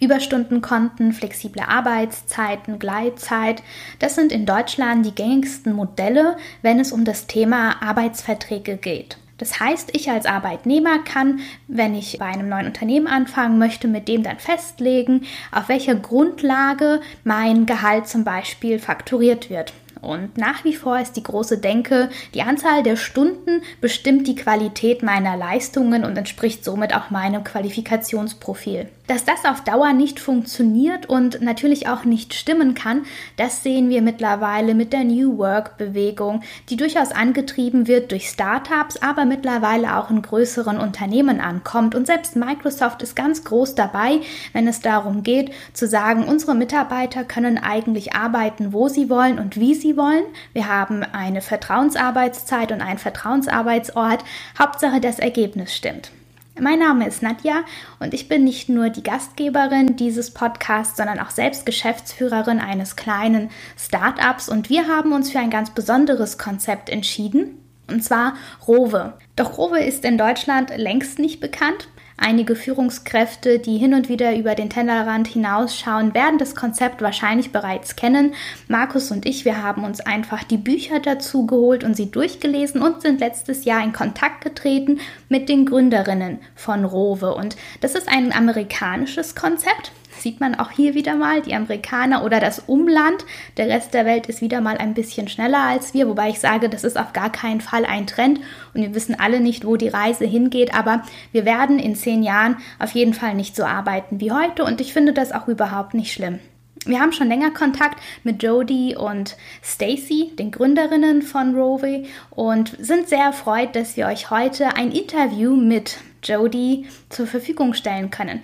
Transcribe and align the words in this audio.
Überstundenkonten, 0.00 1.12
flexible 1.12 1.62
Arbeitszeiten, 1.62 2.78
Gleitzeit, 2.78 3.62
das 3.98 4.14
sind 4.14 4.32
in 4.32 4.46
Deutschland 4.46 5.04
die 5.04 5.14
gängigsten 5.14 5.74
Modelle, 5.74 6.36
wenn 6.62 6.80
es 6.80 6.90
um 6.90 7.04
das 7.04 7.26
Thema 7.26 7.82
Arbeitsverträge 7.82 8.76
geht. 8.76 9.18
Das 9.40 9.58
heißt, 9.58 9.96
ich 9.96 10.10
als 10.10 10.26
Arbeitnehmer 10.26 10.98
kann, 10.98 11.40
wenn 11.66 11.94
ich 11.94 12.18
bei 12.18 12.26
einem 12.26 12.50
neuen 12.50 12.66
Unternehmen 12.66 13.06
anfangen 13.06 13.58
möchte, 13.58 13.88
mit 13.88 14.06
dem 14.06 14.22
dann 14.22 14.38
festlegen, 14.38 15.22
auf 15.50 15.70
welcher 15.70 15.94
Grundlage 15.94 17.00
mein 17.24 17.64
Gehalt 17.64 18.06
zum 18.06 18.22
Beispiel 18.22 18.78
fakturiert 18.78 19.48
wird. 19.48 19.72
Und 20.00 20.38
nach 20.38 20.64
wie 20.64 20.74
vor 20.74 20.98
ist 20.98 21.12
die 21.16 21.22
große 21.22 21.58
Denke, 21.58 22.08
die 22.34 22.42
Anzahl 22.42 22.82
der 22.82 22.96
Stunden 22.96 23.62
bestimmt 23.80 24.26
die 24.26 24.34
Qualität 24.34 25.02
meiner 25.02 25.36
Leistungen 25.36 26.04
und 26.04 26.16
entspricht 26.16 26.64
somit 26.64 26.94
auch 26.94 27.10
meinem 27.10 27.44
Qualifikationsprofil. 27.44 28.88
Dass 29.10 29.24
das 29.24 29.44
auf 29.44 29.64
Dauer 29.64 29.92
nicht 29.92 30.20
funktioniert 30.20 31.06
und 31.06 31.42
natürlich 31.42 31.88
auch 31.88 32.04
nicht 32.04 32.32
stimmen 32.32 32.74
kann, 32.74 33.02
das 33.36 33.64
sehen 33.64 33.88
wir 33.88 34.02
mittlerweile 34.02 34.72
mit 34.72 34.92
der 34.92 35.02
New 35.02 35.36
Work-Bewegung, 35.36 36.42
die 36.68 36.76
durchaus 36.76 37.10
angetrieben 37.10 37.88
wird 37.88 38.12
durch 38.12 38.28
Startups, 38.28 38.98
aber 39.02 39.24
mittlerweile 39.24 39.96
auch 39.96 40.10
in 40.10 40.22
größeren 40.22 40.78
Unternehmen 40.78 41.40
ankommt. 41.40 41.96
Und 41.96 42.06
selbst 42.06 42.36
Microsoft 42.36 43.02
ist 43.02 43.16
ganz 43.16 43.42
groß 43.42 43.74
dabei, 43.74 44.20
wenn 44.52 44.68
es 44.68 44.78
darum 44.78 45.24
geht, 45.24 45.50
zu 45.72 45.88
sagen, 45.88 46.22
unsere 46.22 46.54
Mitarbeiter 46.54 47.24
können 47.24 47.58
eigentlich 47.58 48.14
arbeiten, 48.14 48.72
wo 48.72 48.86
sie 48.86 49.10
wollen 49.10 49.40
und 49.40 49.58
wie 49.58 49.74
sie 49.74 49.89
wollen. 49.96 50.24
Wir 50.52 50.68
haben 50.68 51.02
eine 51.02 51.40
Vertrauensarbeitszeit 51.40 52.72
und 52.72 52.80
einen 52.80 52.98
Vertrauensarbeitsort. 52.98 54.24
Hauptsache, 54.58 55.00
das 55.00 55.18
Ergebnis 55.18 55.74
stimmt. 55.74 56.10
Mein 56.58 56.80
Name 56.80 57.06
ist 57.06 57.22
Nadja 57.22 57.64
und 58.00 58.12
ich 58.12 58.28
bin 58.28 58.44
nicht 58.44 58.68
nur 58.68 58.90
die 58.90 59.02
Gastgeberin 59.02 59.96
dieses 59.96 60.34
Podcasts, 60.34 60.96
sondern 60.96 61.18
auch 61.18 61.30
selbst 61.30 61.64
Geschäftsführerin 61.64 62.58
eines 62.58 62.96
kleinen 62.96 63.50
Startups 63.78 64.48
und 64.48 64.68
wir 64.68 64.86
haben 64.86 65.12
uns 65.12 65.30
für 65.30 65.38
ein 65.38 65.48
ganz 65.48 65.70
besonderes 65.70 66.36
Konzept 66.36 66.90
entschieden, 66.90 67.58
und 67.88 68.04
zwar 68.04 68.34
Rowe. 68.68 69.14
Doch 69.36 69.56
Rowe 69.56 69.80
ist 69.80 70.04
in 70.04 70.18
Deutschland 70.18 70.70
längst 70.76 71.18
nicht 71.18 71.40
bekannt. 71.40 71.88
Einige 72.22 72.54
Führungskräfte, 72.54 73.58
die 73.58 73.78
hin 73.78 73.94
und 73.94 74.10
wieder 74.10 74.36
über 74.36 74.54
den 74.54 74.68
Tellerrand 74.68 75.26
hinausschauen, 75.26 76.12
werden 76.12 76.36
das 76.36 76.54
Konzept 76.54 77.00
wahrscheinlich 77.00 77.50
bereits 77.50 77.96
kennen. 77.96 78.34
Markus 78.68 79.10
und 79.10 79.24
ich, 79.24 79.46
wir 79.46 79.62
haben 79.62 79.84
uns 79.84 80.00
einfach 80.00 80.44
die 80.44 80.58
Bücher 80.58 81.00
dazu 81.00 81.46
geholt 81.46 81.82
und 81.82 81.96
sie 81.96 82.10
durchgelesen 82.10 82.82
und 82.82 83.00
sind 83.00 83.20
letztes 83.20 83.64
Jahr 83.64 83.82
in 83.82 83.94
Kontakt 83.94 84.44
getreten 84.44 85.00
mit 85.30 85.48
den 85.48 85.64
Gründerinnen 85.64 86.40
von 86.54 86.84
Rowe. 86.84 87.34
Und 87.34 87.56
das 87.80 87.94
ist 87.94 88.06
ein 88.06 88.34
amerikanisches 88.34 89.34
Konzept 89.34 89.92
sieht 90.20 90.40
man 90.40 90.54
auch 90.54 90.70
hier 90.70 90.94
wieder 90.94 91.14
mal 91.14 91.42
die 91.42 91.54
Amerikaner 91.54 92.24
oder 92.24 92.40
das 92.40 92.60
Umland. 92.60 93.24
Der 93.56 93.68
Rest 93.68 93.94
der 93.94 94.06
Welt 94.06 94.26
ist 94.26 94.40
wieder 94.40 94.60
mal 94.60 94.78
ein 94.78 94.94
bisschen 94.94 95.28
schneller 95.28 95.60
als 95.60 95.94
wir, 95.94 96.08
wobei 96.08 96.30
ich 96.30 96.40
sage, 96.40 96.68
das 96.68 96.84
ist 96.84 96.98
auf 96.98 97.12
gar 97.12 97.30
keinen 97.30 97.60
Fall 97.60 97.84
ein 97.84 98.06
Trend 98.06 98.40
und 98.74 98.82
wir 98.82 98.94
wissen 98.94 99.18
alle 99.18 99.40
nicht, 99.40 99.64
wo 99.64 99.76
die 99.76 99.88
Reise 99.88 100.24
hingeht, 100.24 100.74
aber 100.74 101.02
wir 101.32 101.44
werden 101.44 101.78
in 101.78 101.94
zehn 101.94 102.22
Jahren 102.22 102.56
auf 102.78 102.92
jeden 102.92 103.14
Fall 103.14 103.34
nicht 103.34 103.56
so 103.56 103.64
arbeiten 103.64 104.20
wie 104.20 104.32
heute 104.32 104.64
und 104.64 104.80
ich 104.80 104.92
finde 104.92 105.12
das 105.12 105.32
auch 105.32 105.48
überhaupt 105.48 105.94
nicht 105.94 106.12
schlimm. 106.12 106.38
Wir 106.86 106.98
haben 106.98 107.12
schon 107.12 107.28
länger 107.28 107.50
Kontakt 107.50 108.00
mit 108.24 108.42
Jody 108.42 108.96
und 108.96 109.36
Stacy, 109.62 110.32
den 110.38 110.50
Gründerinnen 110.50 111.20
von 111.20 111.54
Rowe, 111.54 112.04
und 112.30 112.74
sind 112.78 113.06
sehr 113.06 113.24
erfreut, 113.24 113.76
dass 113.76 113.98
wir 113.98 114.06
euch 114.06 114.30
heute 114.30 114.76
ein 114.76 114.90
Interview 114.90 115.54
mit 115.54 115.98
Jody 116.22 116.86
zur 117.10 117.26
Verfügung 117.26 117.74
stellen 117.74 118.10
können. 118.10 118.40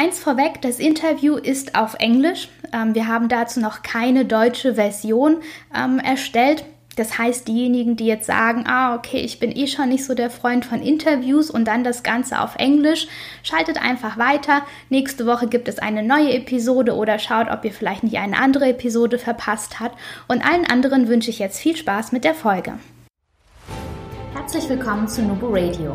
Eins 0.00 0.18
vorweg, 0.18 0.62
das 0.62 0.78
Interview 0.78 1.36
ist 1.36 1.74
auf 1.74 1.92
Englisch. 1.98 2.48
Ähm, 2.72 2.94
wir 2.94 3.06
haben 3.06 3.28
dazu 3.28 3.60
noch 3.60 3.82
keine 3.82 4.24
deutsche 4.24 4.76
Version 4.76 5.42
ähm, 5.76 5.98
erstellt. 5.98 6.64
Das 6.96 7.18
heißt, 7.18 7.46
diejenigen, 7.46 7.96
die 7.96 8.06
jetzt 8.06 8.24
sagen, 8.24 8.64
ah, 8.66 8.94
okay, 8.94 9.18
ich 9.18 9.40
bin 9.40 9.54
eh 9.54 9.66
schon 9.66 9.90
nicht 9.90 10.06
so 10.06 10.14
der 10.14 10.30
Freund 10.30 10.64
von 10.64 10.80
Interviews 10.80 11.50
und 11.50 11.66
dann 11.66 11.84
das 11.84 12.02
Ganze 12.02 12.40
auf 12.40 12.56
Englisch, 12.56 13.08
schaltet 13.42 13.76
einfach 13.76 14.16
weiter. 14.16 14.62
Nächste 14.88 15.26
Woche 15.26 15.48
gibt 15.48 15.68
es 15.68 15.78
eine 15.78 16.02
neue 16.02 16.32
Episode 16.32 16.94
oder 16.96 17.18
schaut, 17.18 17.50
ob 17.50 17.62
ihr 17.66 17.72
vielleicht 17.72 18.02
nicht 18.02 18.16
eine 18.16 18.38
andere 18.38 18.70
Episode 18.70 19.18
verpasst 19.18 19.80
habt. 19.80 19.98
Und 20.28 20.42
allen 20.42 20.64
anderen 20.64 21.08
wünsche 21.08 21.28
ich 21.28 21.38
jetzt 21.38 21.60
viel 21.60 21.76
Spaß 21.76 22.12
mit 22.12 22.24
der 22.24 22.34
Folge. 22.34 22.78
Herzlich 24.32 24.66
willkommen 24.66 25.06
zu 25.08 25.20
Nubu 25.20 25.48
Radio 25.50 25.94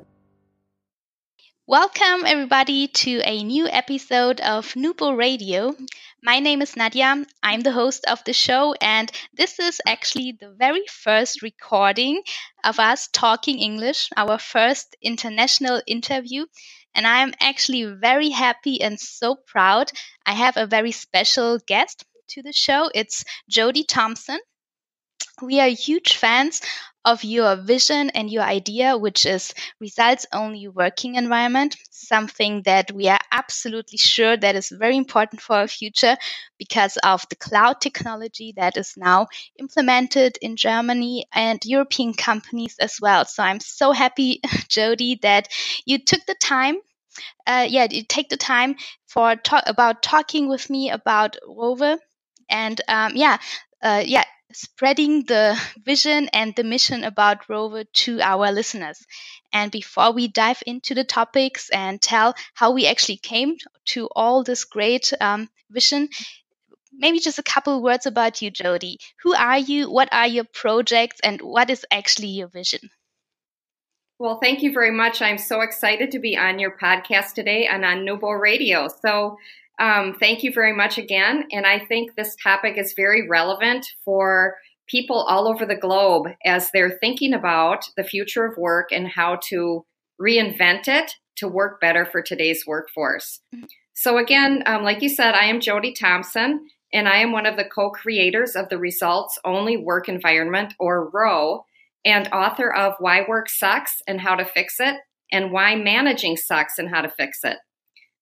Welcome, 1.71 2.25
everybody, 2.25 2.89
to 2.89 3.21
a 3.23 3.45
new 3.45 3.65
episode 3.65 4.41
of 4.41 4.75
Nubo 4.75 5.13
Radio. 5.17 5.73
My 6.21 6.39
name 6.39 6.61
is 6.61 6.75
Nadia. 6.75 7.25
I'm 7.41 7.61
the 7.61 7.71
host 7.71 8.03
of 8.09 8.21
the 8.25 8.33
show, 8.33 8.75
and 8.81 9.09
this 9.33 9.57
is 9.57 9.79
actually 9.87 10.33
the 10.33 10.51
very 10.51 10.83
first 10.87 11.41
recording 11.41 12.23
of 12.65 12.77
us 12.77 13.07
talking 13.13 13.57
English, 13.59 14.09
our 14.17 14.37
first 14.37 14.97
international 15.01 15.81
interview. 15.87 16.45
And 16.93 17.07
I'm 17.07 17.33
actually 17.39 17.85
very 17.85 18.31
happy 18.31 18.81
and 18.81 18.99
so 18.99 19.35
proud. 19.35 19.93
I 20.25 20.33
have 20.33 20.57
a 20.57 20.67
very 20.67 20.91
special 20.91 21.57
guest 21.65 22.03
to 22.31 22.43
the 22.43 22.51
show. 22.51 22.91
It's 22.93 23.23
Jody 23.47 23.85
Thompson. 23.85 24.41
We 25.41 25.61
are 25.61 25.69
huge 25.69 26.17
fans 26.17 26.59
of 27.03 27.23
your 27.23 27.55
vision 27.55 28.09
and 28.11 28.29
your 28.29 28.43
idea, 28.43 28.97
which 28.97 29.25
is 29.25 29.53
results 29.79 30.25
only 30.33 30.67
working 30.67 31.15
environment, 31.15 31.75
something 31.89 32.61
that 32.63 32.91
we 32.91 33.07
are 33.09 33.19
absolutely 33.31 33.97
sure 33.97 34.37
that 34.37 34.55
is 34.55 34.69
very 34.69 34.97
important 34.97 35.41
for 35.41 35.55
our 35.57 35.67
future 35.67 36.15
because 36.57 36.97
of 36.97 37.25
the 37.29 37.35
cloud 37.35 37.81
technology 37.81 38.53
that 38.55 38.77
is 38.77 38.93
now 38.97 39.27
implemented 39.59 40.37
in 40.41 40.55
Germany 40.55 41.25
and 41.33 41.59
European 41.65 42.13
companies 42.13 42.75
as 42.79 42.97
well. 43.01 43.25
So 43.25 43.43
I'm 43.43 43.59
so 43.59 43.91
happy, 43.91 44.41
Jody, 44.69 45.19
that 45.23 45.47
you 45.85 45.97
took 45.99 46.25
the 46.25 46.35
time 46.35 46.75
uh, 47.47 47.65
yeah, 47.69 47.87
you 47.89 48.03
take 48.03 48.29
the 48.29 48.37
time 48.37 48.75
for 49.07 49.35
talk 49.35 49.63
about 49.67 50.03
talking 50.03 50.47
with 50.49 50.69
me 50.69 50.89
about 50.89 51.37
Rover, 51.47 51.97
and 52.49 52.79
um, 52.87 53.13
yeah, 53.15 53.37
uh, 53.81 54.03
yeah, 54.05 54.23
spreading 54.55 55.23
the 55.25 55.59
vision 55.83 56.29
and 56.33 56.55
the 56.55 56.63
mission 56.63 57.03
about 57.03 57.49
Rover 57.49 57.83
to 57.83 58.21
our 58.21 58.51
listeners. 58.51 58.99
And 59.53 59.71
before 59.71 60.11
we 60.11 60.27
dive 60.27 60.63
into 60.65 60.95
the 60.95 61.03
topics 61.03 61.69
and 61.69 62.01
tell 62.01 62.35
how 62.53 62.71
we 62.71 62.87
actually 62.87 63.17
came 63.17 63.57
to 63.89 64.07
all 64.15 64.43
this 64.43 64.63
great 64.65 65.11
um, 65.19 65.49
vision, 65.69 66.09
maybe 66.93 67.19
just 67.19 67.39
a 67.39 67.43
couple 67.43 67.81
words 67.81 68.05
about 68.05 68.41
you, 68.41 68.51
Jody. 68.51 68.99
Who 69.23 69.33
are 69.33 69.59
you? 69.59 69.91
What 69.91 70.09
are 70.11 70.27
your 70.27 70.45
projects? 70.45 71.19
And 71.23 71.41
what 71.41 71.69
is 71.69 71.85
actually 71.91 72.29
your 72.29 72.47
vision? 72.47 72.89
Well, 74.19 74.37
thank 74.39 74.61
you 74.61 74.71
very 74.71 74.91
much. 74.91 75.19
I'm 75.21 75.39
so 75.39 75.61
excited 75.61 76.11
to 76.11 76.19
be 76.19 76.37
on 76.37 76.59
your 76.59 76.77
podcast 76.77 77.33
today 77.33 77.65
and 77.65 77.83
on 77.83 78.05
Nubo 78.05 78.29
Radio. 78.39 78.87
So, 78.87 79.37
um, 79.81 80.13
thank 80.19 80.43
you 80.43 80.53
very 80.53 80.73
much 80.73 80.99
again. 80.99 81.45
And 81.51 81.65
I 81.65 81.79
think 81.79 82.15
this 82.15 82.35
topic 82.41 82.77
is 82.77 82.93
very 82.95 83.27
relevant 83.27 83.85
for 84.05 84.55
people 84.87 85.17
all 85.17 85.47
over 85.47 85.65
the 85.65 85.75
globe 85.75 86.27
as 86.45 86.69
they're 86.71 86.99
thinking 87.01 87.33
about 87.33 87.85
the 87.97 88.03
future 88.03 88.45
of 88.45 88.57
work 88.57 88.89
and 88.91 89.07
how 89.07 89.39
to 89.49 89.83
reinvent 90.21 90.87
it 90.87 91.13
to 91.37 91.47
work 91.47 91.81
better 91.81 92.05
for 92.05 92.21
today's 92.21 92.63
workforce. 92.67 93.39
So, 93.93 94.19
again, 94.19 94.61
um, 94.67 94.83
like 94.83 95.01
you 95.01 95.09
said, 95.09 95.33
I 95.33 95.45
am 95.45 95.59
Jody 95.59 95.93
Thompson, 95.93 96.67
and 96.93 97.07
I 97.07 97.17
am 97.17 97.31
one 97.31 97.47
of 97.47 97.57
the 97.57 97.65
co 97.65 97.89
creators 97.89 98.55
of 98.55 98.69
the 98.69 98.77
Results 98.77 99.39
Only 99.43 99.77
Work 99.77 100.07
Environment, 100.07 100.75
or 100.79 101.09
ROWE, 101.09 101.65
and 102.05 102.27
author 102.27 102.71
of 102.71 102.93
Why 102.99 103.25
Work 103.27 103.49
Sucks 103.49 103.97
and 104.07 104.21
How 104.21 104.35
to 104.35 104.45
Fix 104.45 104.75
It, 104.79 104.97
and 105.31 105.51
Why 105.51 105.75
Managing 105.75 106.37
Sucks 106.37 106.77
and 106.77 106.89
How 106.89 107.01
to 107.01 107.09
Fix 107.09 107.39
It. 107.43 107.57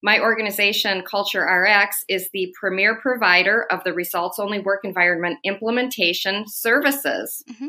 My 0.02 0.20
organization, 0.20 1.04
Culture 1.04 1.44
RX, 1.44 2.06
is 2.08 2.30
the 2.32 2.54
premier 2.60 2.96
provider 3.02 3.66
of 3.70 3.84
the 3.84 3.94
results 3.94 4.40
only 4.40 4.60
work 4.60 4.82
environment 4.84 5.40
implementation 5.44 6.46
services. 6.48 7.44
Mm-hmm. 7.50 7.68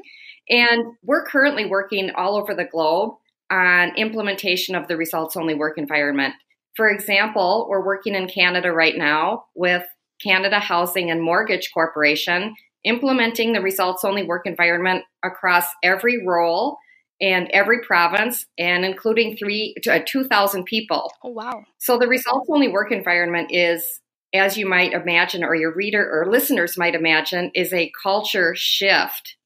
And 0.49 0.95
we're 1.03 1.25
currently 1.25 1.67
working 1.67 2.11
all 2.17 2.37
over 2.37 2.55
the 2.55 2.65
globe 2.65 3.15
on 3.51 3.97
implementation 3.97 4.75
of 4.75 4.87
the 4.87 4.97
results 4.97 5.37
only 5.37 5.55
work 5.55 5.77
environment. 5.77 6.35
For 6.77 6.89
example, 6.89 7.67
we're 7.69 7.85
working 7.85 8.15
in 8.15 8.29
Canada 8.29 8.73
right 8.73 8.97
now 8.97 9.47
with 9.55 9.83
Canada 10.23 10.61
Housing 10.61 11.11
and 11.11 11.21
Mortgage 11.23 11.71
Corporation 11.73 12.55
implementing 12.85 13.53
the 13.53 13.61
results 13.61 14.05
only 14.05 14.23
work 14.23 14.47
environment 14.47 15.05
across 15.23 15.67
every 15.83 16.25
role 16.25 16.79
and 17.21 17.49
every 17.51 17.81
province 17.81 18.47
and 18.59 18.85
including 18.85 19.37
three 19.37 19.75
to 19.83 19.95
uh, 19.95 20.01
2000 20.07 20.65
people. 20.65 21.13
Oh 21.23 21.31
wow. 21.31 21.65
So 21.79 21.99
the 21.99 22.09
results 22.09 22.49
only 22.51 22.69
work 22.69 22.93
environment 22.93 23.51
is 23.53 24.01
as 24.33 24.57
you 24.57 24.67
might 24.67 24.93
imagine 24.93 25.45
or 25.45 25.55
your 25.55 25.75
reader 25.75 26.09
or 26.09 26.31
listeners 26.31 26.79
might 26.79 26.95
imagine 26.95 27.51
is 27.55 27.73
a 27.73 27.93
culture 28.03 28.55
shift. 28.55 29.37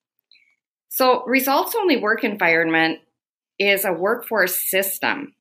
So 0.88 1.24
results 1.24 1.74
only 1.74 1.96
work 1.96 2.22
environment 2.22 3.00
is 3.58 3.84
a 3.84 3.92
workforce 3.92 4.56
system. 4.70 5.34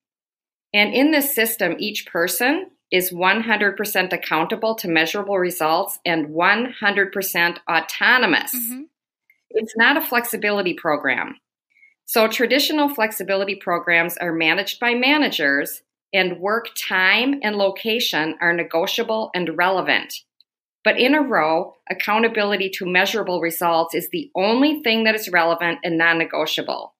And 0.73 0.93
in 0.93 1.11
this 1.11 1.35
system 1.35 1.75
each 1.77 2.07
person 2.07 2.71
is 2.91 3.11
100% 3.11 4.13
accountable 4.13 4.75
to 4.75 4.87
measurable 4.87 5.39
results 5.39 5.99
and 6.05 6.27
100% 6.27 7.57
autonomous. 7.69 8.55
Mm-hmm. 8.55 8.81
it's 9.49 9.75
not 9.75 9.97
a 9.97 10.01
flexibility 10.01 10.73
program 10.73 11.35
so, 12.05 12.27
traditional 12.27 12.89
flexibility 12.89 13.55
programs 13.55 14.17
are 14.17 14.33
managed 14.33 14.79
by 14.79 14.93
managers, 14.93 15.81
and 16.13 16.39
work 16.39 16.67
time 16.75 17.39
and 17.41 17.55
location 17.55 18.35
are 18.39 18.53
negotiable 18.53 19.31
and 19.33 19.57
relevant. 19.57 20.13
But 20.83 20.99
in 20.99 21.15
a 21.15 21.21
ROWE, 21.21 21.75
accountability 21.89 22.69
to 22.75 22.85
measurable 22.85 23.39
results 23.39 23.95
is 23.95 24.09
the 24.11 24.29
only 24.35 24.83
thing 24.83 25.05
that 25.05 25.15
is 25.15 25.29
relevant 25.29 25.79
and 25.83 25.97
non 25.97 26.17
negotiable. 26.17 26.93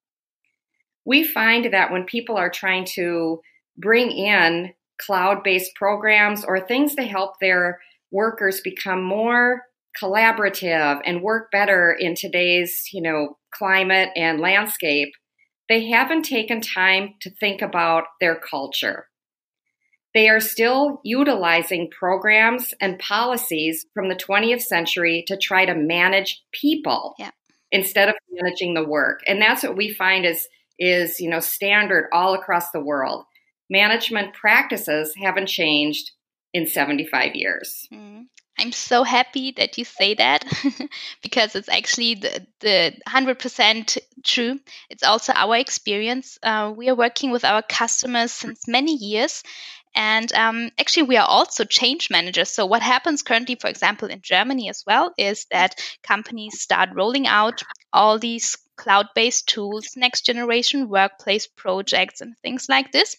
We 1.04 1.22
find 1.22 1.72
that 1.72 1.92
when 1.92 2.04
people 2.04 2.36
are 2.36 2.50
trying 2.50 2.86
to 2.94 3.40
bring 3.76 4.10
in 4.10 4.72
cloud 4.98 5.44
based 5.44 5.74
programs 5.74 6.44
or 6.44 6.60
things 6.60 6.94
to 6.94 7.02
help 7.02 7.38
their 7.40 7.80
workers 8.10 8.62
become 8.62 9.02
more 9.02 9.62
collaborative 10.00 11.00
and 11.04 11.22
work 11.22 11.50
better 11.50 11.92
in 11.92 12.14
today's, 12.14 12.88
you 12.92 13.02
know, 13.02 13.36
climate 13.56 14.10
and 14.16 14.40
landscape, 14.40 15.12
they 15.68 15.88
haven't 15.88 16.24
taken 16.24 16.60
time 16.60 17.14
to 17.20 17.30
think 17.30 17.62
about 17.62 18.04
their 18.20 18.36
culture. 18.36 19.06
They 20.14 20.28
are 20.28 20.40
still 20.40 21.00
utilizing 21.02 21.90
programs 21.90 22.72
and 22.80 22.98
policies 22.98 23.84
from 23.94 24.08
the 24.08 24.14
20th 24.14 24.62
century 24.62 25.24
to 25.26 25.36
try 25.36 25.64
to 25.64 25.74
manage 25.74 26.42
people 26.52 27.14
yeah. 27.18 27.30
instead 27.72 28.08
of 28.08 28.14
managing 28.30 28.74
the 28.74 28.84
work. 28.84 29.20
And 29.26 29.42
that's 29.42 29.64
what 29.64 29.76
we 29.76 29.92
find 29.92 30.24
is 30.24 30.46
is, 30.78 31.20
you 31.20 31.30
know, 31.30 31.40
standard 31.40 32.08
all 32.12 32.34
across 32.34 32.70
the 32.70 32.80
world. 32.80 33.24
Management 33.70 34.34
practices 34.34 35.14
haven't 35.20 35.46
changed 35.46 36.10
in 36.52 36.66
75 36.66 37.34
years. 37.34 37.88
Mm. 37.92 38.24
I'm 38.58 38.72
so 38.72 39.02
happy 39.02 39.52
that 39.56 39.78
you 39.78 39.84
say 39.84 40.14
that 40.14 40.44
because 41.22 41.56
it's 41.56 41.68
actually 41.68 42.14
the, 42.14 42.46
the 42.60 42.94
100% 43.08 43.98
true. 44.22 44.60
It's 44.88 45.02
also 45.02 45.32
our 45.32 45.56
experience. 45.56 46.38
Uh, 46.42 46.72
we 46.76 46.88
are 46.88 46.94
working 46.94 47.30
with 47.30 47.44
our 47.44 47.62
customers 47.62 48.32
since 48.32 48.68
many 48.68 48.94
years. 48.94 49.42
And 49.96 50.32
um, 50.32 50.70
actually, 50.78 51.04
we 51.04 51.16
are 51.16 51.26
also 51.26 51.64
change 51.64 52.10
managers. 52.10 52.48
So, 52.48 52.66
what 52.66 52.82
happens 52.82 53.22
currently, 53.22 53.54
for 53.54 53.68
example, 53.68 54.08
in 54.08 54.20
Germany 54.22 54.68
as 54.68 54.82
well, 54.84 55.12
is 55.16 55.46
that 55.52 55.80
companies 56.02 56.60
start 56.60 56.90
rolling 56.94 57.28
out 57.28 57.62
all 57.92 58.18
these 58.18 58.56
cloud 58.76 59.06
based 59.14 59.48
tools, 59.48 59.90
next 59.96 60.26
generation 60.26 60.88
workplace 60.88 61.46
projects, 61.46 62.20
and 62.20 62.36
things 62.42 62.68
like 62.68 62.90
this. 62.90 63.16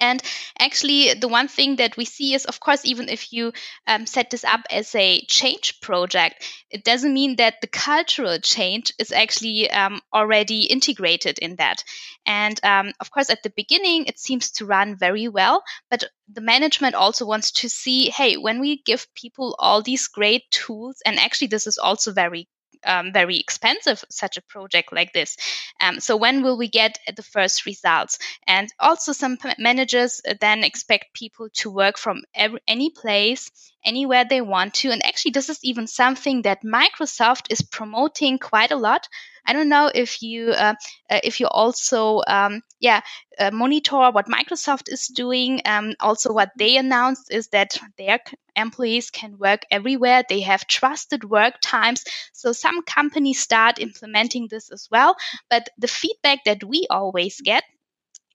And 0.00 0.22
actually, 0.58 1.14
the 1.14 1.28
one 1.28 1.48
thing 1.48 1.76
that 1.76 1.96
we 1.96 2.04
see 2.06 2.34
is, 2.34 2.46
of 2.46 2.58
course, 2.58 2.84
even 2.84 3.08
if 3.08 3.32
you 3.32 3.52
um, 3.86 4.06
set 4.06 4.30
this 4.30 4.44
up 4.44 4.62
as 4.70 4.94
a 4.94 5.20
change 5.22 5.80
project, 5.80 6.42
it 6.70 6.84
doesn't 6.84 7.12
mean 7.12 7.36
that 7.36 7.60
the 7.60 7.66
cultural 7.66 8.38
change 8.38 8.92
is 8.98 9.12
actually 9.12 9.70
um, 9.70 10.00
already 10.12 10.64
integrated 10.64 11.38
in 11.38 11.56
that. 11.56 11.84
And 12.24 12.58
um, 12.64 12.92
of 12.98 13.10
course, 13.10 13.30
at 13.30 13.42
the 13.42 13.52
beginning, 13.54 14.06
it 14.06 14.18
seems 14.18 14.52
to 14.52 14.66
run 14.66 14.96
very 14.96 15.28
well, 15.28 15.62
but 15.90 16.04
the 16.32 16.40
management 16.40 16.94
also 16.94 17.26
wants 17.26 17.50
to 17.52 17.68
see 17.68 18.10
hey, 18.10 18.36
when 18.36 18.60
we 18.60 18.82
give 18.82 19.06
people 19.14 19.54
all 19.58 19.82
these 19.82 20.08
great 20.08 20.50
tools, 20.50 21.02
and 21.04 21.18
actually, 21.18 21.48
this 21.48 21.66
is 21.66 21.78
also 21.78 22.12
very 22.12 22.48
um, 22.84 23.12
very 23.12 23.38
expensive 23.38 24.04
such 24.10 24.36
a 24.36 24.42
project 24.42 24.92
like 24.92 25.12
this. 25.12 25.36
Um, 25.80 26.00
so 26.00 26.16
when 26.16 26.42
will 26.42 26.56
we 26.58 26.68
get 26.68 26.98
the 27.14 27.22
first 27.22 27.66
results? 27.66 28.18
And 28.46 28.68
also 28.78 29.12
some 29.12 29.38
managers 29.58 30.20
then 30.40 30.64
expect 30.64 31.14
people 31.14 31.48
to 31.54 31.70
work 31.70 31.98
from 31.98 32.22
every, 32.34 32.60
any 32.66 32.90
place 32.90 33.50
anywhere 33.84 34.24
they 34.28 34.40
want 34.40 34.74
to. 34.74 34.90
And 34.90 35.04
actually 35.04 35.32
this 35.32 35.48
is 35.48 35.58
even 35.62 35.86
something 35.86 36.42
that 36.42 36.64
microsoft 36.64 37.46
is 37.50 37.62
promoting 37.62 38.38
quite 38.38 38.70
a 38.72 38.76
lot 38.76 39.08
I 39.46 39.52
don't 39.52 39.68
know 39.68 39.90
if 39.94 40.22
you 40.22 40.50
uh, 40.50 40.74
uh, 41.10 41.20
if 41.24 41.40
you 41.40 41.46
also 41.48 42.22
um, 42.26 42.62
yeah 42.80 43.00
uh, 43.38 43.50
monitor 43.52 44.10
what 44.10 44.28
Microsoft 44.28 44.88
is 44.88 45.06
doing. 45.08 45.62
Um, 45.64 45.94
also, 46.00 46.32
what 46.32 46.50
they 46.58 46.76
announced 46.76 47.32
is 47.32 47.48
that 47.48 47.78
their 47.98 48.20
employees 48.56 49.10
can 49.10 49.38
work 49.38 49.62
everywhere. 49.70 50.24
They 50.28 50.40
have 50.40 50.66
trusted 50.66 51.24
work 51.24 51.54
times. 51.62 52.04
So 52.32 52.52
some 52.52 52.82
companies 52.82 53.40
start 53.40 53.78
implementing 53.78 54.48
this 54.50 54.70
as 54.70 54.88
well. 54.90 55.16
But 55.48 55.68
the 55.78 55.88
feedback 55.88 56.44
that 56.44 56.64
we 56.64 56.86
always 56.90 57.40
get 57.40 57.64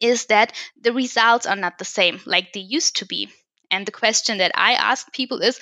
is 0.02 0.28
that 0.28 0.54
the 0.82 0.94
results 0.94 1.46
are 1.46 1.56
not 1.56 1.78
the 1.80 1.86
same 1.86 2.22
like 2.26 2.54
they 2.54 2.62
used 2.62 2.98
to 2.98 3.06
be. 3.06 3.30
And 3.72 3.86
the 3.86 3.92
question 3.92 4.38
that 4.40 4.52
I 4.56 4.74
ask 4.74 5.12
people 5.12 5.40
is, 5.42 5.60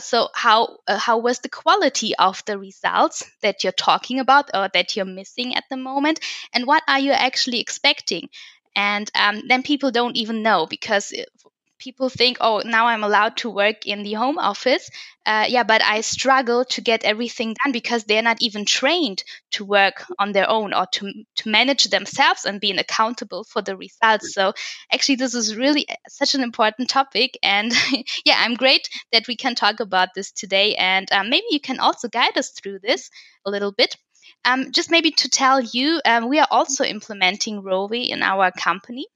so 0.00 0.28
how 0.34 0.78
uh, 0.88 0.98
how 0.98 1.18
was 1.18 1.40
the 1.40 1.48
quality 1.48 2.14
of 2.16 2.42
the 2.46 2.58
results 2.58 3.24
that 3.42 3.62
you're 3.62 3.72
talking 3.72 4.18
about 4.20 4.50
or 4.54 4.68
that 4.72 4.96
you're 4.96 5.04
missing 5.04 5.54
at 5.54 5.64
the 5.70 5.76
moment, 5.76 6.20
and 6.52 6.66
what 6.66 6.82
are 6.88 7.00
you 7.00 7.12
actually 7.12 7.60
expecting? 7.60 8.28
And 8.76 9.10
um, 9.14 9.42
then 9.48 9.62
people 9.62 9.90
don't 9.90 10.16
even 10.16 10.42
know 10.42 10.66
because 10.66 11.12
people 11.78 12.08
think, 12.08 12.38
oh, 12.40 12.62
now 12.64 12.86
I'm 12.86 13.04
allowed 13.04 13.36
to 13.38 13.50
work 13.50 13.86
in 13.86 14.02
the 14.02 14.14
home 14.14 14.38
office. 14.38 14.88
Uh, 15.26 15.46
yeah, 15.48 15.62
but 15.62 15.82
I 15.82 16.02
struggle 16.02 16.64
to 16.66 16.80
get 16.80 17.04
everything 17.04 17.54
done 17.64 17.72
because 17.72 18.04
they're 18.04 18.22
not 18.22 18.38
even 18.40 18.64
trained 18.64 19.24
to 19.52 19.64
work 19.64 20.04
on 20.18 20.32
their 20.32 20.48
own 20.48 20.74
or 20.74 20.86
to, 20.92 21.12
to 21.36 21.48
manage 21.48 21.84
themselves 21.84 22.44
and 22.44 22.60
being 22.60 22.78
accountable 22.78 23.44
for 23.44 23.62
the 23.62 23.76
results. 23.76 24.34
So 24.34 24.52
actually, 24.92 25.16
this 25.16 25.34
is 25.34 25.56
really 25.56 25.88
uh, 25.88 25.94
such 26.08 26.34
an 26.34 26.42
important 26.42 26.90
topic. 26.90 27.38
And 27.42 27.72
yeah, 28.24 28.36
I'm 28.38 28.54
great 28.54 28.88
that 29.12 29.26
we 29.28 29.36
can 29.36 29.54
talk 29.54 29.80
about 29.80 30.10
this 30.14 30.32
today. 30.32 30.74
And 30.74 31.10
um, 31.12 31.30
maybe 31.30 31.46
you 31.50 31.60
can 31.60 31.80
also 31.80 32.08
guide 32.08 32.36
us 32.36 32.50
through 32.50 32.80
this 32.80 33.10
a 33.46 33.50
little 33.50 33.72
bit. 33.72 33.96
Um, 34.44 34.72
just 34.72 34.90
maybe 34.90 35.10
to 35.10 35.28
tell 35.28 35.60
you, 35.60 36.00
um, 36.04 36.28
we 36.28 36.38
are 36.38 36.48
also 36.50 36.84
implementing 36.84 37.62
Rovi 37.62 38.08
in 38.08 38.22
our 38.22 38.50
company 38.52 39.06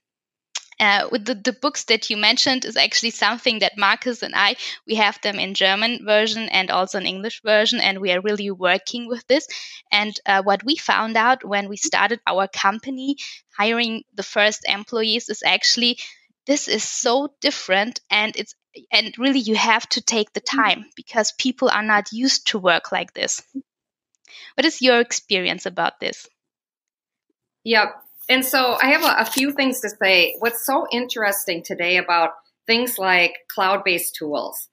uh, 0.79 1.07
with 1.11 1.25
the, 1.25 1.35
the 1.35 1.53
books 1.53 1.85
that 1.85 2.09
you 2.09 2.17
mentioned 2.17 2.65
is 2.65 2.77
actually 2.77 3.11
something 3.11 3.59
that 3.59 3.77
Marcus 3.77 4.23
and 4.23 4.33
I 4.35 4.55
we 4.87 4.95
have 4.95 5.19
them 5.21 5.39
in 5.39 5.53
German 5.53 6.05
version 6.05 6.49
and 6.49 6.71
also 6.71 6.97
an 6.97 7.05
English 7.05 7.41
version, 7.41 7.79
and 7.79 7.99
we 7.99 8.11
are 8.11 8.21
really 8.21 8.49
working 8.51 9.07
with 9.07 9.25
this. 9.27 9.47
And 9.91 10.17
uh, 10.25 10.41
what 10.43 10.63
we 10.63 10.75
found 10.75 11.17
out 11.17 11.43
when 11.43 11.69
we 11.69 11.77
started 11.77 12.19
our 12.25 12.47
company, 12.47 13.17
hiring 13.57 14.03
the 14.13 14.23
first 14.23 14.65
employees, 14.65 15.29
is 15.29 15.43
actually 15.45 15.99
this 16.47 16.67
is 16.67 16.83
so 16.83 17.33
different, 17.41 17.99
and 18.09 18.35
it's 18.35 18.55
and 18.91 19.13
really 19.17 19.39
you 19.39 19.55
have 19.55 19.87
to 19.89 20.01
take 20.01 20.33
the 20.33 20.41
mm-hmm. 20.41 20.61
time 20.61 20.85
because 20.95 21.33
people 21.37 21.69
are 21.69 21.83
not 21.83 22.11
used 22.11 22.47
to 22.47 22.59
work 22.59 22.91
like 22.91 23.13
this. 23.13 23.41
What 24.55 24.65
is 24.65 24.81
your 24.81 24.99
experience 24.99 25.65
about 25.65 25.99
this? 25.99 26.27
Yep. 27.63 28.08
And 28.29 28.45
so 28.45 28.77
I 28.81 28.91
have 28.91 29.03
a, 29.03 29.21
a 29.21 29.25
few 29.25 29.51
things 29.51 29.81
to 29.81 29.89
say. 29.89 30.35
What's 30.39 30.65
so 30.65 30.85
interesting 30.91 31.63
today 31.63 31.97
about 31.97 32.31
things 32.67 32.97
like 32.97 33.33
cloud 33.53 33.83
based 33.83 34.15
tools 34.15 34.69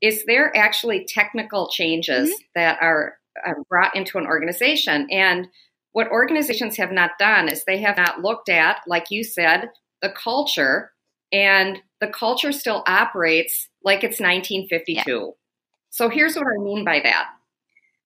is 0.00 0.24
there 0.26 0.56
actually 0.56 1.06
technical 1.08 1.68
changes 1.68 2.28
mm-hmm. 2.28 2.42
that 2.54 2.78
are, 2.80 3.14
are 3.44 3.56
brought 3.68 3.96
into 3.96 4.18
an 4.18 4.26
organization. 4.26 5.08
And 5.10 5.48
what 5.92 6.10
organizations 6.10 6.76
have 6.76 6.92
not 6.92 7.12
done 7.18 7.48
is 7.48 7.64
they 7.64 7.78
have 7.78 7.96
not 7.96 8.20
looked 8.20 8.48
at, 8.48 8.80
like 8.86 9.06
you 9.10 9.24
said, 9.24 9.70
the 10.02 10.10
culture, 10.10 10.92
and 11.32 11.78
the 12.00 12.06
culture 12.06 12.52
still 12.52 12.84
operates 12.86 13.68
like 13.82 14.04
it's 14.04 14.20
1952. 14.20 15.10
Yeah. 15.10 15.30
So 15.90 16.08
here's 16.08 16.36
what 16.36 16.46
I 16.46 16.62
mean 16.62 16.84
by 16.84 17.00
that 17.00 17.28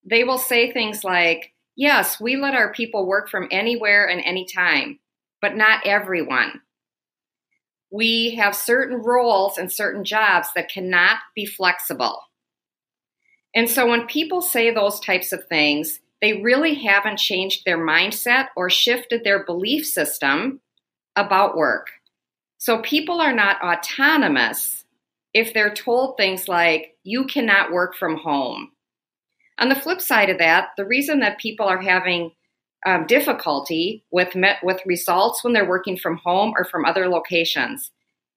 they 0.04 0.24
will 0.24 0.38
say 0.38 0.72
things 0.72 1.04
like, 1.04 1.52
Yes, 1.76 2.20
we 2.20 2.36
let 2.36 2.54
our 2.54 2.72
people 2.72 3.06
work 3.06 3.30
from 3.30 3.48
anywhere 3.50 4.06
and 4.06 4.20
anytime, 4.24 4.98
but 5.40 5.56
not 5.56 5.86
everyone. 5.86 6.60
We 7.90 8.36
have 8.36 8.54
certain 8.54 8.98
roles 8.98 9.58
and 9.58 9.70
certain 9.70 10.04
jobs 10.04 10.48
that 10.54 10.70
cannot 10.70 11.18
be 11.34 11.46
flexible. 11.46 12.20
And 13.54 13.68
so 13.68 13.86
when 13.86 14.06
people 14.06 14.40
say 14.40 14.70
those 14.70 15.00
types 15.00 15.32
of 15.32 15.46
things, 15.46 16.00
they 16.22 16.40
really 16.40 16.74
haven't 16.74 17.18
changed 17.18 17.64
their 17.64 17.78
mindset 17.78 18.48
or 18.56 18.70
shifted 18.70 19.24
their 19.24 19.44
belief 19.44 19.86
system 19.86 20.60
about 21.16 21.56
work. 21.56 21.88
So 22.58 22.80
people 22.80 23.20
are 23.20 23.34
not 23.34 23.60
autonomous 23.62 24.84
if 25.34 25.52
they're 25.52 25.74
told 25.74 26.16
things 26.16 26.48
like, 26.48 26.96
you 27.02 27.24
cannot 27.24 27.72
work 27.72 27.96
from 27.96 28.16
home 28.16 28.70
On 29.62 29.68
the 29.68 29.76
flip 29.76 30.00
side 30.00 30.28
of 30.28 30.38
that, 30.38 30.70
the 30.76 30.84
reason 30.84 31.20
that 31.20 31.38
people 31.38 31.66
are 31.66 31.80
having 31.80 32.32
um, 32.84 33.06
difficulty 33.06 34.04
with 34.10 34.34
me- 34.34 34.58
with 34.64 34.80
results 34.84 35.44
when 35.44 35.52
they're 35.52 35.68
working 35.68 35.96
from 35.96 36.16
home 36.16 36.52
or 36.56 36.64
from 36.64 36.84
other 36.84 37.08
locations 37.08 37.92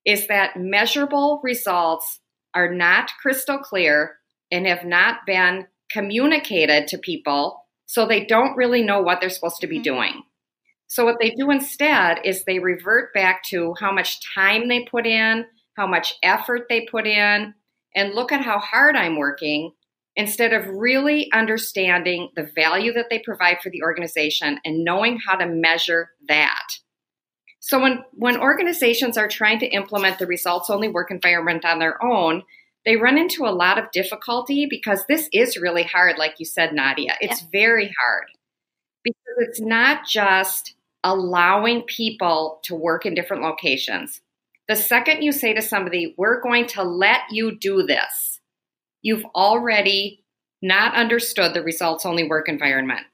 is 0.06 0.28
that 0.28 0.56
measurable 0.56 1.42
results 1.44 2.20
are 2.54 2.72
not 2.72 3.10
crystal 3.24 3.58
clear 3.58 4.18
and 4.52 4.68
have 4.68 4.86
not 4.86 5.26
been 5.26 5.66
communicated 5.92 6.88
to 6.90 7.00
people, 7.00 7.66
so 7.88 8.06
they 8.06 8.24
don't 8.24 8.56
really 8.56 8.84
know 8.84 9.02
what 9.02 9.20
they're 9.20 9.32
supposed 9.32 9.62
to 9.62 9.68
be 9.68 9.78
mm-hmm. 9.78 9.96
doing. 9.96 10.24
So, 10.86 11.06
what 11.06 11.18
they 11.20 11.32
do 11.32 11.50
instead 11.50 12.20
is 12.24 12.44
they 12.44 12.60
revert 12.60 13.16
back 13.16 13.42
to 13.46 13.74
how 13.80 13.92
much 13.92 14.20
time 14.36 14.68
they 14.68 14.84
put 14.84 15.08
in, 15.08 15.48
how 15.76 15.88
much 15.88 16.14
effort 16.22 16.68
they 16.70 16.82
put 16.82 17.08
in, 17.08 17.56
and 17.96 18.14
look 18.14 18.32
at 18.32 18.46
how 18.46 18.60
hard 18.60 18.96
I'm 18.96 19.18
working 19.18 19.72
instead 20.16 20.54
of 20.54 20.68
really 20.68 21.30
understanding 21.34 22.30
the 22.36 22.50
value 22.56 22.94
that 22.94 23.08
they 23.10 23.20
provide 23.20 23.58
for 23.62 23.70
the 23.70 23.84
organization 23.84 24.60
and 24.64 24.84
knowing 24.84 25.20
how 25.26 25.36
to 25.36 25.46
measure 25.46 26.12
that. 26.28 26.68
So 27.60 27.82
when 27.82 28.04
when 28.14 28.40
organizations 28.40 29.18
are 29.18 29.28
trying 29.28 29.60
to 29.60 29.66
implement 29.66 30.20
the 30.20 30.28
results 30.28 30.70
only 30.70 30.88
work 30.88 31.12
environment 31.12 31.66
on 31.66 31.80
their 31.80 32.02
own, 32.04 32.44
they 32.86 32.96
run 32.96 33.18
into 33.18 33.46
a 33.46 33.58
lot 33.58 33.80
of 33.80 33.92
difficulty 33.92 34.68
because 34.70 35.04
this 35.10 35.28
is 35.34 35.58
really 35.58 35.84
hard 35.84 36.18
like 36.18 36.36
you 36.38 36.46
said 36.46 36.74
Nadia. 36.74 37.16
It's 37.20 37.42
yeah. 37.42 37.48
very 37.52 37.92
hard. 38.06 38.26
Because 39.04 39.50
it's 39.50 39.60
not 39.60 40.06
just 40.06 40.76
allowing 41.04 41.82
people 41.84 42.60
to 42.64 42.76
work 42.76 43.06
in 43.06 43.16
different 43.16 43.44
locations. 43.44 44.22
The 44.68 44.76
second 44.76 45.22
you 45.24 45.32
say 45.32 45.54
to 45.54 45.62
somebody, 45.62 46.14
"We're 46.18 46.42
going 46.42 46.68
to 46.68 46.84
let 46.84 47.22
you 47.32 47.58
do 47.58 47.84
this." 47.84 48.35
You've 49.06 49.26
already 49.36 50.26
not 50.64 50.96
understood 50.96 51.54
the 51.54 51.62
results 51.62 52.08
only 52.08 52.28
work 52.28 52.50
environment. 52.50 53.06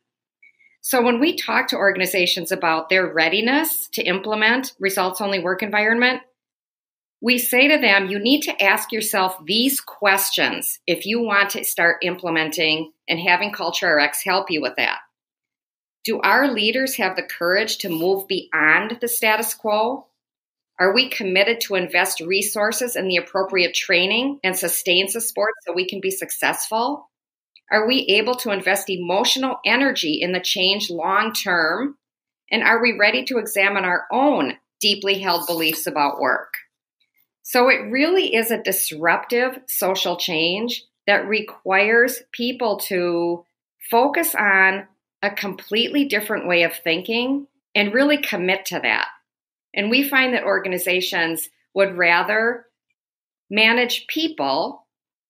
So 0.79 1.01
when 1.01 1.19
we 1.19 1.35
talk 1.35 1.67
to 1.67 1.75
organizations 1.75 2.49
about 2.49 2.87
their 2.87 3.13
readiness 3.13 3.89
to 3.93 4.01
implement 4.01 4.71
results 4.79 5.19
only 5.19 5.39
work 5.39 5.61
environment, 5.61 6.21
we 7.21 7.37
say 7.37 7.67
to 7.67 7.77
them, 7.77 8.07
you 8.07 8.19
need 8.19 8.43
to 8.43 8.63
ask 8.63 8.93
yourself 8.93 9.35
these 9.45 9.81
questions 9.81 10.79
if 10.87 11.05
you 11.05 11.21
want 11.21 11.49
to 11.51 11.65
start 11.65 11.97
implementing 12.03 12.93
and 13.09 13.19
having 13.19 13.51
Culture 13.51 13.93
RX 13.93 14.23
help 14.23 14.49
you 14.49 14.61
with 14.61 14.77
that. 14.77 14.99
Do 16.05 16.21
our 16.21 16.49
leaders 16.49 16.95
have 16.95 17.17
the 17.17 17.21
courage 17.21 17.79
to 17.79 17.89
move 17.89 18.29
beyond 18.29 18.97
the 19.01 19.09
status 19.09 19.53
quo 19.53 20.07
are 20.81 20.95
we 20.95 21.09
committed 21.09 21.61
to 21.61 21.75
invest 21.75 22.21
resources 22.21 22.95
in 22.95 23.07
the 23.07 23.17
appropriate 23.17 23.75
training 23.75 24.39
and 24.43 24.57
sustain 24.57 25.07
support 25.07 25.51
so 25.61 25.73
we 25.73 25.87
can 25.87 26.01
be 26.01 26.09
successful? 26.09 27.07
Are 27.71 27.87
we 27.87 27.99
able 28.09 28.33
to 28.37 28.49
invest 28.49 28.89
emotional 28.89 29.59
energy 29.63 30.19
in 30.19 30.31
the 30.31 30.39
change 30.39 30.89
long 30.89 31.33
term? 31.33 31.99
And 32.49 32.63
are 32.63 32.81
we 32.81 32.97
ready 32.97 33.23
to 33.25 33.37
examine 33.37 33.85
our 33.85 34.07
own 34.11 34.57
deeply 34.79 35.19
held 35.19 35.45
beliefs 35.45 35.85
about 35.85 36.19
work? 36.19 36.55
So 37.43 37.69
it 37.69 37.91
really 37.91 38.33
is 38.33 38.49
a 38.49 38.63
disruptive 38.63 39.59
social 39.67 40.17
change 40.17 40.83
that 41.05 41.27
requires 41.27 42.23
people 42.31 42.77
to 42.87 43.45
focus 43.91 44.33
on 44.33 44.87
a 45.21 45.29
completely 45.29 46.05
different 46.05 46.47
way 46.47 46.63
of 46.63 46.73
thinking 46.73 47.45
and 47.75 47.93
really 47.93 48.17
commit 48.17 48.65
to 48.65 48.79
that. 48.79 49.09
And 49.73 49.89
we 49.89 50.07
find 50.07 50.33
that 50.33 50.43
organizations 50.43 51.49
would 51.73 51.97
rather 51.97 52.65
manage 53.49 54.07
people, 54.07 54.87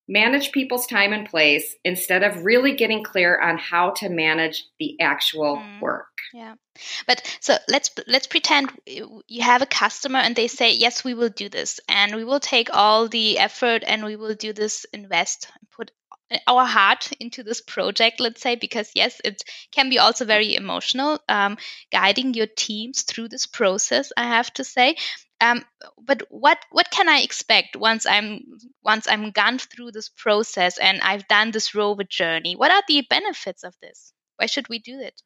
manage 0.08 0.52
people's 0.52 0.86
time 0.86 1.12
and 1.12 1.28
place 1.28 1.76
instead 1.84 2.22
of 2.22 2.44
really 2.44 2.74
getting 2.74 3.04
clear 3.04 3.40
on 3.40 3.58
how 3.58 3.90
to 3.90 4.08
manage 4.08 4.64
the 4.78 5.00
actual 5.00 5.56
mm, 5.56 5.80
work. 5.80 6.06
Yeah. 6.34 6.54
But 7.06 7.36
so 7.40 7.56
let's 7.68 7.90
let's 8.06 8.26
pretend 8.26 8.70
you 8.86 9.42
have 9.42 9.62
a 9.62 9.66
customer 9.66 10.18
and 10.18 10.34
they 10.34 10.48
say 10.48 10.72
yes 10.72 11.04
we 11.04 11.14
will 11.14 11.28
do 11.28 11.48
this 11.48 11.80
and 11.88 12.16
we 12.16 12.24
will 12.24 12.40
take 12.40 12.68
all 12.72 13.08
the 13.08 13.38
effort 13.38 13.84
and 13.86 14.04
we 14.04 14.16
will 14.16 14.34
do 14.34 14.52
this 14.52 14.86
invest 14.92 15.48
and 15.60 15.70
put 15.70 15.90
our 16.46 16.64
heart 16.64 17.10
into 17.20 17.42
this 17.42 17.60
project 17.60 18.20
let's 18.20 18.40
say 18.40 18.56
because 18.56 18.90
yes 18.94 19.20
it 19.24 19.42
can 19.70 19.90
be 19.90 19.98
also 19.98 20.24
very 20.24 20.54
emotional 20.54 21.18
um, 21.28 21.56
guiding 21.90 22.34
your 22.34 22.46
teams 22.46 23.02
through 23.02 23.28
this 23.28 23.46
process 23.46 24.12
i 24.16 24.24
have 24.24 24.52
to 24.52 24.64
say. 24.64 24.96
Um, 25.40 25.64
but 26.00 26.22
what 26.30 26.58
what 26.70 26.88
can 26.92 27.08
i 27.08 27.18
expect 27.18 27.74
once 27.74 28.06
i'm 28.06 28.44
once 28.84 29.08
i'm 29.08 29.32
gone 29.32 29.58
through 29.58 29.90
this 29.90 30.08
process 30.08 30.78
and 30.78 31.00
i've 31.00 31.26
done 31.26 31.50
this 31.50 31.74
rover 31.74 32.04
journey? 32.04 32.54
What 32.54 32.70
are 32.70 32.82
the 32.86 33.04
benefits 33.10 33.64
of 33.64 33.74
this? 33.82 34.12
Why 34.36 34.46
should 34.46 34.68
we 34.68 34.78
do 34.78 35.00
it? 35.00 35.20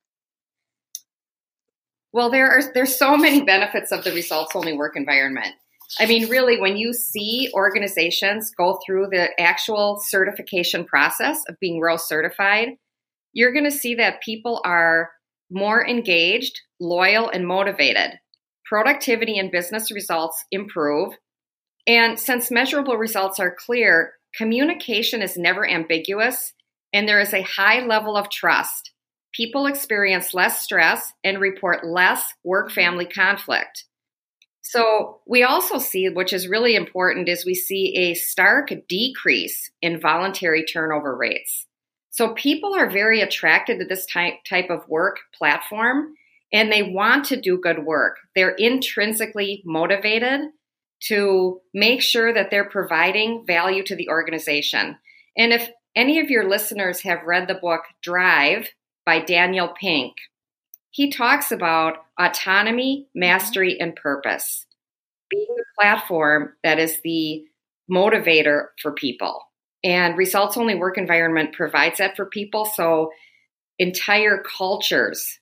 Well 2.13 2.31
there 2.31 2.51
are 2.51 2.63
there's 2.73 2.99
so 2.99 3.19
many 3.19 3.43
benefits 3.43 3.93
of 3.93 4.05
the 4.05 4.13
results 4.13 4.57
only 4.57 4.73
work 4.73 4.97
environment 4.97 5.55
I 5.99 6.07
mean, 6.07 6.29
really, 6.29 6.61
when 6.61 6.77
you 6.77 6.93
see 6.93 7.51
organizations 7.55 8.51
go 8.57 8.79
through 8.85 9.09
the 9.11 9.29
actual 9.41 9.99
certification 10.05 10.85
process 10.85 11.43
of 11.49 11.59
being 11.61 11.81
ROWE 11.81 11.97
certified, 11.97 12.71
you're 13.33 13.53
going 13.53 13.65
to 13.65 13.71
see 13.71 13.95
that 13.97 14.23
people 14.23 14.61
are 14.65 15.11
more 15.51 15.87
engaged, 15.87 16.61
loyal, 16.81 17.29
and 17.29 17.47
motivated. 17.47 18.19
Productivity 18.65 19.39
and 19.39 19.53
business 19.53 19.93
results 19.93 20.45
improve. 20.51 21.15
And 21.87 22.19
since 22.19 22.51
measurable 22.51 22.97
results 22.97 23.39
are 23.39 23.55
clear, 23.57 24.15
communication 24.35 25.23
is 25.23 25.37
never 25.37 25.69
ambiguous, 25.69 26.53
and 26.93 27.09
there 27.09 27.21
is 27.21 27.33
a 27.33 27.43
high 27.43 27.85
level 27.87 28.17
of 28.17 28.31
trust. 28.31 28.93
People 29.33 29.67
experience 29.67 30.35
less 30.35 30.63
stress 30.63 31.13
and 31.23 31.41
report 31.41 31.87
less 31.87 32.25
work 32.43 32.73
family 32.73 33.07
conflict. 33.07 33.85
So 34.69 35.21
we 35.27 35.45
also 35.45 35.79
see, 35.79 36.09
which 36.09 36.33
is 36.33 36.49
really 36.49 36.75
important, 36.75 37.29
is 37.29 37.47
we 37.47 37.55
see 37.55 37.95
a 37.97 38.15
stark 38.15 38.73
decrease 38.89 39.71
in 39.81 40.01
voluntary 40.01 40.65
turnover 40.65 41.17
rates. 41.17 41.67
So 42.11 42.35
people 42.35 42.75
are 42.75 42.91
very 42.91 43.21
attracted 43.21 43.79
to 43.79 43.85
this 43.85 44.07
type, 44.07 44.35
type 44.49 44.69
of 44.71 44.89
work 44.89 45.19
platform 45.33 46.15
and 46.53 46.73
they 46.73 46.83
want 46.83 47.27
to 47.27 47.41
do 47.41 47.61
good 47.61 47.85
work. 47.85 48.17
They're 48.35 48.57
intrinsically 48.57 49.63
motivated 49.65 50.41
to 51.05 51.61
make 51.73 52.03
sure 52.03 52.35
that 52.35 52.51
they're 52.51 52.69
providing 52.69 53.45
value 53.47 53.85
to 53.85 53.95
the 53.95 54.09
organization. 54.09 54.97
And 55.37 55.53
if 55.53 55.71
any 55.95 56.19
of 56.19 56.29
your 56.29 56.49
listeners 56.49 57.03
have 57.03 57.23
read 57.25 57.47
the 57.47 57.55
book 57.55 57.83
Drive 58.03 58.69
by 59.05 59.21
Daniel 59.21 59.69
Pink, 59.81 60.15
he 60.97 61.11
talks 61.11 61.53
about 61.53 61.99
autonomy, 62.19 63.03
mm-hmm. 63.03 63.21
mastery, 63.21 63.79
and 63.79 63.95
purpose. 63.95 64.65
Being 65.29 65.55
the 65.55 65.65
platform 65.79 66.55
that 66.65 66.79
is 66.79 67.01
the 67.05 67.45
motivator 67.91 68.69
for 68.81 68.93
people. 68.93 69.43
And 69.85 70.17
results 70.17 70.57
only 70.57 70.75
work 70.75 70.97
environment 70.97 71.53
provides 71.53 71.99
that 71.99 72.17
for 72.17 72.25
people. 72.25 72.65
So 72.65 73.11
entire 73.79 74.43
cultures 74.43 75.39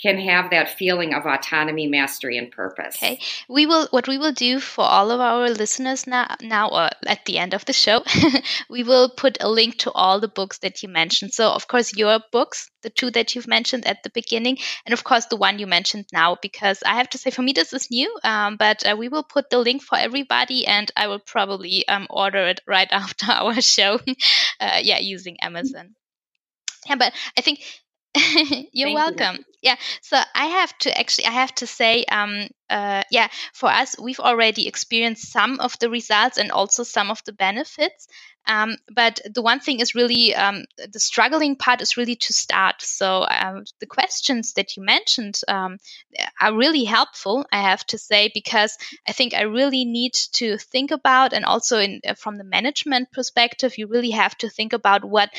can 0.00 0.18
have 0.18 0.50
that 0.50 0.70
feeling 0.70 1.12
of 1.12 1.26
autonomy, 1.26 1.88
mastery, 1.88 2.38
and 2.38 2.52
purpose. 2.52 2.96
Okay, 2.96 3.20
we 3.48 3.66
will. 3.66 3.88
What 3.90 4.06
we 4.06 4.18
will 4.18 4.32
do 4.32 4.60
for 4.60 4.84
all 4.84 5.10
of 5.10 5.20
our 5.20 5.50
listeners 5.50 6.06
now, 6.06 6.36
now 6.40 6.68
or 6.68 6.90
at 7.06 7.24
the 7.24 7.38
end 7.38 7.54
of 7.54 7.64
the 7.64 7.72
show, 7.72 8.04
we 8.70 8.84
will 8.84 9.10
put 9.10 9.38
a 9.40 9.48
link 9.48 9.78
to 9.78 9.92
all 9.92 10.20
the 10.20 10.28
books 10.28 10.58
that 10.58 10.82
you 10.82 10.88
mentioned. 10.88 11.32
So, 11.32 11.50
of 11.50 11.66
course, 11.66 11.96
your 11.96 12.20
books, 12.30 12.70
the 12.82 12.90
two 12.90 13.10
that 13.10 13.34
you've 13.34 13.48
mentioned 13.48 13.86
at 13.86 14.02
the 14.04 14.10
beginning, 14.10 14.58
and 14.86 14.92
of 14.92 15.02
course 15.02 15.26
the 15.26 15.36
one 15.36 15.58
you 15.58 15.66
mentioned 15.66 16.06
now. 16.12 16.36
Because 16.40 16.82
I 16.84 16.94
have 16.96 17.10
to 17.10 17.18
say, 17.18 17.30
for 17.30 17.42
me, 17.42 17.52
this 17.52 17.72
is 17.72 17.90
new. 17.90 18.16
Um, 18.22 18.56
but 18.56 18.88
uh, 18.88 18.96
we 18.96 19.08
will 19.08 19.24
put 19.24 19.50
the 19.50 19.58
link 19.58 19.82
for 19.82 19.98
everybody, 19.98 20.66
and 20.66 20.90
I 20.96 21.08
will 21.08 21.20
probably 21.20 21.86
um, 21.88 22.06
order 22.08 22.46
it 22.46 22.60
right 22.66 22.88
after 22.92 23.26
our 23.32 23.60
show. 23.60 23.98
uh, 24.60 24.78
yeah, 24.82 24.98
using 24.98 25.40
Amazon. 25.40 25.94
Yeah, 26.88 26.96
but 26.96 27.12
I 27.36 27.40
think 27.42 27.60
You're 28.72 28.88
Thank 28.88 28.94
welcome. 28.94 29.36
You. 29.36 29.44
Yeah. 29.62 29.76
So 30.02 30.18
I 30.34 30.46
have 30.46 30.76
to 30.78 30.98
actually, 30.98 31.26
I 31.26 31.32
have 31.32 31.54
to 31.56 31.66
say, 31.66 32.04
um, 32.04 32.48
uh, 32.70 33.02
yeah, 33.10 33.28
for 33.54 33.68
us, 33.68 33.96
we've 33.98 34.20
already 34.20 34.66
experienced 34.66 35.30
some 35.32 35.60
of 35.60 35.78
the 35.78 35.90
results 35.90 36.38
and 36.38 36.50
also 36.50 36.82
some 36.84 37.10
of 37.10 37.22
the 37.24 37.32
benefits. 37.32 38.08
Um, 38.48 38.76
but 38.90 39.20
the 39.32 39.42
one 39.42 39.60
thing 39.60 39.80
is 39.80 39.94
really 39.94 40.34
um, 40.34 40.64
the 40.92 40.98
struggling 40.98 41.54
part 41.56 41.82
is 41.82 41.98
really 41.98 42.16
to 42.16 42.32
start. 42.32 42.80
So 42.80 43.26
um, 43.28 43.64
the 43.78 43.86
questions 43.86 44.54
that 44.54 44.76
you 44.76 44.82
mentioned 44.82 45.40
um, 45.46 45.76
are 46.40 46.56
really 46.56 46.84
helpful, 46.84 47.44
I 47.52 47.60
have 47.60 47.84
to 47.88 47.98
say, 47.98 48.30
because 48.32 48.76
I 49.06 49.12
think 49.12 49.34
I 49.34 49.42
really 49.42 49.84
need 49.84 50.14
to 50.32 50.56
think 50.56 50.90
about, 50.90 51.34
and 51.34 51.44
also 51.44 51.78
in, 51.78 52.00
uh, 52.08 52.14
from 52.14 52.36
the 52.36 52.44
management 52.44 53.12
perspective, 53.12 53.76
you 53.76 53.86
really 53.86 54.12
have 54.12 54.36
to 54.38 54.48
think 54.48 54.72
about 54.72 55.04
what 55.04 55.30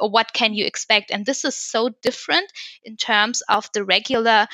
what 0.00 0.34
can 0.34 0.52
you 0.52 0.66
expect, 0.66 1.10
and 1.10 1.24
this 1.24 1.44
is 1.46 1.56
so 1.56 1.88
different 2.02 2.52
in 2.84 2.96
terms 2.96 3.42
of 3.48 3.70
the 3.72 3.82
regular, 3.82 4.46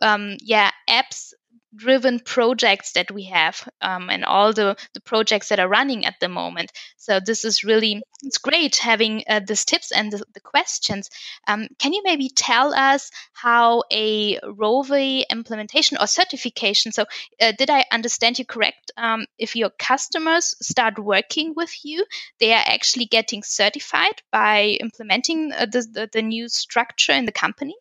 um, 0.00 0.38
yeah, 0.40 0.70
apps 0.88 1.34
driven 1.74 2.20
projects 2.20 2.92
that 2.92 3.10
we 3.10 3.24
have 3.24 3.68
um, 3.80 4.10
and 4.10 4.24
all 4.24 4.52
the, 4.52 4.76
the 4.94 5.00
projects 5.00 5.48
that 5.48 5.60
are 5.60 5.68
running 5.68 6.04
at 6.04 6.18
the 6.20 6.28
moment. 6.28 6.72
So 6.96 7.20
this 7.20 7.44
is 7.44 7.64
really 7.64 8.02
it's 8.22 8.38
great 8.38 8.76
having 8.76 9.24
uh, 9.28 9.40
these 9.46 9.64
tips 9.64 9.92
and 9.92 10.12
the, 10.12 10.22
the 10.34 10.40
questions. 10.40 11.08
Um, 11.48 11.68
can 11.78 11.92
you 11.92 12.02
maybe 12.04 12.28
tell 12.28 12.74
us 12.74 13.10
how 13.32 13.84
a 13.90 14.38
ROVI 14.40 15.24
implementation 15.30 15.96
or 15.98 16.06
certification? 16.06 16.92
So 16.92 17.06
uh, 17.40 17.52
did 17.56 17.70
I 17.70 17.84
understand 17.90 18.38
you 18.38 18.44
correct? 18.44 18.90
Um, 18.96 19.26
if 19.38 19.56
your 19.56 19.70
customers 19.70 20.54
start 20.60 20.98
working 20.98 21.54
with 21.56 21.72
you, 21.84 22.04
they 22.38 22.52
are 22.52 22.64
actually 22.66 23.06
getting 23.06 23.42
certified 23.42 24.22
by 24.30 24.78
implementing 24.80 25.52
uh, 25.52 25.66
the, 25.66 25.86
the, 25.90 26.10
the 26.12 26.22
new 26.22 26.48
structure 26.48 27.12
in 27.12 27.24
the 27.24 27.32
company. 27.32 27.74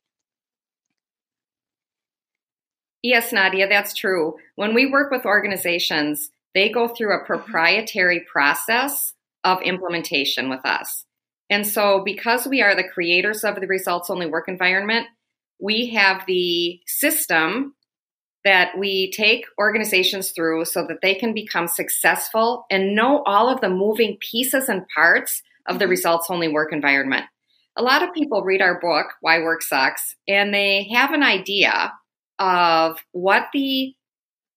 Yes, 3.02 3.32
Nadia, 3.32 3.68
that's 3.68 3.94
true. 3.94 4.36
When 4.56 4.74
we 4.74 4.86
work 4.86 5.12
with 5.12 5.26
organizations, 5.26 6.32
they 6.54 6.70
go 6.70 6.88
through 6.88 7.14
a 7.14 7.20
mm-hmm. 7.20 7.28
proprietary 7.28 8.26
process 8.32 9.14
of 9.44 9.62
implementation 9.62 10.50
with 10.50 10.66
us. 10.66 11.06
And 11.50 11.66
so, 11.66 12.04
because 12.04 12.46
we 12.46 12.62
are 12.62 12.76
the 12.76 12.88
creators 12.88 13.44
of 13.44 13.60
the 13.60 13.68
results 13.68 14.10
only 14.10 14.28
work 14.28 14.48
environment, 14.48 15.08
we 15.60 15.88
have 15.88 16.24
the 16.28 16.80
system 16.86 17.74
that 18.46 18.78
we 18.78 19.12
take 19.12 19.46
organizations 19.58 20.32
through 20.32 20.66
so 20.66 20.86
that 20.88 21.02
they 21.02 21.16
can 21.16 21.34
become 21.34 21.68
successful 21.68 22.66
and 22.70 22.96
know 22.96 23.24
all 23.26 23.50
of 23.50 23.62
the 23.62 23.70
moving 23.70 24.18
pieces 24.20 24.70
and 24.70 24.88
parts 24.96 25.42
of 25.68 25.80
the 25.80 25.86
mm-hmm. 25.86 25.92
results 25.92 26.28
only 26.30 26.48
work 26.48 26.72
environment. 26.72 27.26
A 27.76 27.82
lot 27.82 28.04
of 28.04 28.14
people 28.14 28.44
read 28.44 28.62
our 28.62 28.80
book, 28.80 29.08
Why 29.22 29.40
Work 29.40 29.62
Sucks, 29.62 30.16
and 30.28 30.54
they 30.54 30.90
have 30.94 31.14
an 31.14 31.24
idea 31.24 31.94
of 32.40 32.98
what 33.12 33.48
the 33.54 33.94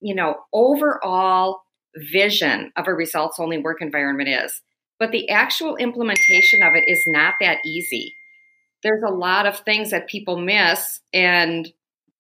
you 0.01 0.15
know 0.15 0.37
overall 0.53 1.63
vision 1.97 2.73
of 2.77 2.87
a 2.87 2.95
results 2.95 3.39
only 3.39 3.59
work 3.59 3.83
environment 3.83 4.29
is. 4.29 4.63
But 4.99 5.11
the 5.11 5.29
actual 5.29 5.77
implementation 5.77 6.63
of 6.63 6.75
it 6.75 6.85
is 6.89 7.03
not 7.07 7.35
that 7.41 7.59
easy. 7.67 8.15
There's 8.83 9.03
a 9.07 9.13
lot 9.13 9.47
of 9.47 9.59
things 9.61 9.91
that 9.91 10.09
people 10.09 10.39
miss 10.39 11.01
and 11.13 11.69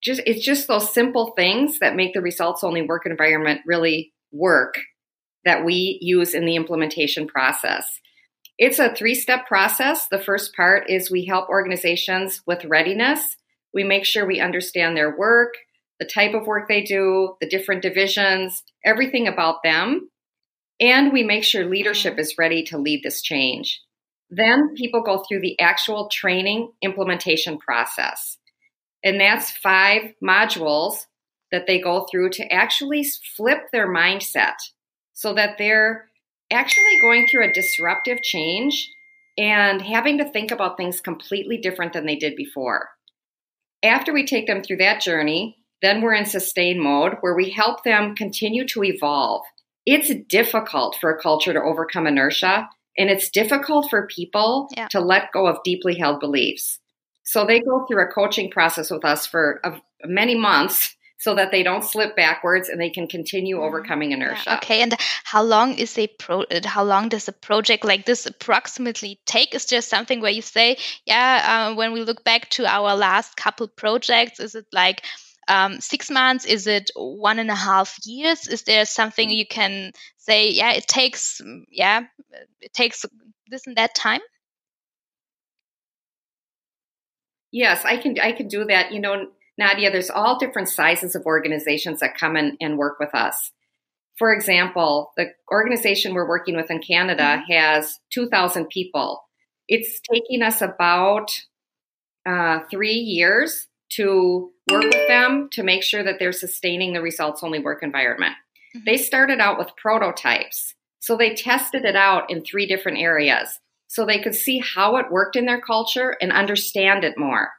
just 0.02 0.20
it's 0.26 0.44
just 0.44 0.66
those 0.66 0.92
simple 0.92 1.32
things 1.36 1.78
that 1.78 1.94
make 1.94 2.12
the 2.12 2.20
results 2.20 2.64
only 2.64 2.82
work 2.82 3.06
environment 3.06 3.60
really 3.66 4.12
work 4.32 4.74
that 5.44 5.64
we 5.64 5.98
use 6.00 6.34
in 6.34 6.44
the 6.44 6.56
implementation 6.56 7.26
process. 7.26 8.00
It's 8.58 8.78
a 8.78 8.94
three 8.94 9.14
step 9.14 9.46
process. 9.46 10.08
The 10.08 10.18
first 10.18 10.54
part 10.54 10.90
is 10.90 11.10
we 11.10 11.24
help 11.24 11.48
organizations 11.48 12.42
with 12.46 12.64
readiness 12.64 13.36
we 13.74 13.84
make 13.84 14.04
sure 14.04 14.26
we 14.26 14.40
understand 14.40 14.96
their 14.96 15.16
work, 15.16 15.54
the 15.98 16.06
type 16.06 16.34
of 16.34 16.46
work 16.46 16.68
they 16.68 16.82
do, 16.82 17.36
the 17.40 17.48
different 17.48 17.82
divisions, 17.82 18.62
everything 18.84 19.28
about 19.28 19.62
them. 19.62 20.10
And 20.80 21.12
we 21.12 21.22
make 21.22 21.44
sure 21.44 21.64
leadership 21.64 22.18
is 22.18 22.36
ready 22.38 22.64
to 22.64 22.78
lead 22.78 23.02
this 23.02 23.22
change. 23.22 23.80
Then 24.30 24.74
people 24.74 25.02
go 25.02 25.22
through 25.22 25.40
the 25.40 25.58
actual 25.60 26.08
training 26.08 26.72
implementation 26.82 27.58
process. 27.58 28.38
And 29.04 29.20
that's 29.20 29.50
five 29.50 30.14
modules 30.24 31.06
that 31.50 31.66
they 31.66 31.80
go 31.80 32.06
through 32.10 32.30
to 32.30 32.52
actually 32.52 33.04
flip 33.36 33.70
their 33.72 33.86
mindset 33.86 34.54
so 35.12 35.34
that 35.34 35.58
they're 35.58 36.08
actually 36.50 36.98
going 37.00 37.26
through 37.26 37.48
a 37.48 37.52
disruptive 37.52 38.22
change 38.22 38.90
and 39.38 39.80
having 39.82 40.18
to 40.18 40.30
think 40.30 40.50
about 40.50 40.76
things 40.76 41.00
completely 41.00 41.58
different 41.58 41.92
than 41.92 42.06
they 42.06 42.16
did 42.16 42.36
before. 42.36 42.90
After 43.84 44.12
we 44.12 44.24
take 44.24 44.46
them 44.46 44.62
through 44.62 44.78
that 44.78 45.00
journey, 45.00 45.56
then 45.80 46.00
we're 46.00 46.14
in 46.14 46.24
sustain 46.24 46.80
mode 46.80 47.14
where 47.20 47.34
we 47.34 47.50
help 47.50 47.82
them 47.82 48.14
continue 48.14 48.66
to 48.68 48.84
evolve. 48.84 49.42
It's 49.84 50.12
difficult 50.28 50.96
for 51.00 51.10
a 51.10 51.20
culture 51.20 51.52
to 51.52 51.60
overcome 51.60 52.06
inertia, 52.06 52.68
and 52.96 53.10
it's 53.10 53.30
difficult 53.30 53.90
for 53.90 54.06
people 54.06 54.68
yeah. 54.76 54.86
to 54.88 55.00
let 55.00 55.32
go 55.32 55.46
of 55.46 55.62
deeply 55.64 55.96
held 55.96 56.20
beliefs. 56.20 56.78
So 57.24 57.44
they 57.44 57.60
go 57.60 57.84
through 57.86 58.02
a 58.02 58.12
coaching 58.12 58.50
process 58.50 58.90
with 58.90 59.04
us 59.04 59.26
for 59.26 59.60
many 60.04 60.36
months 60.36 60.96
so 61.22 61.36
that 61.36 61.52
they 61.52 61.62
don't 61.62 61.84
slip 61.84 62.16
backwards 62.16 62.68
and 62.68 62.80
they 62.80 62.90
can 62.90 63.06
continue 63.06 63.54
mm-hmm. 63.54 63.64
overcoming 63.64 64.10
inertia. 64.10 64.42
Yeah, 64.44 64.56
okay, 64.56 64.82
and 64.82 64.96
how 65.22 65.44
long 65.44 65.74
is 65.78 65.96
a 65.96 66.08
pro? 66.08 66.44
How 66.64 66.82
long 66.82 67.10
does 67.10 67.28
a 67.28 67.32
project 67.32 67.84
like 67.84 68.04
this 68.04 68.26
approximately 68.26 69.20
take? 69.24 69.54
Is 69.54 69.66
just 69.66 69.88
something 69.88 70.20
where 70.20 70.32
you 70.32 70.42
say, 70.42 70.78
yeah, 71.06 71.68
uh, 71.70 71.76
when 71.76 71.92
we 71.92 72.02
look 72.02 72.24
back 72.24 72.50
to 72.50 72.66
our 72.66 72.96
last 72.96 73.36
couple 73.36 73.68
projects, 73.68 74.40
is 74.40 74.56
it 74.56 74.66
like 74.72 75.04
um, 75.46 75.80
six 75.80 76.10
months? 76.10 76.44
Is 76.44 76.66
it 76.66 76.90
one 76.96 77.38
and 77.38 77.52
a 77.52 77.54
half 77.54 77.96
years? 78.04 78.48
Is 78.48 78.64
there 78.64 78.84
something 78.84 79.30
you 79.30 79.46
can 79.46 79.92
say? 80.16 80.50
Yeah, 80.50 80.72
it 80.72 80.88
takes. 80.88 81.40
Yeah, 81.70 82.02
it 82.60 82.72
takes 82.74 83.06
this 83.46 83.68
and 83.68 83.76
that 83.76 83.94
time. 83.94 84.22
Yes, 87.52 87.84
I 87.84 87.96
can. 87.98 88.18
I 88.18 88.32
can 88.32 88.48
do 88.48 88.64
that. 88.64 88.90
You 88.90 88.98
know, 88.98 89.28
Nadia, 89.58 89.90
there's 89.90 90.10
all 90.10 90.38
different 90.38 90.68
sizes 90.68 91.14
of 91.14 91.26
organizations 91.26 92.00
that 92.00 92.16
come 92.16 92.36
in 92.36 92.56
and 92.60 92.78
work 92.78 92.98
with 92.98 93.14
us. 93.14 93.52
For 94.18 94.32
example, 94.32 95.12
the 95.16 95.32
organization 95.50 96.14
we're 96.14 96.28
working 96.28 96.56
with 96.56 96.70
in 96.70 96.80
Canada 96.80 97.22
mm-hmm. 97.22 97.52
has 97.52 97.98
2,000 98.10 98.68
people. 98.68 99.22
It's 99.68 100.00
taking 100.00 100.42
us 100.42 100.60
about 100.60 101.30
uh, 102.26 102.60
three 102.70 102.94
years 102.94 103.68
to 103.90 104.50
work 104.70 104.84
with 104.84 105.08
them 105.08 105.48
to 105.52 105.62
make 105.62 105.82
sure 105.82 106.02
that 106.02 106.18
they're 106.18 106.32
sustaining 106.32 106.92
the 106.92 107.02
results 107.02 107.42
only 107.42 107.58
work 107.58 107.82
environment. 107.82 108.34
Mm-hmm. 108.76 108.84
They 108.86 108.96
started 108.96 109.40
out 109.40 109.58
with 109.58 109.76
prototypes. 109.76 110.74
So 111.00 111.16
they 111.16 111.34
tested 111.34 111.84
it 111.84 111.96
out 111.96 112.30
in 112.30 112.44
three 112.44 112.66
different 112.66 112.98
areas 112.98 113.58
so 113.88 114.06
they 114.06 114.20
could 114.20 114.34
see 114.34 114.58
how 114.58 114.96
it 114.96 115.10
worked 115.10 115.36
in 115.36 115.46
their 115.46 115.60
culture 115.60 116.16
and 116.20 116.32
understand 116.32 117.04
it 117.04 117.18
more. 117.18 117.50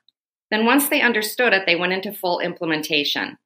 Then, 0.53 0.67
once 0.67 0.87
they 0.87 1.01
understood 1.01 1.51
it, 1.51 1.63
they 1.65 1.75
went 1.75 1.93
into 1.93 2.13
full 2.13 2.39
implementation. 2.39 3.39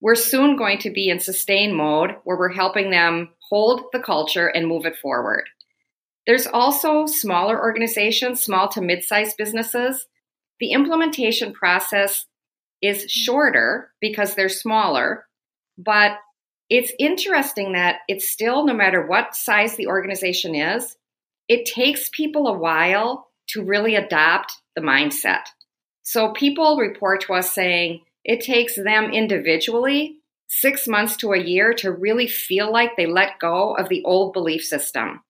We're 0.00 0.16
soon 0.16 0.56
going 0.56 0.78
to 0.78 0.90
be 0.90 1.08
in 1.08 1.20
sustain 1.20 1.72
mode 1.72 2.16
where 2.24 2.36
we're 2.36 2.52
helping 2.52 2.90
them 2.90 3.28
hold 3.48 3.84
the 3.92 4.00
culture 4.00 4.48
and 4.48 4.66
move 4.66 4.86
it 4.86 4.96
forward. 4.96 5.44
There's 6.26 6.48
also 6.48 7.06
smaller 7.06 7.56
organizations, 7.56 8.42
small 8.42 8.66
to 8.70 8.80
mid 8.80 9.04
sized 9.04 9.36
businesses. 9.36 10.08
The 10.58 10.72
implementation 10.72 11.52
process 11.52 12.26
is 12.82 13.08
shorter 13.08 13.92
because 14.00 14.34
they're 14.34 14.48
smaller, 14.48 15.28
but 15.78 16.18
it's 16.68 16.92
interesting 16.98 17.74
that 17.74 17.98
it's 18.08 18.28
still, 18.28 18.66
no 18.66 18.74
matter 18.74 19.06
what 19.06 19.36
size 19.36 19.76
the 19.76 19.86
organization 19.86 20.56
is, 20.56 20.96
it 21.46 21.66
takes 21.66 22.08
people 22.08 22.48
a 22.48 22.58
while 22.58 23.28
to 23.50 23.62
really 23.62 23.94
adopt 23.94 24.54
the 24.74 24.82
mindset. 24.82 25.44
So 26.06 26.28
people 26.30 26.76
report 26.76 27.22
to 27.22 27.34
us 27.34 27.50
saying 27.52 28.02
it 28.24 28.40
takes 28.40 28.76
them 28.76 29.10
individually 29.10 30.18
six 30.46 30.86
months 30.86 31.16
to 31.16 31.32
a 31.32 31.38
year 31.38 31.74
to 31.74 31.90
really 31.90 32.28
feel 32.28 32.70
like 32.72 32.96
they 32.96 33.06
let 33.06 33.40
go 33.40 33.74
of 33.74 33.88
the 33.88 34.04
old 34.04 34.32
belief 34.32 34.62
system. 34.62 35.24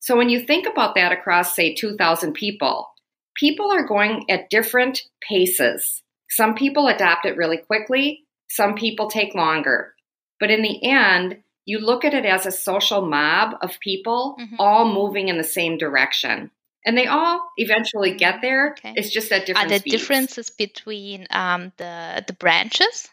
So 0.00 0.16
when 0.16 0.28
you 0.28 0.40
think 0.40 0.66
about 0.66 0.96
that 0.96 1.12
across, 1.12 1.54
say, 1.54 1.76
2,000 1.76 2.32
people, 2.32 2.88
people 3.36 3.70
are 3.70 3.86
going 3.86 4.28
at 4.28 4.50
different 4.50 5.02
paces. 5.20 6.02
Some 6.28 6.56
people 6.56 6.88
adapt 6.88 7.24
it 7.24 7.36
really 7.36 7.58
quickly, 7.58 8.24
some 8.48 8.74
people 8.74 9.08
take 9.08 9.32
longer. 9.36 9.94
But 10.40 10.50
in 10.50 10.62
the 10.62 10.90
end, 10.90 11.38
you 11.66 11.78
look 11.78 12.04
at 12.04 12.14
it 12.14 12.26
as 12.26 12.46
a 12.46 12.50
social 12.50 13.06
mob 13.06 13.54
of 13.62 13.78
people 13.78 14.34
mm-hmm. 14.40 14.56
all 14.58 14.92
moving 14.92 15.28
in 15.28 15.38
the 15.38 15.44
same 15.44 15.78
direction 15.78 16.50
and 16.86 16.96
they 16.96 17.06
all 17.06 17.50
eventually 17.56 18.14
get 18.14 18.40
there. 18.40 18.70
Okay. 18.78 18.94
It's 18.96 19.10
just 19.10 19.28
that 19.30 19.44
different. 19.44 19.66
Are 19.66 19.68
there 19.68 19.80
speeds. 19.80 19.96
differences 19.96 20.50
between 20.50 21.26
um, 21.30 21.72
the 21.76 22.24
the 22.26 22.32
branches? 22.32 23.08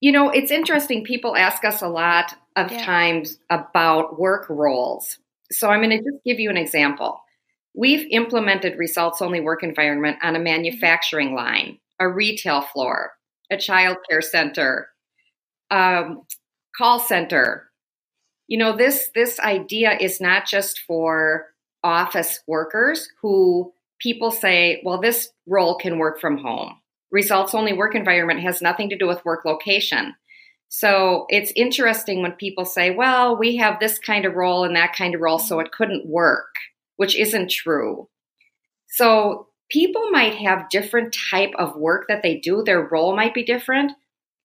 You 0.00 0.12
know, 0.12 0.28
it's 0.28 0.50
interesting. 0.50 1.04
People 1.04 1.34
ask 1.34 1.64
us 1.64 1.80
a 1.80 1.88
lot 1.88 2.34
of 2.56 2.70
yeah. 2.70 2.84
times 2.84 3.38
about 3.48 4.20
work 4.20 4.46
roles. 4.50 5.18
So 5.50 5.70
I'm 5.70 5.80
going 5.80 5.90
to 5.90 5.98
just 5.98 6.22
give 6.26 6.40
you 6.40 6.50
an 6.50 6.58
example. 6.58 7.22
We've 7.74 8.06
implemented 8.10 8.78
results 8.78 9.22
only 9.22 9.40
work 9.40 9.62
environment 9.62 10.18
on 10.22 10.34
a 10.34 10.38
mm-hmm. 10.38 10.44
manufacturing 10.44 11.34
line, 11.34 11.78
a 11.98 12.08
retail 12.08 12.60
floor, 12.60 13.12
a 13.50 13.56
child 13.56 13.98
care 14.08 14.20
center, 14.20 14.88
um, 15.70 16.22
call 16.76 16.98
center, 17.00 17.70
you 18.48 18.58
know 18.58 18.76
this 18.76 19.10
this 19.14 19.38
idea 19.40 19.96
is 20.00 20.20
not 20.20 20.46
just 20.46 20.80
for 20.86 21.46
office 21.82 22.40
workers 22.46 23.08
who 23.20 23.72
people 23.98 24.30
say 24.30 24.80
well 24.84 25.00
this 25.00 25.30
role 25.46 25.78
can 25.78 25.98
work 25.98 26.20
from 26.20 26.38
home. 26.38 26.74
Results 27.10 27.54
only 27.54 27.72
work 27.72 27.94
environment 27.94 28.40
has 28.40 28.60
nothing 28.60 28.90
to 28.90 28.98
do 28.98 29.06
with 29.06 29.24
work 29.24 29.44
location. 29.44 30.14
So 30.68 31.26
it's 31.28 31.52
interesting 31.54 32.22
when 32.22 32.32
people 32.32 32.64
say 32.64 32.90
well 32.90 33.36
we 33.36 33.56
have 33.56 33.80
this 33.80 33.98
kind 33.98 34.24
of 34.24 34.34
role 34.34 34.64
and 34.64 34.76
that 34.76 34.94
kind 34.96 35.14
of 35.14 35.20
role 35.20 35.38
so 35.38 35.60
it 35.60 35.72
couldn't 35.72 36.06
work 36.06 36.54
which 36.96 37.16
isn't 37.16 37.50
true. 37.50 38.08
So 38.86 39.48
people 39.70 40.10
might 40.10 40.34
have 40.36 40.68
different 40.70 41.16
type 41.30 41.52
of 41.58 41.76
work 41.76 42.06
that 42.08 42.22
they 42.22 42.38
do, 42.38 42.62
their 42.62 42.86
role 42.86 43.16
might 43.16 43.34
be 43.34 43.44
different, 43.44 43.92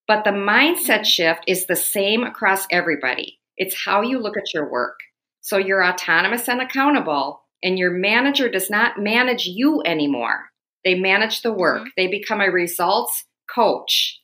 but 0.08 0.24
the 0.24 0.32
mindset 0.32 1.06
shift 1.06 1.44
is 1.48 1.66
the 1.66 1.76
same 1.76 2.24
across 2.24 2.66
everybody. 2.72 3.38
It's 3.60 3.76
how 3.86 4.02
you 4.02 4.17
look 4.17 4.38
at 4.38 4.54
your 4.54 4.72
work. 4.72 4.98
So 5.41 5.58
you're 5.58 5.86
autonomous 5.86 6.50
and 6.50 6.62
accountable, 6.62 7.41
and 7.62 7.78
your 7.78 7.91
manager 7.91 8.50
does 8.50 8.69
not 8.69 8.98
manage 8.98 9.45
you 9.45 9.84
anymore. 9.86 10.45
They 10.84 10.95
manage 10.95 11.41
the 11.41 11.54
work. 11.54 11.82
Mm-hmm. 11.82 11.89
They 11.98 12.08
become 12.08 12.41
a 12.41 12.50
results 12.50 13.26
coach. 13.54 14.19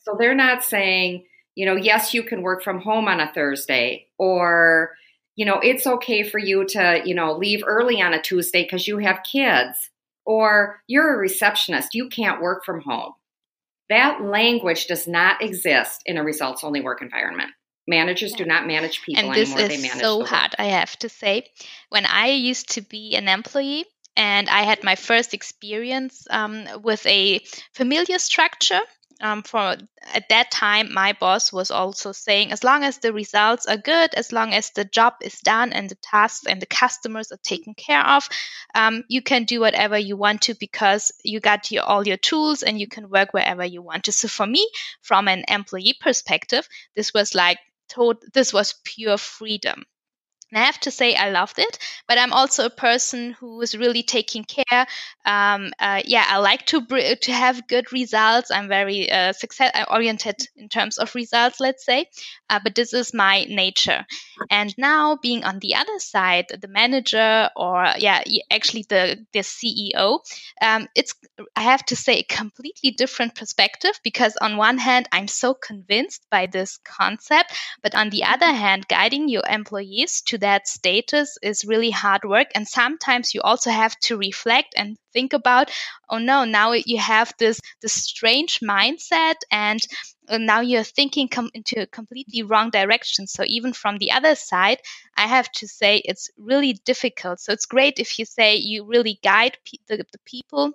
So 0.00 0.16
they're 0.18 0.34
not 0.34 0.64
saying, 0.64 1.24
you 1.54 1.66
know, 1.66 1.76
yes, 1.76 2.14
you 2.14 2.22
can 2.22 2.42
work 2.42 2.62
from 2.62 2.80
home 2.80 3.08
on 3.08 3.20
a 3.20 3.32
Thursday, 3.32 4.08
or, 4.18 4.90
you 5.36 5.46
know, 5.46 5.60
it's 5.62 5.86
okay 5.86 6.22
for 6.22 6.38
you 6.38 6.64
to, 6.66 7.00
you 7.04 7.14
know, 7.14 7.32
leave 7.32 7.62
early 7.66 8.02
on 8.02 8.12
a 8.12 8.20
Tuesday 8.20 8.64
because 8.64 8.88
you 8.88 8.98
have 8.98 9.20
kids, 9.30 9.76
or 10.24 10.80
you're 10.88 11.14
a 11.14 11.18
receptionist, 11.18 11.94
you 11.94 12.08
can't 12.08 12.42
work 12.42 12.64
from 12.64 12.80
home. 12.80 13.12
That 13.88 14.22
language 14.22 14.86
does 14.86 15.06
not 15.06 15.42
exist 15.42 16.02
in 16.06 16.16
a 16.16 16.24
results 16.24 16.64
only 16.64 16.80
work 16.80 17.02
environment. 17.02 17.50
Managers 17.88 18.34
do 18.34 18.44
not 18.44 18.66
manage 18.66 19.02
people 19.02 19.24
and 19.24 19.34
this 19.34 19.52
anymore. 19.56 19.70
is 19.72 20.00
so 20.00 20.24
hard, 20.24 20.54
I 20.58 20.66
have 20.66 20.96
to 20.98 21.08
say. 21.08 21.46
When 21.88 22.04
I 22.06 22.28
used 22.28 22.74
to 22.74 22.82
be 22.82 23.16
an 23.16 23.28
employee, 23.28 23.86
and 24.18 24.50
I 24.50 24.64
had 24.64 24.82
my 24.82 24.96
first 24.96 25.32
experience 25.32 26.26
um, 26.28 26.66
with 26.82 27.06
a 27.06 27.40
familiar 27.72 28.18
structure. 28.18 28.80
Um, 29.20 29.42
for 29.42 29.76
at 30.14 30.28
that 30.28 30.52
time, 30.52 30.94
my 30.94 31.12
boss 31.12 31.52
was 31.52 31.72
also 31.72 32.12
saying, 32.12 32.52
as 32.52 32.62
long 32.62 32.84
as 32.84 32.98
the 32.98 33.12
results 33.12 33.66
are 33.66 33.76
good, 33.76 34.14
as 34.14 34.30
long 34.30 34.54
as 34.54 34.70
the 34.70 34.84
job 34.84 35.14
is 35.22 35.40
done 35.40 35.72
and 35.72 35.88
the 35.88 35.96
tasks 35.96 36.46
and 36.46 36.62
the 36.62 36.66
customers 36.66 37.32
are 37.32 37.38
taken 37.42 37.74
care 37.74 38.04
of, 38.06 38.28
um, 38.76 39.02
you 39.08 39.20
can 39.20 39.42
do 39.42 39.58
whatever 39.58 39.98
you 39.98 40.16
want 40.16 40.42
to 40.42 40.54
because 40.54 41.10
you 41.24 41.40
got 41.40 41.72
your, 41.72 41.82
all 41.82 42.06
your 42.06 42.16
tools 42.16 42.62
and 42.62 42.78
you 42.78 42.86
can 42.86 43.10
work 43.10 43.32
wherever 43.32 43.64
you 43.64 43.82
want 43.82 44.04
to. 44.04 44.12
So 44.12 44.28
for 44.28 44.46
me, 44.46 44.68
from 45.02 45.26
an 45.26 45.44
employee 45.48 45.96
perspective, 46.00 46.68
this 46.94 47.12
was 47.12 47.34
like 47.34 47.58
told 47.88 48.22
this 48.34 48.52
was 48.52 48.74
pure 48.84 49.18
freedom. 49.18 49.84
And 50.50 50.62
I 50.62 50.64
have 50.64 50.80
to 50.80 50.90
say, 50.90 51.14
I 51.14 51.30
loved 51.30 51.58
it, 51.58 51.78
but 52.06 52.16
I'm 52.18 52.32
also 52.32 52.64
a 52.66 52.70
person 52.70 53.32
who 53.32 53.60
is 53.60 53.76
really 53.76 54.02
taking 54.02 54.44
care. 54.44 54.86
Um, 55.26 55.72
uh, 55.78 56.00
yeah, 56.04 56.24
I 56.26 56.38
like 56.38 56.64
to 56.66 56.80
br- 56.80 57.16
to 57.20 57.32
have 57.32 57.68
good 57.68 57.92
results. 57.92 58.50
I'm 58.50 58.68
very 58.68 59.10
uh, 59.10 59.32
success 59.32 59.72
oriented 59.90 60.36
in 60.56 60.68
terms 60.68 60.96
of 60.96 61.14
results, 61.14 61.60
let's 61.60 61.84
say. 61.84 62.06
Uh, 62.48 62.60
but 62.64 62.74
this 62.74 62.94
is 62.94 63.12
my 63.12 63.44
nature. 63.44 64.06
And 64.50 64.74
now, 64.78 65.16
being 65.20 65.44
on 65.44 65.58
the 65.58 65.74
other 65.74 65.98
side, 65.98 66.46
the 66.48 66.68
manager, 66.68 67.50
or 67.54 67.86
yeah, 67.98 68.22
actually 68.50 68.86
the 68.88 69.26
the 69.32 69.40
CEO, 69.40 70.20
um, 70.62 70.88
it's 70.94 71.14
I 71.56 71.62
have 71.62 71.84
to 71.86 71.96
say 71.96 72.20
a 72.20 72.22
completely 72.22 72.90
different 72.92 73.34
perspective 73.34 73.98
because 74.02 74.36
on 74.40 74.56
one 74.56 74.78
hand, 74.78 75.08
I'm 75.12 75.28
so 75.28 75.54
convinced 75.54 76.26
by 76.30 76.46
this 76.46 76.78
concept, 76.84 77.52
but 77.82 77.94
on 77.94 78.10
the 78.10 78.24
other 78.24 78.50
hand, 78.52 78.88
guiding 78.88 79.28
your 79.28 79.44
employees 79.48 80.22
to 80.22 80.37
that 80.40 80.68
status 80.68 81.38
is 81.42 81.64
really 81.64 81.90
hard 81.90 82.24
work. 82.24 82.48
And 82.54 82.66
sometimes 82.66 83.34
you 83.34 83.40
also 83.42 83.70
have 83.70 83.98
to 84.00 84.16
reflect 84.16 84.74
and 84.76 84.96
think 85.12 85.32
about, 85.32 85.70
oh 86.08 86.18
no, 86.18 86.44
now 86.44 86.72
you 86.72 86.98
have 86.98 87.32
this, 87.38 87.60
this 87.82 87.92
strange 87.92 88.60
mindset 88.60 89.36
and 89.50 89.80
uh, 90.28 90.38
now 90.38 90.60
you're 90.60 90.82
thinking 90.82 91.28
come 91.28 91.50
into 91.54 91.80
a 91.80 91.86
completely 91.86 92.42
wrong 92.42 92.70
direction. 92.70 93.26
So 93.26 93.44
even 93.46 93.72
from 93.72 93.98
the 93.98 94.12
other 94.12 94.34
side, 94.34 94.78
I 95.16 95.26
have 95.26 95.50
to 95.52 95.68
say 95.68 95.98
it's 95.98 96.30
really 96.36 96.74
difficult. 96.84 97.40
So 97.40 97.52
it's 97.52 97.66
great 97.66 97.98
if 97.98 98.18
you 98.18 98.24
say 98.24 98.56
you 98.56 98.84
really 98.84 99.18
guide 99.22 99.56
pe- 99.64 99.78
the, 99.88 100.04
the 100.12 100.18
people 100.24 100.72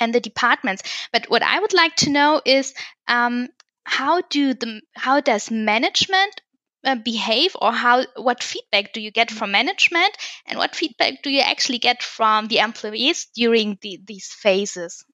and 0.00 0.14
the 0.14 0.20
departments. 0.20 0.82
But 1.12 1.26
what 1.28 1.42
I 1.42 1.60
would 1.60 1.74
like 1.74 1.96
to 1.96 2.10
know 2.10 2.40
is 2.44 2.74
um, 3.06 3.48
how 3.84 4.22
do 4.22 4.54
the 4.54 4.80
how 4.94 5.20
does 5.20 5.50
management 5.50 6.40
uh, 6.84 6.96
behave 6.96 7.54
or 7.60 7.72
how 7.72 8.04
what 8.16 8.42
feedback 8.42 8.92
do 8.92 9.00
you 9.00 9.10
get 9.10 9.30
from 9.30 9.52
management 9.52 10.16
and 10.46 10.58
what 10.58 10.74
feedback 10.74 11.22
do 11.22 11.30
you 11.30 11.40
actually 11.40 11.78
get 11.78 12.02
from 12.02 12.48
the 12.48 12.58
employees 12.58 13.28
during 13.34 13.78
the, 13.82 14.00
these 14.06 14.28
phases? 14.28 15.04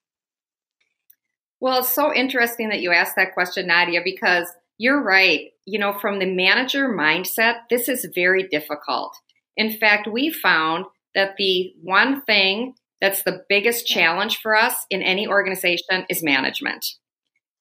Well 1.60 1.80
it's 1.80 1.92
so 1.92 2.14
interesting 2.14 2.68
that 2.68 2.80
you 2.80 2.92
asked 2.92 3.16
that 3.16 3.34
question 3.34 3.66
nadia 3.66 4.00
because 4.04 4.46
you're 4.78 5.02
right. 5.02 5.50
You 5.64 5.78
know 5.78 5.98
from 5.98 6.18
the 6.18 6.32
manager 6.32 6.88
mindset 6.88 7.60
this 7.70 7.88
is 7.88 8.08
very 8.14 8.46
difficult. 8.48 9.16
In 9.56 9.72
fact 9.72 10.06
we 10.06 10.30
found 10.30 10.86
that 11.14 11.36
the 11.36 11.72
one 11.82 12.22
thing 12.22 12.74
that's 13.00 13.22
the 13.22 13.42
biggest 13.48 13.86
challenge 13.86 14.38
for 14.38 14.54
us 14.54 14.74
in 14.90 15.02
any 15.02 15.26
organization 15.26 16.06
is 16.08 16.22
management. 16.22 16.86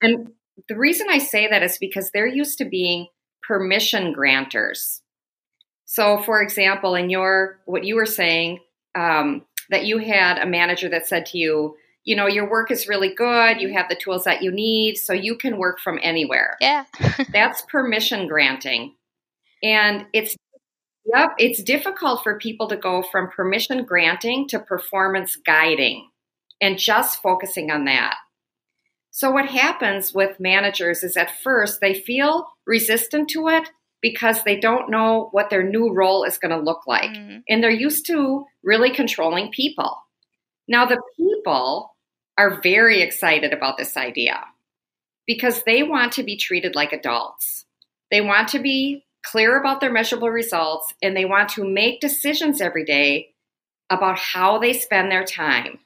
And 0.01 0.29
the 0.69 0.77
reason 0.77 1.07
i 1.09 1.17
say 1.17 1.47
that 1.47 1.63
is 1.63 1.77
because 1.79 2.09
they're 2.13 2.27
used 2.27 2.57
to 2.57 2.65
being 2.65 3.07
permission 3.47 4.13
granters. 4.13 5.01
So, 5.85 6.21
for 6.23 6.41
example, 6.41 6.95
in 6.95 7.09
your 7.09 7.59
what 7.65 7.83
you 7.83 7.95
were 7.95 8.05
saying, 8.05 8.59
um, 8.95 9.45
that 9.69 9.85
you 9.85 9.97
had 9.97 10.37
a 10.37 10.45
manager 10.45 10.89
that 10.89 11.07
said 11.07 11.25
to 11.27 11.37
you, 11.37 11.75
you 12.03 12.15
know, 12.15 12.27
your 12.27 12.49
work 12.49 12.71
is 12.71 12.87
really 12.87 13.13
good, 13.13 13.59
you 13.59 13.73
have 13.73 13.89
the 13.89 13.95
tools 13.95 14.23
that 14.25 14.43
you 14.43 14.51
need, 14.51 14.95
so 14.95 15.13
you 15.13 15.35
can 15.35 15.57
work 15.57 15.79
from 15.79 15.99
anywhere. 16.01 16.55
Yeah. 16.61 16.85
That's 17.31 17.63
permission 17.63 18.27
granting. 18.27 18.95
And 19.63 20.05
it's 20.13 20.35
yep, 21.05 21.31
it's 21.37 21.63
difficult 21.63 22.23
for 22.23 22.37
people 22.37 22.67
to 22.67 22.77
go 22.77 23.03
from 23.11 23.29
permission 23.29 23.85
granting 23.85 24.47
to 24.49 24.59
performance 24.59 25.35
guiding 25.35 26.09
and 26.61 26.77
just 26.77 27.21
focusing 27.21 27.71
on 27.71 27.85
that. 27.85 28.15
So, 29.11 29.31
what 29.31 29.47
happens 29.47 30.13
with 30.13 30.39
managers 30.39 31.03
is 31.03 31.17
at 31.17 31.41
first 31.41 31.79
they 31.79 31.93
feel 31.93 32.47
resistant 32.65 33.29
to 33.29 33.47
it 33.47 33.69
because 34.01 34.43
they 34.43 34.59
don't 34.59 34.89
know 34.89 35.29
what 35.31 35.49
their 35.49 35.63
new 35.63 35.91
role 35.91 36.23
is 36.23 36.37
going 36.37 36.51
to 36.51 36.63
look 36.63 36.85
like. 36.85 37.11
Mm-hmm. 37.11 37.39
And 37.49 37.63
they're 37.63 37.71
used 37.71 38.05
to 38.07 38.45
really 38.63 38.91
controlling 38.91 39.51
people. 39.51 39.97
Now, 40.67 40.85
the 40.85 41.01
people 41.17 41.95
are 42.37 42.61
very 42.61 43.01
excited 43.01 43.53
about 43.53 43.77
this 43.77 43.95
idea 43.97 44.43
because 45.25 45.63
they 45.63 45.83
want 45.83 46.13
to 46.13 46.23
be 46.23 46.37
treated 46.37 46.75
like 46.75 46.93
adults. 46.93 47.65
They 48.11 48.21
want 48.21 48.49
to 48.49 48.59
be 48.59 49.05
clear 49.25 49.59
about 49.59 49.81
their 49.81 49.91
measurable 49.91 50.29
results 50.29 50.93
and 51.01 51.15
they 51.15 51.25
want 51.25 51.49
to 51.49 51.63
make 51.63 51.99
decisions 51.99 52.61
every 52.61 52.85
day 52.85 53.29
about 53.89 54.19
how 54.19 54.59
they 54.59 54.73
spend 54.73 55.11
their 55.11 55.23
time. 55.23 55.79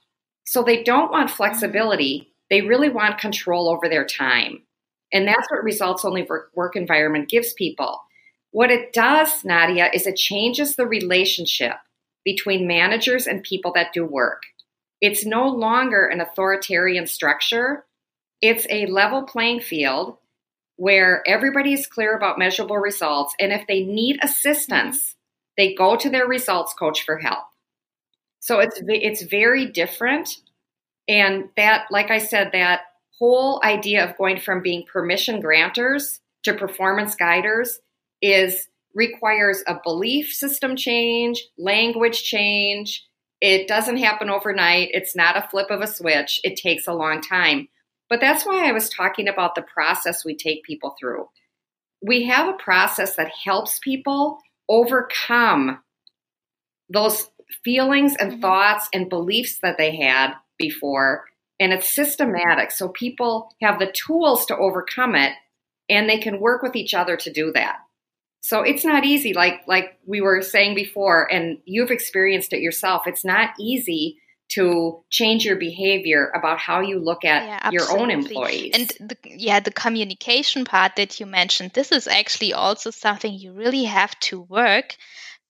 So 0.45 0.63
they 0.63 0.83
don't 0.83 1.11
want 1.11 1.29
flexibility 1.29 2.29
they 2.49 2.61
really 2.61 2.89
want 2.89 3.19
control 3.19 3.69
over 3.69 3.87
their 3.87 4.05
time. 4.05 4.63
And 5.11 5.27
that's 5.27 5.47
what 5.49 5.63
results 5.63 6.05
only 6.05 6.27
work 6.53 6.75
environment 6.75 7.29
gives 7.29 7.53
people. 7.53 8.01
What 8.51 8.71
it 8.71 8.93
does, 8.93 9.43
Nadia, 9.43 9.89
is 9.93 10.07
it 10.07 10.15
changes 10.15 10.75
the 10.75 10.87
relationship 10.87 11.73
between 12.25 12.67
managers 12.67 13.27
and 13.27 13.43
people 13.43 13.71
that 13.73 13.93
do 13.93 14.05
work. 14.05 14.43
It's 15.01 15.25
no 15.25 15.47
longer 15.47 16.07
an 16.07 16.21
authoritarian 16.21 17.07
structure, 17.07 17.85
it's 18.41 18.65
a 18.69 18.85
level 18.85 19.23
playing 19.23 19.61
field 19.61 20.17
where 20.77 21.23
everybody 21.27 21.73
is 21.73 21.87
clear 21.87 22.15
about 22.15 22.39
measurable 22.39 22.77
results. 22.77 23.33
And 23.39 23.51
if 23.51 23.67
they 23.67 23.83
need 23.83 24.19
assistance, 24.23 25.15
they 25.57 25.75
go 25.75 25.97
to 25.97 26.09
their 26.09 26.25
results 26.25 26.73
coach 26.73 27.03
for 27.03 27.17
help. 27.17 27.43
So 28.39 28.59
it's, 28.59 28.79
it's 28.87 29.23
very 29.23 29.65
different 29.65 30.37
and 31.09 31.49
that, 31.57 31.87
like 31.89 32.11
I 32.11 32.19
said, 32.19 32.51
that 32.53 32.81
whole 33.19 33.61
idea 33.63 34.07
of 34.07 34.17
going 34.17 34.39
from 34.39 34.61
being 34.61 34.85
permission 34.91 35.41
granters 35.41 36.19
to 36.43 36.53
performance 36.53 37.15
guiders 37.15 37.79
is 38.21 38.67
requires 38.95 39.63
a 39.67 39.79
belief 39.83 40.33
system 40.33 40.75
change, 40.75 41.45
language 41.57 42.23
change. 42.23 43.05
It 43.41 43.67
doesn't 43.67 43.97
happen 43.97 44.29
overnight. 44.29 44.89
It's 44.93 45.15
not 45.15 45.37
a 45.37 45.47
flip 45.49 45.69
of 45.69 45.81
a 45.81 45.87
switch. 45.87 46.39
It 46.43 46.57
takes 46.57 46.87
a 46.87 46.93
long 46.93 47.21
time. 47.21 47.67
But 48.09 48.19
that's 48.19 48.45
why 48.45 48.67
I 48.67 48.71
was 48.71 48.89
talking 48.89 49.27
about 49.27 49.53
the 49.53 49.61
process 49.61 50.25
we 50.25 50.35
take 50.35 50.63
people 50.63 50.95
through. 50.99 51.27
We 52.01 52.23
have 52.25 52.47
a 52.47 52.57
process 52.57 53.15
that 53.17 53.31
helps 53.45 53.79
people 53.79 54.39
overcome 54.67 55.79
those 56.89 57.29
feelings 57.63 58.15
and 58.19 58.31
mm-hmm. 58.31 58.41
thoughts 58.41 58.89
and 58.93 59.09
beliefs 59.09 59.59
that 59.61 59.77
they 59.77 59.95
had 59.95 60.33
before 60.57 61.25
and 61.59 61.73
it's 61.73 61.93
systematic. 61.93 62.71
So 62.71 62.89
people 62.89 63.53
have 63.61 63.79
the 63.79 63.91
tools 63.91 64.45
to 64.47 64.57
overcome 64.57 65.15
it 65.15 65.33
and 65.89 66.09
they 66.09 66.17
can 66.17 66.39
work 66.39 66.61
with 66.61 66.75
each 66.75 66.93
other 66.93 67.17
to 67.17 67.31
do 67.31 67.51
that. 67.53 67.77
So 68.41 68.61
it's 68.61 68.85
not 68.85 69.05
easy 69.05 69.33
like 69.33 69.61
like 69.67 69.99
we 70.05 70.21
were 70.21 70.41
saying 70.41 70.75
before 70.75 71.31
and 71.31 71.57
you've 71.65 71.91
experienced 71.91 72.53
it 72.53 72.61
yourself. 72.61 73.03
It's 73.05 73.25
not 73.25 73.51
easy 73.59 74.17
to 74.49 75.03
change 75.11 75.45
your 75.45 75.57
behavior 75.57 76.31
about 76.33 76.57
how 76.57 76.79
you 76.79 76.99
look 76.99 77.23
at 77.23 77.43
yeah, 77.45 77.69
your 77.71 77.91
own 77.91 78.09
employees. 78.09 78.71
And 78.73 79.09
the, 79.09 79.17
yeah, 79.23 79.59
the 79.59 79.71
communication 79.71 80.65
part 80.65 80.95
that 80.95 81.19
you 81.19 81.27
mentioned, 81.27 81.71
this 81.73 81.91
is 81.91 82.07
actually 82.07 82.53
also 82.53 82.89
something 82.89 83.31
you 83.31 83.53
really 83.53 83.83
have 83.83 84.19
to 84.21 84.41
work 84.41 84.95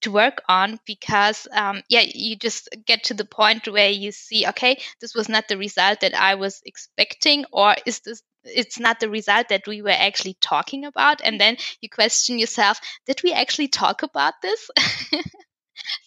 to 0.02 0.12
work 0.12 0.42
on 0.48 0.80
because 0.86 1.48
um, 1.52 1.82
yeah 1.90 2.04
you 2.04 2.36
just 2.36 2.70
get 2.86 3.04
to 3.04 3.14
the 3.14 3.26
point 3.26 3.68
where 3.68 3.90
you 3.90 4.12
see 4.12 4.48
okay 4.48 4.80
this 5.02 5.14
was 5.14 5.30
not 5.30 5.48
the 5.48 5.58
result 5.58 6.02
that 6.02 6.16
i 6.16 6.36
was 6.36 6.62
expecting 6.66 7.46
or 7.52 7.76
is 7.86 8.00
this 8.00 8.22
it's 8.44 8.80
not 8.80 9.00
the 9.00 9.10
result 9.10 9.50
that 9.50 9.68
we 9.68 9.82
were 9.82 9.90
actually 9.90 10.38
talking 10.40 10.86
about? 10.86 11.22
And 11.24 11.40
then 11.40 11.58
you 11.82 11.90
question 11.90 12.40
yourself 12.40 12.80
did 13.06 13.22
we 13.24 13.34
actually 13.34 13.68
talk 13.68 14.04
about 14.04 14.36
this? 14.42 14.70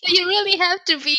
So 0.05 0.13
you 0.13 0.27
really 0.27 0.59
have 0.59 0.85
to 0.85 0.99
be 0.99 1.17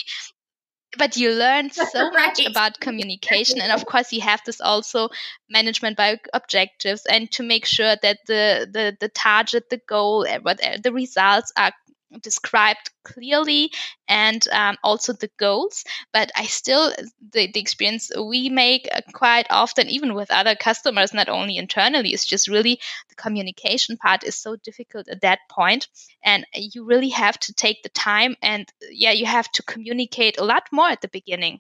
but 0.98 1.18
you 1.18 1.32
learn 1.32 1.72
so 1.72 1.84
right. 1.94 2.14
much 2.14 2.46
about 2.46 2.80
communication 2.80 3.60
and 3.60 3.72
of 3.72 3.86
course 3.86 4.14
you 4.14 4.22
have 4.22 4.42
this 4.46 4.62
also 4.62 5.10
management 5.50 5.98
by 5.98 6.20
objectives 6.34 7.06
and 7.10 7.32
to 7.32 7.42
make 7.42 7.66
sure 7.66 7.96
that 8.02 8.20
the 8.28 8.70
the, 8.72 8.96
the 9.00 9.10
target 9.10 9.70
the 9.72 9.82
goal 9.90 10.28
what 10.44 10.62
the 10.84 10.92
results 10.92 11.52
are 11.58 11.74
described 12.22 12.90
clearly 13.04 13.72
and 14.08 14.48
um, 14.52 14.78
also 14.84 15.14
the 15.14 15.30
goals 15.38 15.84
but 16.12 16.32
i 16.36 16.46
still 16.46 16.94
the, 17.32 17.52
the 17.52 17.60
experience 17.60 18.12
we 18.16 18.50
make 18.50 18.88
uh, 18.92 19.02
quite 19.14 19.48
often 19.50 19.90
even 19.90 20.14
with 20.14 20.32
other 20.32 20.56
customers 20.56 21.14
not 21.14 21.30
only 21.30 21.58
internally 21.58 22.10
it's 22.10 22.26
just 22.26 22.48
really 22.48 22.80
the 23.10 23.16
communication 23.16 23.98
part 23.98 24.24
is 24.24 24.36
so 24.36 24.56
difficult 24.56 25.08
at 25.08 25.22
that 25.22 25.40
point. 25.50 25.88
And 26.24 26.46
you 26.54 26.86
really 26.86 27.10
have 27.10 27.40
to 27.40 27.54
take 27.54 27.84
the 27.84 27.90
time 27.90 28.36
and 28.42 28.68
yeah 28.90 29.12
you 29.12 29.26
have 29.26 29.52
to 29.54 29.64
communicate 29.64 30.38
a 30.38 30.46
lot 30.46 30.64
more 30.72 30.90
at 30.90 31.02
the 31.02 31.08
beginning. 31.08 31.60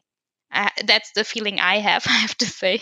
Uh, 0.51 0.69
that's 0.85 1.11
the 1.13 1.23
feeling 1.23 1.59
i 1.59 1.79
have 1.79 2.03
i 2.07 2.17
have 2.25 2.37
to 2.37 2.45
say. 2.45 2.81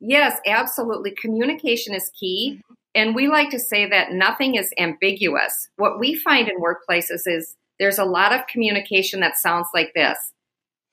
Yes 0.00 0.38
absolutely. 0.46 1.12
Communication 1.20 1.94
is 1.94 2.10
key. 2.18 2.54
Mm-hmm. 2.54 2.74
And 2.94 3.14
we 3.14 3.28
like 3.28 3.50
to 3.50 3.58
say 3.58 3.88
that 3.88 4.12
nothing 4.12 4.56
is 4.56 4.72
ambiguous. 4.76 5.68
What 5.76 6.00
we 6.00 6.14
find 6.14 6.48
in 6.48 6.56
workplaces 6.60 7.22
is 7.26 7.56
there's 7.78 7.98
a 7.98 8.04
lot 8.04 8.32
of 8.32 8.46
communication 8.46 9.20
that 9.20 9.36
sounds 9.36 9.68
like 9.72 9.92
this 9.94 10.32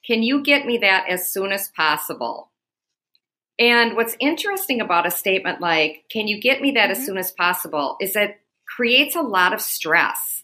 Can 0.05 0.23
you 0.23 0.43
get 0.43 0.65
me 0.65 0.77
that 0.79 1.07
as 1.09 1.31
soon 1.31 1.51
as 1.51 1.69
possible? 1.69 2.51
And 3.59 3.95
what's 3.95 4.15
interesting 4.19 4.79
about 4.81 5.07
a 5.07 5.11
statement 5.11 5.59
like, 5.59 6.03
Can 6.11 6.27
you 6.27 6.39
get 6.39 6.61
me 6.61 6.71
that 6.71 6.89
mm-hmm. 6.89 6.99
as 6.99 7.05
soon 7.05 7.17
as 7.17 7.31
possible? 7.31 7.97
is 7.99 8.15
it 8.15 8.39
creates 8.67 9.15
a 9.15 9.21
lot 9.21 9.53
of 9.53 9.61
stress. 9.61 10.43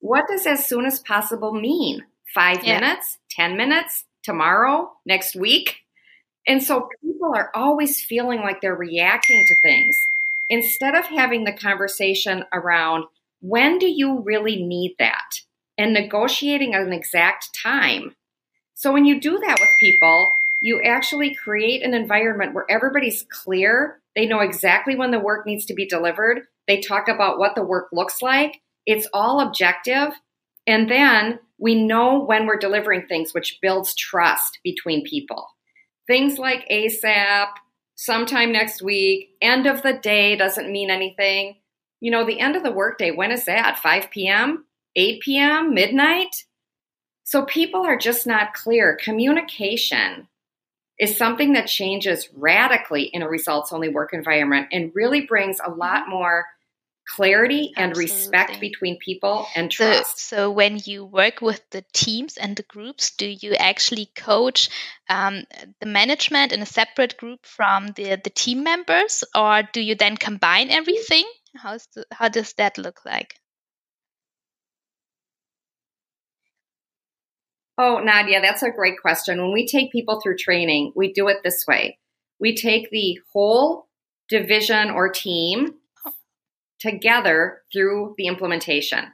What 0.00 0.26
does 0.28 0.46
as 0.46 0.66
soon 0.66 0.84
as 0.84 0.98
possible 1.00 1.52
mean? 1.52 2.04
Five 2.34 2.64
yeah. 2.64 2.80
minutes? 2.80 3.18
10 3.30 3.56
minutes? 3.56 4.04
Tomorrow? 4.22 4.92
Next 5.06 5.34
week? 5.34 5.76
And 6.46 6.62
so 6.62 6.88
people 7.02 7.32
are 7.34 7.50
always 7.54 8.02
feeling 8.02 8.40
like 8.40 8.60
they're 8.60 8.74
reacting 8.74 9.44
to 9.46 9.54
things 9.62 9.94
instead 10.50 10.94
of 10.94 11.06
having 11.06 11.44
the 11.44 11.56
conversation 11.56 12.44
around 12.52 13.04
when 13.40 13.78
do 13.78 13.86
you 13.86 14.20
really 14.20 14.62
need 14.62 14.96
that 14.98 15.40
and 15.78 15.94
negotiating 15.94 16.74
an 16.74 16.92
exact 16.92 17.48
time. 17.62 18.14
So 18.74 18.92
when 18.92 19.06
you 19.06 19.18
do 19.18 19.38
that 19.38 19.58
with 19.58 19.70
people, 19.80 20.30
you 20.60 20.82
actually 20.82 21.34
create 21.34 21.82
an 21.82 21.94
environment 21.94 22.52
where 22.52 22.66
everybody's 22.68 23.24
clear. 23.30 23.98
They 24.14 24.26
know 24.26 24.40
exactly 24.40 24.94
when 24.94 25.10
the 25.10 25.18
work 25.18 25.46
needs 25.46 25.64
to 25.66 25.74
be 25.74 25.86
delivered. 25.86 26.42
They 26.68 26.80
talk 26.80 27.08
about 27.08 27.38
what 27.38 27.54
the 27.54 27.64
work 27.64 27.88
looks 27.92 28.20
like. 28.20 28.60
It's 28.84 29.08
all 29.14 29.40
objective. 29.40 30.12
And 30.66 30.90
then 30.90 31.38
we 31.58 31.82
know 31.82 32.22
when 32.22 32.46
we're 32.46 32.58
delivering 32.58 33.06
things, 33.06 33.32
which 33.32 33.58
builds 33.62 33.94
trust 33.94 34.58
between 34.62 35.04
people. 35.04 35.46
Things 36.06 36.38
like 36.38 36.68
ASAP, 36.70 37.48
sometime 38.00 38.50
next 38.50 38.80
week. 38.80 39.36
End 39.42 39.66
of 39.66 39.82
the 39.82 39.92
day 39.92 40.34
doesn't 40.34 40.72
mean 40.72 40.90
anything. 40.90 41.56
You 42.00 42.10
know, 42.10 42.24
the 42.24 42.40
end 42.40 42.56
of 42.56 42.62
the 42.62 42.72
workday, 42.72 43.10
when 43.10 43.30
is 43.30 43.44
that? 43.44 43.78
5 43.78 44.10
p.m., 44.10 44.64
8 44.96 45.20
p.m., 45.20 45.74
midnight? 45.74 46.34
So 47.24 47.44
people 47.44 47.84
are 47.84 47.98
just 47.98 48.26
not 48.26 48.54
clear. 48.54 48.98
Communication 49.04 50.28
is 50.98 51.18
something 51.18 51.52
that 51.52 51.66
changes 51.66 52.30
radically 52.34 53.02
in 53.02 53.20
a 53.20 53.28
results 53.28 53.70
only 53.70 53.90
work 53.90 54.14
environment 54.14 54.68
and 54.72 54.92
really 54.94 55.26
brings 55.26 55.58
a 55.62 55.70
lot 55.70 56.08
more 56.08 56.46
clarity 57.10 57.72
and 57.76 57.90
Absolutely. 57.90 58.16
respect 58.16 58.60
between 58.60 58.98
people 58.98 59.46
and 59.54 59.70
trust. 59.70 60.18
So, 60.18 60.36
so, 60.36 60.50
when 60.50 60.80
you 60.84 61.04
work 61.04 61.40
with 61.40 61.62
the 61.70 61.84
teams 61.92 62.36
and 62.36 62.56
the 62.56 62.62
groups, 62.62 63.10
do 63.16 63.26
you 63.26 63.54
actually 63.54 64.06
coach 64.16 64.70
um, 65.08 65.44
the 65.80 65.86
management 65.86 66.52
in 66.52 66.62
a 66.62 66.66
separate 66.66 67.16
group 67.16 67.44
from 67.44 67.88
the, 67.88 68.20
the 68.22 68.30
team 68.30 68.64
members, 68.64 69.24
or 69.34 69.62
do 69.72 69.80
you 69.80 69.94
then 69.94 70.16
combine 70.16 70.70
everything? 70.70 71.24
How's 71.56 71.86
the, 71.94 72.06
how 72.12 72.28
does 72.28 72.52
that 72.54 72.78
look 72.78 73.00
like? 73.04 73.34
Oh, 77.76 77.98
Nadia, 77.98 78.40
that's 78.40 78.62
a 78.62 78.70
great 78.70 79.00
question. 79.00 79.40
When 79.40 79.52
we 79.52 79.66
take 79.66 79.90
people 79.90 80.20
through 80.20 80.36
training, 80.36 80.92
we 80.94 81.12
do 81.12 81.28
it 81.28 81.38
this 81.42 81.64
way 81.66 81.98
we 82.40 82.56
take 82.56 82.90
the 82.90 83.20
whole 83.32 83.86
division 84.28 84.90
or 84.90 85.10
team 85.10 85.74
together 86.80 87.62
through 87.72 88.14
the 88.18 88.26
implementation. 88.26 89.04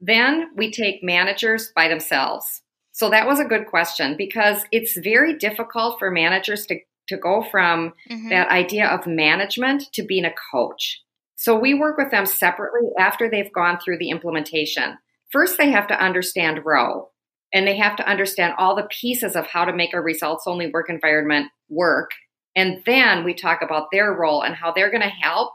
Then 0.00 0.50
we 0.56 0.70
take 0.70 1.02
managers 1.02 1.72
by 1.74 1.88
themselves. 1.88 2.62
So 2.92 3.10
that 3.10 3.26
was 3.26 3.40
a 3.40 3.44
good 3.44 3.66
question 3.66 4.16
because 4.16 4.64
it's 4.70 4.96
very 4.96 5.36
difficult 5.36 5.98
for 5.98 6.10
managers 6.10 6.66
to, 6.66 6.78
to 7.08 7.16
go 7.16 7.42
from 7.50 7.94
mm-hmm. 8.10 8.28
that 8.28 8.48
idea 8.48 8.86
of 8.86 9.06
management 9.06 9.84
to 9.94 10.02
being 10.02 10.24
a 10.24 10.34
coach. 10.52 11.00
So 11.36 11.58
we 11.58 11.74
work 11.74 11.98
with 11.98 12.10
them 12.10 12.26
separately 12.26 12.90
after 12.98 13.28
they've 13.28 13.52
gone 13.52 13.78
through 13.78 13.98
the 13.98 14.10
implementation. 14.10 14.98
First, 15.30 15.58
they 15.58 15.70
have 15.70 15.88
to 15.88 16.00
understand 16.00 16.64
ROWE 16.64 17.08
and 17.52 17.66
they 17.66 17.76
have 17.76 17.96
to 17.96 18.08
understand 18.08 18.54
all 18.58 18.76
the 18.76 18.88
pieces 18.90 19.34
of 19.34 19.46
how 19.46 19.64
to 19.64 19.72
make 19.72 19.94
a 19.94 20.00
results 20.00 20.44
only 20.46 20.70
work 20.70 20.88
environment 20.88 21.50
work. 21.68 22.10
And 22.54 22.82
then 22.86 23.24
we 23.24 23.34
talk 23.34 23.60
about 23.62 23.88
their 23.90 24.12
role 24.12 24.42
and 24.42 24.54
how 24.54 24.72
they're 24.72 24.90
going 24.90 25.02
to 25.02 25.08
help 25.08 25.52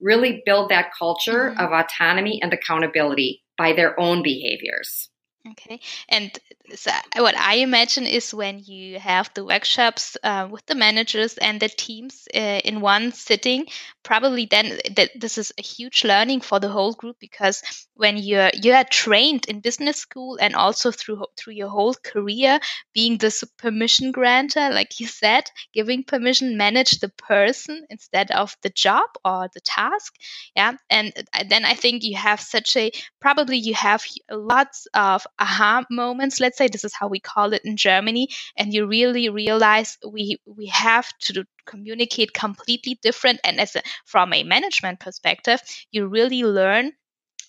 really 0.00 0.42
build 0.44 0.70
that 0.70 0.90
culture 0.98 1.50
mm-hmm. 1.50 1.60
of 1.60 1.72
autonomy 1.72 2.40
and 2.42 2.52
accountability 2.52 3.42
by 3.56 3.72
their 3.72 3.98
own 3.98 4.22
behaviors. 4.22 5.10
Okay. 5.52 5.80
And 6.10 6.36
so 6.74 6.90
what 7.16 7.34
I 7.34 7.56
imagine 7.56 8.06
is 8.06 8.34
when 8.34 8.58
you 8.58 8.98
have 8.98 9.30
the 9.32 9.44
workshops 9.44 10.16
uh, 10.22 10.46
with 10.50 10.66
the 10.66 10.74
managers 10.74 11.38
and 11.38 11.58
the 11.58 11.68
teams 11.70 12.28
uh, 12.34 12.38
in 12.64 12.82
one 12.82 13.12
sitting, 13.12 13.66
probably 14.02 14.44
then 14.44 14.78
that 14.96 15.10
this 15.18 15.38
is 15.38 15.52
a 15.56 15.62
huge 15.62 16.04
learning 16.04 16.42
for 16.42 16.60
the 16.60 16.68
whole 16.68 16.92
group 16.92 17.16
because 17.18 17.62
when 17.94 18.18
you're 18.18 18.50
you 18.52 18.72
are 18.72 18.84
trained 18.84 19.46
in 19.46 19.60
business 19.60 19.96
school 19.96 20.36
and 20.40 20.54
also 20.54 20.90
through 20.90 21.24
through 21.36 21.54
your 21.54 21.68
whole 21.70 21.94
career 21.94 22.60
being 22.92 23.16
the 23.16 23.32
permission 23.56 24.12
granter, 24.12 24.68
like 24.70 25.00
you 25.00 25.06
said, 25.06 25.50
giving 25.72 26.04
permission, 26.04 26.58
manage 26.58 26.98
the 27.00 27.08
person 27.10 27.86
instead 27.88 28.30
of 28.32 28.54
the 28.62 28.70
job 28.70 29.08
or 29.24 29.48
the 29.54 29.60
task. 29.60 30.14
Yeah, 30.54 30.72
and 30.90 31.12
uh, 31.32 31.44
then 31.48 31.64
I 31.64 31.74
think 31.74 32.02
you 32.02 32.16
have 32.16 32.40
such 32.40 32.76
a 32.76 32.90
probably 33.20 33.56
you 33.56 33.74
have 33.74 34.04
lots 34.30 34.86
of 34.94 35.26
aha 35.38 35.84
moments. 35.90 36.40
Let's 36.40 36.58
say 36.58 36.68
this 36.68 36.84
is 36.84 36.94
how 36.94 37.08
we 37.08 37.20
call 37.20 37.52
it 37.52 37.62
in 37.64 37.76
Germany, 37.76 38.28
and 38.56 38.72
you 38.72 38.86
really 38.86 39.28
realize 39.28 39.98
we 40.06 40.38
we 40.46 40.66
have 40.66 41.08
to 41.22 41.44
communicate 41.66 42.32
completely 42.32 42.98
different. 43.02 43.40
And 43.44 43.60
as 43.60 43.76
a, 43.76 43.82
from 44.06 44.32
a 44.32 44.42
management 44.42 45.00
perspective, 45.00 45.60
you 45.90 46.06
really 46.06 46.42
learn 46.44 46.92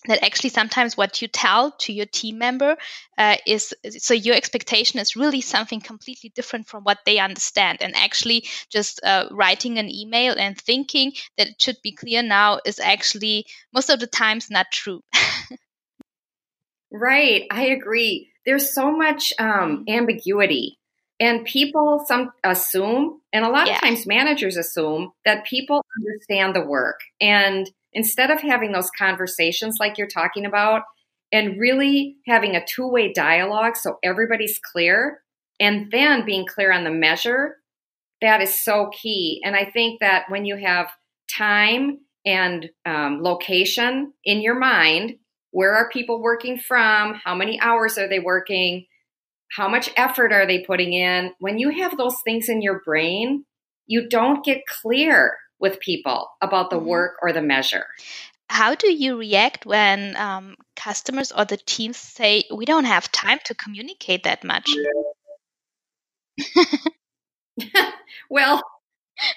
that 0.06 0.24
actually 0.24 0.50
sometimes 0.50 0.96
what 0.96 1.20
you 1.20 1.28
tell 1.28 1.72
to 1.72 1.92
your 1.92 2.06
team 2.06 2.38
member 2.38 2.76
uh, 3.18 3.36
is 3.46 3.74
so 3.98 4.14
your 4.14 4.34
expectation 4.34 4.98
is 4.98 5.14
really 5.14 5.42
something 5.42 5.80
completely 5.80 6.32
different 6.34 6.66
from 6.66 6.84
what 6.84 6.98
they 7.04 7.18
understand 7.18 7.78
and 7.82 7.94
actually 7.94 8.46
just 8.70 9.00
uh, 9.04 9.26
writing 9.30 9.78
an 9.78 9.90
email 9.90 10.34
and 10.38 10.56
thinking 10.56 11.12
that 11.36 11.48
it 11.48 11.60
should 11.60 11.76
be 11.82 11.92
clear 11.92 12.22
now 12.22 12.58
is 12.64 12.80
actually 12.80 13.44
most 13.74 13.90
of 13.90 14.00
the 14.00 14.06
times 14.06 14.50
not 14.50 14.66
true 14.72 15.02
right 16.92 17.44
i 17.50 17.66
agree. 17.66 18.28
There's 18.46 18.72
so 18.72 18.90
much 18.90 19.32
um, 19.38 19.84
ambiguity. 19.88 20.78
And 21.20 21.44
people 21.44 22.02
some 22.08 22.30
assume 22.42 23.20
and 23.32 23.44
a 23.44 23.50
lot 23.50 23.66
yeah. 23.66 23.74
of 23.74 23.80
times 23.82 24.06
managers 24.06 24.56
assume 24.56 25.12
that 25.26 25.44
people 25.44 25.84
understand 25.98 26.56
the 26.56 26.64
work. 26.64 27.00
And 27.20 27.70
instead 27.92 28.30
of 28.30 28.40
having 28.40 28.72
those 28.72 28.90
conversations 28.98 29.76
like 29.78 29.98
you're 29.98 30.06
talking 30.06 30.46
about 30.46 30.82
and 31.30 31.60
really 31.60 32.16
having 32.26 32.56
a 32.56 32.64
two-way 32.64 33.12
dialogue 33.12 33.76
so 33.76 33.98
everybody's 34.02 34.58
clear 34.72 35.20
and 35.60 35.90
then 35.92 36.24
being 36.24 36.46
clear 36.46 36.72
on 36.72 36.84
the 36.84 36.90
measure 36.90 37.56
that 38.22 38.40
is 38.40 38.62
so 38.64 38.90
key. 38.90 39.42
And 39.44 39.54
i 39.54 39.64
think 39.64 40.00
that 40.00 40.24
when 40.28 40.44
you 40.44 40.56
have 40.56 40.88
time 41.30 41.98
and 42.24 42.70
um, 42.84 43.22
location 43.22 44.12
in 44.24 44.40
your 44.40 44.58
mind 44.58 45.14
where 45.50 45.74
are 45.74 45.90
people 45.90 46.22
working 46.22 46.58
from? 46.58 47.14
How 47.14 47.34
many 47.34 47.60
hours 47.60 47.98
are 47.98 48.08
they 48.08 48.20
working? 48.20 48.86
How 49.52 49.68
much 49.68 49.90
effort 49.96 50.32
are 50.32 50.46
they 50.46 50.60
putting 50.60 50.92
in? 50.92 51.32
When 51.40 51.58
you 51.58 51.70
have 51.70 51.96
those 51.96 52.16
things 52.24 52.48
in 52.48 52.62
your 52.62 52.80
brain, 52.84 53.44
you 53.86 54.08
don't 54.08 54.44
get 54.44 54.66
clear 54.66 55.36
with 55.58 55.80
people 55.80 56.28
about 56.40 56.70
the 56.70 56.76
mm-hmm. 56.76 56.86
work 56.86 57.12
or 57.22 57.32
the 57.32 57.42
measure. 57.42 57.86
how 58.48 58.74
do 58.74 58.92
you 58.92 59.16
react 59.16 59.64
when 59.64 60.16
um, 60.16 60.56
customers 60.74 61.30
or 61.30 61.44
the 61.44 61.56
teams 61.56 61.96
say 61.96 62.44
we 62.52 62.64
don't 62.64 62.84
have 62.84 63.12
time 63.12 63.38
to 63.44 63.54
communicate 63.54 64.24
that 64.24 64.42
much? 64.42 64.68
well, 68.30 68.62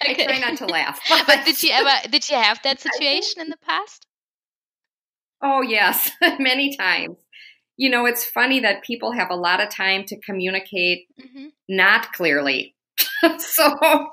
okay. 0.10 0.23
I 0.23 0.28
try 0.28 0.39
not 0.39 0.58
to 0.60 0.65
laugh. 0.65 0.99
But. 1.08 1.23
but 1.28 1.45
did 1.45 1.62
you 1.62 1.71
ever 1.71 2.08
did 2.10 2.30
you 2.30 2.38
have 2.38 2.62
that 2.63 2.82
situation 2.82 3.41
in 3.41 3.49
the 3.49 3.58
past? 3.58 4.06
Oh 5.43 5.62
yes, 5.62 6.10
many 6.39 6.75
times. 6.75 7.17
You 7.75 7.89
know, 7.89 8.06
it's 8.06 8.23
funny 8.23 8.62
that 8.62 8.84
people 8.84 9.12
have 9.12 9.29
a 9.29 9.36
lot 9.36 9.62
of 9.62 9.69
time 9.69 10.06
to 10.06 10.19
communicate 10.21 11.08
mm-hmm. 11.19 11.47
not 11.67 12.13
clearly. 12.13 12.75
so 13.39 14.08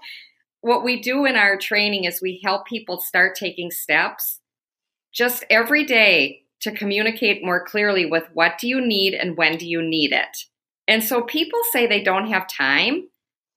what 0.61 0.83
we 0.85 1.01
do 1.01 1.25
in 1.25 1.37
our 1.37 1.57
training 1.57 2.05
is 2.05 2.21
we 2.21 2.41
help 2.45 2.67
people 2.67 3.01
start 3.01 3.37
taking 3.37 3.71
steps 3.71 4.41
just 5.13 5.45
every 5.51 5.85
day 5.85 6.43
to 6.63 6.73
communicate 6.73 7.45
more 7.45 7.65
clearly 7.65 8.07
with 8.07 8.25
what 8.33 8.59
do 8.59 8.69
you 8.69 8.81
need 8.81 9.15
and 9.15 9.37
when 9.37 9.57
do 9.57 9.67
you 9.67 9.83
need 9.83 10.13
it. 10.13 10.37
And 10.89 11.03
so 11.05 11.23
people 11.23 11.61
say 11.73 11.87
they 11.87 12.03
don't 12.03 12.29
have 12.29 12.47
time 12.49 13.09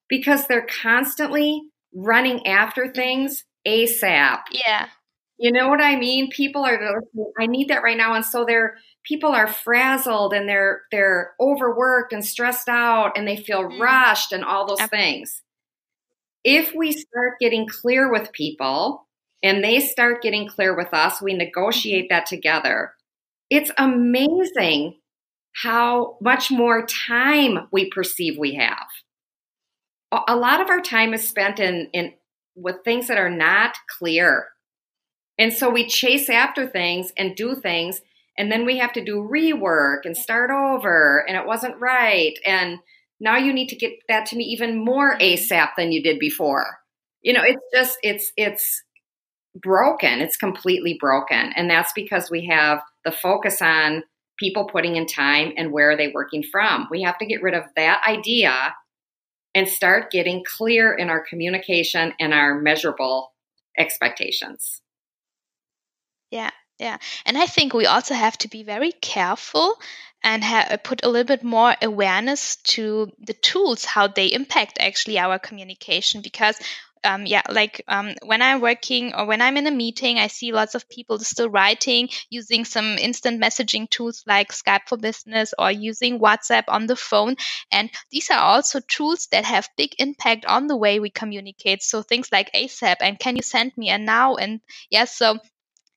because 0.08 0.48
they're 0.48 0.68
constantly 0.82 1.62
running 1.94 2.46
after 2.46 2.92
things 2.92 3.44
ASAP. 3.68 4.40
Yeah. 4.52 4.88
You 5.44 5.52
know 5.52 5.68
what 5.68 5.82
I 5.82 5.98
mean? 5.98 6.30
People 6.30 6.64
are 6.64 7.04
I 7.38 7.48
need 7.48 7.68
that 7.68 7.84
right 7.84 7.98
now 7.98 8.14
and 8.14 8.24
so 8.24 8.46
they're 8.46 8.78
people 9.04 9.32
are 9.32 9.46
frazzled 9.46 10.34
and 10.34 10.48
they're 10.48 10.84
they're 10.90 11.34
overworked 11.38 12.14
and 12.14 12.24
stressed 12.24 12.70
out 12.70 13.18
and 13.18 13.28
they 13.28 13.36
feel 13.36 13.64
mm. 13.64 13.78
rushed 13.78 14.32
and 14.32 14.46
all 14.46 14.66
those 14.66 14.88
things. 14.88 15.42
If 16.46 16.74
we 16.74 16.94
start 16.94 17.34
getting 17.42 17.68
clear 17.68 18.10
with 18.10 18.32
people 18.32 19.06
and 19.44 19.62
they 19.62 19.82
start 19.82 20.22
getting 20.22 20.48
clear 20.48 20.74
with 20.78 20.94
us, 20.94 21.22
we 21.22 21.34
negotiate 21.34 22.08
that 22.10 22.26
together. 22.26 22.94
It's 23.50 23.72
amazing 23.78 24.96
how 25.52 26.16
much 26.22 26.52
more 26.52 26.86
time 26.86 27.68
we 27.74 27.90
perceive 27.90 28.38
we 28.38 28.56
have. 28.56 28.88
A 30.26 30.38
lot 30.38 30.62
of 30.62 30.70
our 30.70 30.80
time 30.80 31.14
is 31.14 31.28
spent 31.28 31.60
in, 31.60 31.90
in 31.92 32.14
with 32.56 32.78
things 32.86 33.08
that 33.08 33.18
are 33.18 33.30
not 33.30 33.76
clear. 34.00 34.48
And 35.38 35.52
so 35.54 35.70
we 35.70 35.88
chase 35.88 36.30
after 36.30 36.68
things 36.68 37.12
and 37.18 37.36
do 37.36 37.56
things, 37.56 38.02
and 38.38 38.52
then 38.52 38.66
we 38.66 38.78
have 38.78 38.94
to 38.94 39.04
do 39.04 39.18
rework 39.18 40.02
and 40.06 40.16
start 40.16 40.52
over, 40.52 41.26
and 41.28 41.38
it 41.38 41.46
wasn't 41.46 41.80
right. 41.80 42.34
And 42.46 42.80
now 43.20 43.38
you 43.38 43.54
need 43.54 43.70
to 43.70 43.76
get 43.76 43.94
that 44.10 44.28
to 44.28 44.36
me 44.36 44.44
even 44.46 44.84
more 44.84 45.16
mm-hmm. 45.18 45.22
ASAP 45.22 45.70
than 45.78 45.92
you 45.92 46.04
did 46.04 46.20
before. 46.20 46.80
You 47.22 47.34
know, 47.34 47.44
it's 47.44 47.64
just, 47.74 47.98
it's, 48.04 48.32
it's, 48.38 48.84
broken. 49.56 50.20
It's 50.20 50.38
completely 50.38 50.98
broken. 51.00 51.54
And 51.56 51.70
that's 51.70 51.94
because 51.94 52.30
we 52.30 52.48
have 52.48 52.82
the 53.06 53.12
focus 53.12 53.62
on 53.62 54.04
people 54.40 54.66
putting 54.66 54.96
in 54.96 55.06
time 55.06 55.54
and 55.58 55.72
where 55.72 55.92
are 55.92 55.98
they 55.98 56.12
working 56.14 56.44
from. 56.44 56.88
We 56.90 57.04
have 57.04 57.18
to 57.20 57.26
get 57.26 57.44
rid 57.44 57.54
of 57.54 57.64
that 57.76 58.04
idea 58.08 58.74
and 59.56 59.68
start 59.68 60.12
getting 60.12 60.44
clear 60.44 60.94
in 60.94 61.10
our 61.10 61.24
communication 61.24 62.14
and 62.20 62.34
our 62.34 62.60
measurable 62.60 63.32
expectations. 63.78 64.82
Yeah, 66.34 66.50
yeah. 66.80 66.98
And 67.28 67.38
I 67.38 67.46
think 67.46 67.74
we 67.76 67.86
also 67.86 68.16
have 68.16 68.36
to 68.40 68.48
be 68.48 68.64
very 68.64 68.92
careful 68.92 69.80
and 70.24 70.44
ha- 70.44 70.78
put 70.84 71.04
a 71.06 71.10
little 71.10 71.28
bit 71.28 71.44
more 71.44 71.76
awareness 71.80 72.56
to 72.74 73.12
the 73.20 73.34
tools, 73.34 73.86
how 73.86 74.08
they 74.08 74.34
impact 74.34 74.80
actually 74.80 75.20
our 75.20 75.38
communication. 75.38 76.22
Because 76.24 76.60
um, 77.04 77.28
yeah, 77.28 77.44
like 77.52 77.84
um, 77.88 78.16
when 78.26 78.42
I'm 78.42 78.62
working 78.62 79.14
or 79.14 79.28
when 79.28 79.42
I'm 79.44 79.58
in 79.58 79.68
a 79.68 79.72
meeting, 79.72 80.18
I 80.18 80.26
see 80.26 80.52
lots 80.54 80.74
of 80.74 80.90
people 80.90 81.20
still 81.20 81.50
writing 81.50 82.10
using 82.32 82.66
some 82.66 82.98
instant 82.98 83.40
messaging 83.40 83.88
tools 83.88 84.24
like 84.26 84.52
Skype 84.52 84.88
for 84.88 84.98
Business 84.98 85.54
or 85.60 85.70
using 85.70 86.18
WhatsApp 86.20 86.64
on 86.68 86.88
the 86.88 86.96
phone. 86.96 87.36
And 87.72 87.92
these 88.10 88.32
are 88.32 88.40
also 88.40 88.80
tools 88.80 89.28
that 89.34 89.46
have 89.46 89.70
big 89.78 89.92
impact 90.00 90.46
on 90.46 90.66
the 90.66 90.78
way 90.78 91.00
we 91.00 91.12
communicate. 91.12 91.84
So 91.84 92.02
things 92.02 92.32
like 92.32 92.52
ASAP 92.54 92.96
and 93.02 93.20
can 93.20 93.36
you 93.36 93.44
send 93.44 93.74
me 93.78 93.90
a 93.90 94.00
now? 94.00 94.36
And 94.36 94.62
yes, 94.90 95.20
yeah, 95.22 95.34
so 95.36 95.40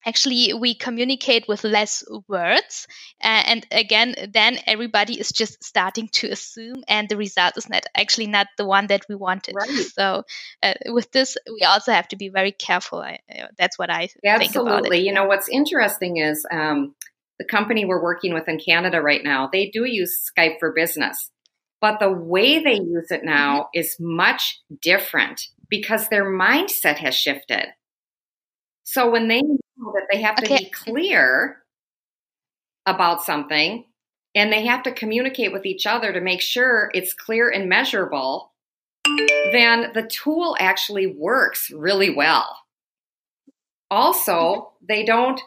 actually 0.07 0.55
we 0.55 0.75
communicate 0.75 1.47
with 1.49 1.65
less 1.65 2.05
words 2.29 2.87
uh, 3.23 3.43
and 3.47 3.67
again 3.73 4.15
then 4.33 4.59
everybody 4.67 5.19
is 5.19 5.33
just 5.33 5.63
starting 5.63 6.09
to 6.13 6.29
assume 6.29 6.83
and 6.89 7.09
the 7.09 7.17
result 7.17 7.57
is 7.57 7.69
not 7.69 7.85
actually 7.97 8.29
not 8.29 8.47
the 8.57 8.65
one 8.65 8.87
that 8.87 9.05
we 9.09 9.17
wanted 9.17 9.55
right. 9.55 9.69
so 9.69 10.23
uh, 10.63 10.75
with 10.87 11.11
this 11.11 11.37
we 11.53 11.63
also 11.63 11.93
have 11.93 12.09
to 12.09 12.17
be 12.17 12.29
very 12.29 12.53
careful 12.53 13.01
I, 13.01 13.19
uh, 13.31 13.47
that's 13.59 13.79
what 13.79 13.91
i 13.91 14.07
think. 14.07 14.21
absolutely 14.25 15.01
you 15.05 15.13
know 15.13 15.27
what's 15.27 15.49
interesting 15.49 16.19
is 16.19 16.47
um, 16.51 16.95
the 17.39 17.45
company 17.45 17.85
we're 17.85 18.03
working 18.03 18.33
with 18.33 18.49
in 18.49 18.59
canada 18.59 19.03
right 19.03 19.25
now 19.25 19.49
they 19.53 19.71
do 19.71 19.85
use 19.85 20.31
skype 20.31 20.59
for 20.61 20.73
business 20.73 21.31
but 21.81 22.01
the 22.01 22.11
way 22.11 22.63
they 22.63 22.77
use 22.77 23.11
it 23.11 23.23
now 23.25 23.61
mm-hmm. 23.61 23.81
is 23.81 23.97
much 23.99 24.61
different 24.81 25.43
because 25.69 26.09
their 26.09 26.25
mindset 26.25 26.97
has 26.97 27.15
shifted 27.15 27.67
so 28.85 29.11
when 29.11 29.27
they 29.27 29.43
that 29.79 30.07
they 30.11 30.23
have 30.23 30.37
to 30.37 30.47
okay. 30.47 30.65
be 30.65 30.71
clear 30.71 31.59
about 32.87 33.23
something 33.23 33.85
and 34.35 34.53
they 34.53 34.67
have 34.67 34.83
to 34.85 34.93
communicate 34.93 35.53
with 35.53 35.67
each 35.67 35.87
other 35.87 36.13
to 36.13 36.21
make 36.21 36.41
sure 36.41 36.91
it's 36.95 37.15
clear 37.15 37.49
and 37.49 37.69
measurable, 37.69 38.53
then 39.53 39.91
the 39.95 40.07
tool 40.07 40.57
actually 40.61 41.07
works 41.07 41.71
really 41.71 42.15
well. 42.15 42.59
Also, 43.91 44.73
they 44.87 45.05
don't 45.05 45.41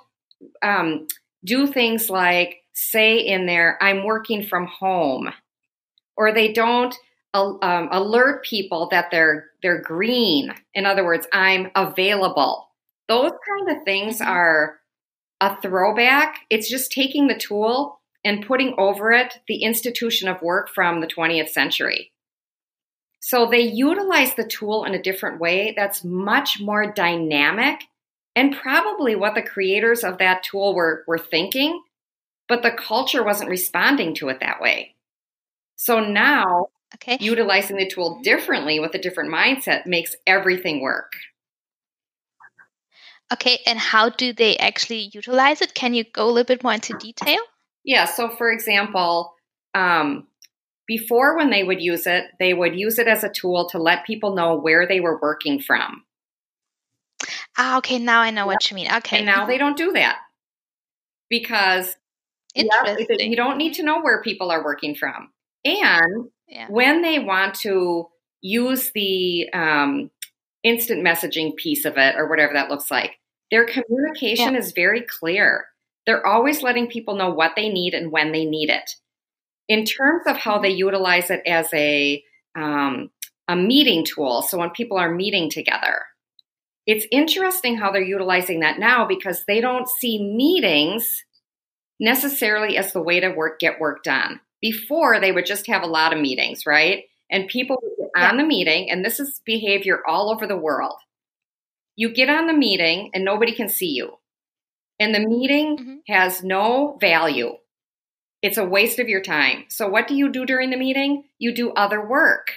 um, 0.64 1.08
do 1.46 1.68
things 1.68 2.10
like 2.10 2.64
say 2.74 3.20
in 3.20 3.46
there, 3.46 3.78
I'm 3.82 4.06
working 4.06 4.44
from 4.44 4.66
home, 4.66 5.30
or 6.16 6.34
they 6.34 6.54
don't 6.54 6.96
um, 7.34 7.90
alert 7.92 8.44
people 8.44 8.88
that 8.92 9.12
they're 9.12 9.48
they're 9.62 9.82
green. 9.82 10.54
In 10.74 10.86
other 10.86 11.06
words, 11.06 11.28
I'm 11.32 11.70
available. 11.76 12.69
Those 13.10 13.32
kind 13.32 13.78
of 13.78 13.84
things 13.84 14.20
mm-hmm. 14.20 14.30
are 14.30 14.80
a 15.42 15.62
throwback. 15.62 16.46
It's 16.50 16.70
just 16.70 16.92
taking 16.92 17.28
the 17.28 17.38
tool 17.38 18.00
and 18.24 18.46
putting 18.46 18.76
over 18.78 19.12
it 19.12 19.34
the 19.48 19.64
institution 19.64 20.30
of 20.30 20.42
work 20.42 20.70
from 20.70 21.02
the 21.02 21.08
20th 21.08 21.50
century. 21.50 22.12
So 23.22 23.48
they 23.50 23.62
utilize 23.62 24.36
the 24.36 24.48
tool 24.48 24.86
in 24.86 24.94
a 24.94 25.02
different 25.02 25.42
way 25.42 25.74
that's 25.76 26.04
much 26.04 26.60
more 26.62 26.94
dynamic 26.94 27.82
and 28.36 28.56
probably 28.56 29.16
what 29.16 29.36
the 29.36 29.42
creators 29.42 30.04
of 30.04 30.20
that 30.20 30.44
tool 30.44 30.74
were, 30.74 31.04
were 31.08 31.18
thinking, 31.18 31.82
but 32.48 32.64
the 32.64 32.72
culture 32.72 33.24
wasn't 33.24 33.50
responding 33.50 34.16
to 34.16 34.30
it 34.30 34.40
that 34.40 34.62
way. 34.62 34.96
So 35.76 36.00
now, 36.00 36.68
okay. 36.96 37.18
utilizing 37.20 37.78
the 37.78 37.90
tool 37.90 38.22
differently 38.24 38.80
with 38.80 38.94
a 38.96 39.02
different 39.02 39.34
mindset 39.34 39.86
makes 39.86 40.16
everything 40.26 40.82
work. 40.82 41.14
Okay, 43.32 43.60
and 43.66 43.78
how 43.78 44.10
do 44.10 44.34
they 44.34 44.58
actually 44.58 45.12
utilize 45.14 45.62
it? 45.62 45.74
Can 45.74 45.94
you 45.94 46.04
go 46.04 46.26
a 46.26 46.32
little 46.32 46.46
bit 46.46 46.64
more 46.64 46.74
into 46.74 46.98
detail? 46.98 47.40
Yeah, 47.84 48.06
so 48.06 48.30
for 48.30 48.52
example, 48.52 49.34
um, 49.76 50.28
before 50.88 51.38
when 51.38 51.52
they 51.52 51.64
would 51.64 51.82
use 51.82 52.08
it, 52.08 52.26
they 52.40 52.54
would 52.54 52.76
use 52.76 52.98
it 52.98 53.08
as 53.08 53.24
a 53.24 53.30
tool 53.30 53.70
to 53.70 53.78
let 53.78 54.06
people 54.06 54.36
know 54.36 54.58
where 54.58 54.88
they 54.88 55.00
were 55.00 55.20
working 55.22 55.62
from. 55.62 56.04
Ah, 57.58 57.78
okay, 57.78 58.00
now 58.00 58.22
I 58.22 58.32
know 58.32 58.46
yep. 58.46 58.48
what 58.48 58.72
you 58.72 58.76
mean. 58.76 58.92
Okay. 58.92 59.18
And 59.18 59.26
now 59.26 59.46
they 59.46 59.58
don't 59.58 59.78
do 59.78 59.92
that 59.92 60.18
because 61.30 61.96
yeah, 62.56 62.98
you 63.20 63.36
don't 63.36 63.58
need 63.58 63.74
to 63.76 63.84
know 63.84 64.02
where 64.02 64.24
people 64.24 64.50
are 64.50 64.64
working 64.64 64.96
from. 64.96 65.30
And 65.64 66.30
yeah. 66.48 66.68
when 66.70 67.02
they 67.04 67.20
want 67.20 67.54
to 67.62 68.08
use 68.42 68.92
the 68.96 69.50
um, 69.54 70.10
instant 70.64 71.06
messaging 71.06 71.56
piece 71.56 71.86
of 71.86 71.98
it 71.98 72.16
or 72.16 72.28
whatever 72.28 72.54
that 72.54 72.70
looks 72.70 72.90
like, 72.90 73.19
their 73.52 73.66
communication 73.66 74.54
yeah. 74.54 74.60
is 74.60 74.72
very 74.74 75.02
clear. 75.02 75.66
They're 76.06 76.26
always 76.26 76.64
letting 76.64 76.88
people 76.88 77.16
know 77.16 77.32
what 77.32 77.54
they 77.56 77.70
need 77.70 77.94
and 77.94 78.12
when 78.12 78.32
they 78.32 78.46
need 78.46 78.70
it. 78.70 78.96
In 79.68 79.86
terms 79.86 80.24
of 80.26 80.38
how 80.38 80.60
they 80.60 80.70
utilize 80.70 81.30
it 81.30 81.42
as 81.46 81.68
a 81.74 82.24
um, 82.56 83.12
a 83.48 83.56
meeting 83.56 84.06
tool, 84.06 84.42
so 84.42 84.58
when 84.58 84.72
people 84.72 84.98
are 84.98 85.14
meeting 85.14 85.50
together, 85.50 86.04
it's 86.86 87.06
interesting 87.12 87.78
how 87.78 87.92
they're 87.92 88.02
utilizing 88.02 88.62
that 88.62 88.80
now 88.80 89.06
because 89.06 89.44
they 89.46 89.62
don't 89.62 89.88
see 89.88 90.24
meetings 90.24 91.24
necessarily 92.00 92.78
as 92.78 92.94
the 92.94 93.02
way 93.02 93.20
to 93.20 93.30
work 93.30 93.60
get 93.60 93.80
work 93.80 94.04
done. 94.04 94.40
Before 94.62 95.20
they 95.20 95.32
would 95.32 95.46
just 95.46 95.68
have 95.68 95.84
a 95.84 95.88
lot 95.88 96.14
of 96.14 96.20
meetings, 96.20 96.66
right? 96.66 97.06
And 97.32 97.48
people 97.48 97.78
would 97.82 97.92
get 97.98 98.10
yeah. 98.16 98.30
on 98.30 98.38
the 98.38 98.44
meeting, 98.44 98.90
and 98.90 99.06
this 99.06 99.20
is 99.20 99.42
behavior 99.46 100.00
all 100.08 100.32
over 100.32 100.48
the 100.48 100.58
world 100.58 100.96
you 102.00 102.14
get 102.14 102.30
on 102.30 102.48
the 102.48 102.54
meeting 102.54 103.12
and 103.14 103.26
nobody 103.26 103.54
can 103.54 103.68
see 103.68 103.90
you. 103.90 104.14
And 105.02 105.14
the 105.14 105.20
meeting 105.20 105.78
mm-hmm. 105.78 105.96
has 106.08 106.42
no 106.42 106.98
value. 107.02 107.58
It's 108.42 108.58
a 108.58 108.64
waste 108.64 109.00
of 109.00 109.10
your 109.10 109.22
time. 109.22 109.66
So, 109.68 109.90
what 109.90 110.08
do 110.08 110.16
you 110.16 110.32
do 110.32 110.46
during 110.46 110.70
the 110.70 110.78
meeting? 110.78 111.26
You 111.40 111.54
do 111.54 111.72
other 111.74 112.08
work. 112.08 112.54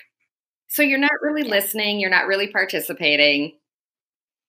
So, 0.68 0.82
you're 0.82 1.00
not 1.00 1.10
really 1.22 1.42
listening, 1.42 1.98
you're 1.98 2.08
not 2.08 2.28
really 2.28 2.52
participating, 2.52 3.54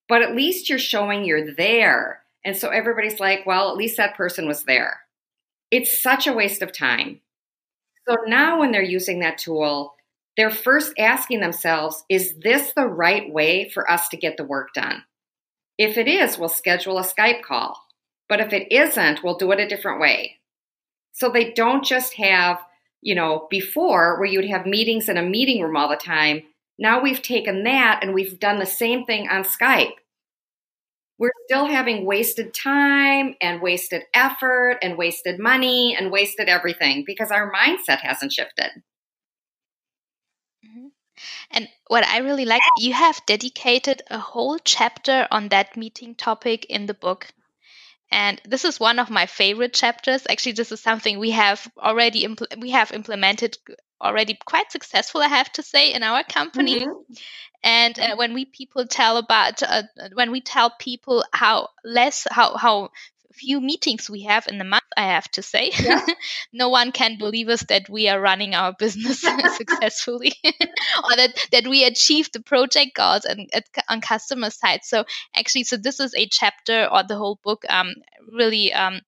but 0.08 0.22
at 0.22 0.36
least 0.36 0.68
you're 0.68 0.78
showing 0.78 1.24
you're 1.24 1.52
there. 1.56 2.20
And 2.44 2.56
so 2.56 2.68
everybody's 2.68 3.18
like, 3.18 3.44
well, 3.46 3.70
at 3.70 3.76
least 3.76 3.96
that 3.96 4.16
person 4.16 4.46
was 4.46 4.62
there. 4.62 5.00
It's 5.72 6.00
such 6.00 6.28
a 6.28 6.32
waste 6.32 6.62
of 6.62 6.72
time. 6.72 7.20
So 8.08 8.14
now 8.28 8.60
when 8.60 8.70
they're 8.70 8.82
using 8.82 9.18
that 9.20 9.38
tool, 9.38 9.94
they're 10.36 10.50
first 10.50 10.92
asking 10.98 11.40
themselves, 11.40 12.04
is 12.08 12.34
this 12.42 12.72
the 12.74 12.86
right 12.86 13.32
way 13.32 13.70
for 13.70 13.90
us 13.90 14.08
to 14.08 14.16
get 14.16 14.36
the 14.36 14.44
work 14.44 14.74
done? 14.74 15.04
If 15.78 15.96
it 15.98 16.08
is, 16.08 16.38
we'll 16.38 16.48
schedule 16.48 16.98
a 16.98 17.04
Skype 17.04 17.42
call. 17.42 17.80
But 18.28 18.40
if 18.40 18.52
it 18.52 18.72
isn't, 18.72 19.22
we'll 19.22 19.36
do 19.36 19.52
it 19.52 19.60
a 19.60 19.68
different 19.68 20.00
way. 20.00 20.38
So 21.12 21.28
they 21.28 21.52
don't 21.52 21.84
just 21.84 22.14
have, 22.14 22.58
you 23.00 23.14
know, 23.14 23.46
before 23.50 24.18
where 24.18 24.28
you'd 24.28 24.48
have 24.48 24.66
meetings 24.66 25.08
in 25.08 25.16
a 25.16 25.22
meeting 25.22 25.62
room 25.62 25.76
all 25.76 25.88
the 25.88 25.96
time. 25.96 26.42
Now 26.78 27.00
we've 27.00 27.22
taken 27.22 27.64
that 27.64 28.00
and 28.02 28.14
we've 28.14 28.40
done 28.40 28.58
the 28.58 28.66
same 28.66 29.04
thing 29.04 29.28
on 29.28 29.44
Skype. 29.44 29.92
We're 31.18 31.30
still 31.46 31.66
having 31.66 32.06
wasted 32.06 32.52
time 32.52 33.36
and 33.40 33.62
wasted 33.62 34.02
effort 34.14 34.78
and 34.82 34.98
wasted 34.98 35.38
money 35.38 35.96
and 35.96 36.10
wasted 36.10 36.48
everything 36.48 37.04
because 37.06 37.30
our 37.30 37.52
mindset 37.52 38.00
hasn't 38.00 38.32
shifted. 38.32 38.70
And 41.50 41.68
what 41.86 42.06
I 42.06 42.18
really 42.18 42.44
like, 42.44 42.62
you 42.78 42.92
have 42.92 43.24
dedicated 43.26 44.02
a 44.10 44.18
whole 44.18 44.58
chapter 44.58 45.26
on 45.30 45.48
that 45.48 45.76
meeting 45.76 46.14
topic 46.14 46.66
in 46.66 46.86
the 46.86 46.94
book. 46.94 47.26
And 48.10 48.40
this 48.44 48.64
is 48.64 48.78
one 48.78 48.98
of 48.98 49.10
my 49.10 49.26
favorite 49.26 49.74
chapters. 49.74 50.26
Actually, 50.28 50.52
this 50.52 50.72
is 50.72 50.80
something 50.80 51.18
we 51.18 51.32
have 51.32 51.66
already 51.78 52.24
impl- 52.24 52.60
we 52.60 52.70
have 52.70 52.92
implemented 52.92 53.58
already 54.00 54.38
quite 54.44 54.70
successful, 54.70 55.22
I 55.22 55.28
have 55.28 55.50
to 55.52 55.62
say, 55.62 55.92
in 55.92 56.02
our 56.02 56.22
company. 56.22 56.80
Mm-hmm. 56.80 57.14
And 57.64 57.98
uh, 57.98 58.16
when 58.16 58.34
we 58.34 58.44
people 58.44 58.86
tell 58.86 59.16
about 59.16 59.62
uh, 59.62 59.84
when 60.12 60.30
we 60.30 60.42
tell 60.42 60.70
people 60.78 61.24
how 61.32 61.70
less 61.82 62.26
how 62.30 62.56
how 62.56 62.90
few 63.34 63.60
meetings 63.60 64.08
we 64.08 64.22
have 64.22 64.46
in 64.48 64.58
the 64.58 64.64
month, 64.64 64.84
I 64.96 65.06
have 65.12 65.30
to 65.32 65.42
say. 65.42 65.72
Yeah. 65.78 66.04
no 66.52 66.68
one 66.68 66.92
can 66.92 67.18
believe 67.18 67.48
us 67.48 67.64
that 67.68 67.88
we 67.88 68.08
are 68.08 68.20
running 68.20 68.54
our 68.54 68.72
business 68.78 69.20
successfully 69.56 70.34
or 70.44 71.16
that, 71.16 71.48
that 71.52 71.66
we 71.66 71.84
achieve 71.84 72.30
the 72.32 72.40
project 72.40 72.94
goals 72.94 73.24
and 73.24 73.50
on 73.88 74.00
customer 74.00 74.50
side. 74.50 74.80
So 74.84 75.04
actually, 75.34 75.64
so 75.64 75.76
this 75.76 76.00
is 76.00 76.14
a 76.14 76.26
chapter 76.28 76.86
or 76.90 77.02
the 77.06 77.16
whole 77.16 77.38
book 77.42 77.64
um, 77.68 77.94
really 78.32 78.72
um, 78.72 79.00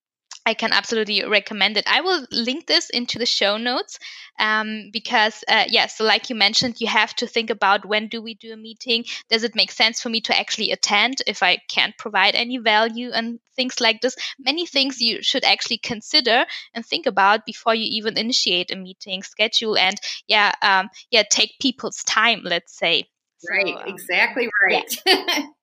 I 0.47 0.55
can 0.55 0.72
absolutely 0.72 1.24
recommend 1.24 1.76
it. 1.76 1.84
I 1.88 2.01
will 2.03 2.24
link 2.30 2.66
this 2.68 2.88
into 2.88 3.18
the 3.18 3.26
show 3.26 3.57
notes 3.57 3.99
um, 4.38 4.90
because, 4.92 5.42
uh, 5.49 5.64
yeah, 5.68 5.86
so 5.88 6.05
like 6.05 6.30
you 6.30 6.36
mentioned, 6.36 6.80
you 6.80 6.86
have 6.86 7.12
to 7.16 7.26
think 7.26 7.51
about 7.51 7.84
when 7.84 8.07
do 8.07 8.22
we 8.22 8.34
do 8.34 8.53
a 8.53 8.57
meeting? 8.57 9.05
Does 9.28 9.42
it 9.42 9.57
make 9.57 9.72
sense 9.72 10.01
for 10.01 10.09
me 10.09 10.20
to 10.22 10.38
actually 10.38 10.70
attend 10.70 11.16
if 11.26 11.42
I 11.42 11.59
can't 11.68 11.99
provide 11.99 12.36
any 12.36 12.59
value 12.59 13.11
and 13.12 13.40
things 13.57 13.80
like 13.80 14.01
this? 14.01 14.14
Many 14.38 14.66
things 14.66 15.01
you 15.01 15.20
should 15.20 15.44
actually 15.44 15.78
consider 15.78 16.47
and 16.72 16.86
think 16.86 17.07
about 17.07 17.44
before 17.44 17.74
you 17.74 17.88
even 17.90 18.16
initiate 18.16 18.70
a 18.70 18.76
meeting 18.76 19.24
schedule 19.24 19.76
and, 19.76 19.97
yeah, 20.28 20.53
um, 20.62 20.88
yeah, 21.11 21.24
take 21.28 21.59
people's 21.61 22.05
time, 22.05 22.42
let's 22.44 22.78
say. 22.78 23.09
Right, 23.51 23.66
so, 23.66 23.78
um, 23.78 23.88
exactly 23.88 24.49
right. 24.62 25.03
Yeah. 25.05 25.47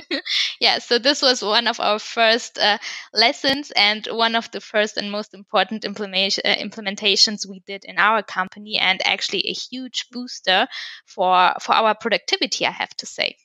yeah, 0.60 0.78
so 0.78 0.98
this 0.98 1.22
was 1.22 1.42
one 1.42 1.66
of 1.66 1.80
our 1.80 1.98
first 1.98 2.58
uh, 2.58 2.78
lessons 3.12 3.72
and 3.74 4.06
one 4.10 4.34
of 4.34 4.50
the 4.50 4.60
first 4.60 4.96
and 4.96 5.10
most 5.10 5.34
important 5.34 5.84
implementation, 5.84 6.42
uh, 6.44 6.54
implementations 6.56 7.48
we 7.48 7.60
did 7.66 7.84
in 7.84 7.98
our 7.98 8.22
company, 8.22 8.78
and 8.78 9.00
actually 9.04 9.48
a 9.48 9.52
huge 9.52 10.06
booster 10.10 10.66
for 11.06 11.54
for 11.60 11.74
our 11.74 11.94
productivity, 11.94 12.66
I 12.66 12.70
have 12.70 12.94
to 12.96 13.06
say. 13.06 13.36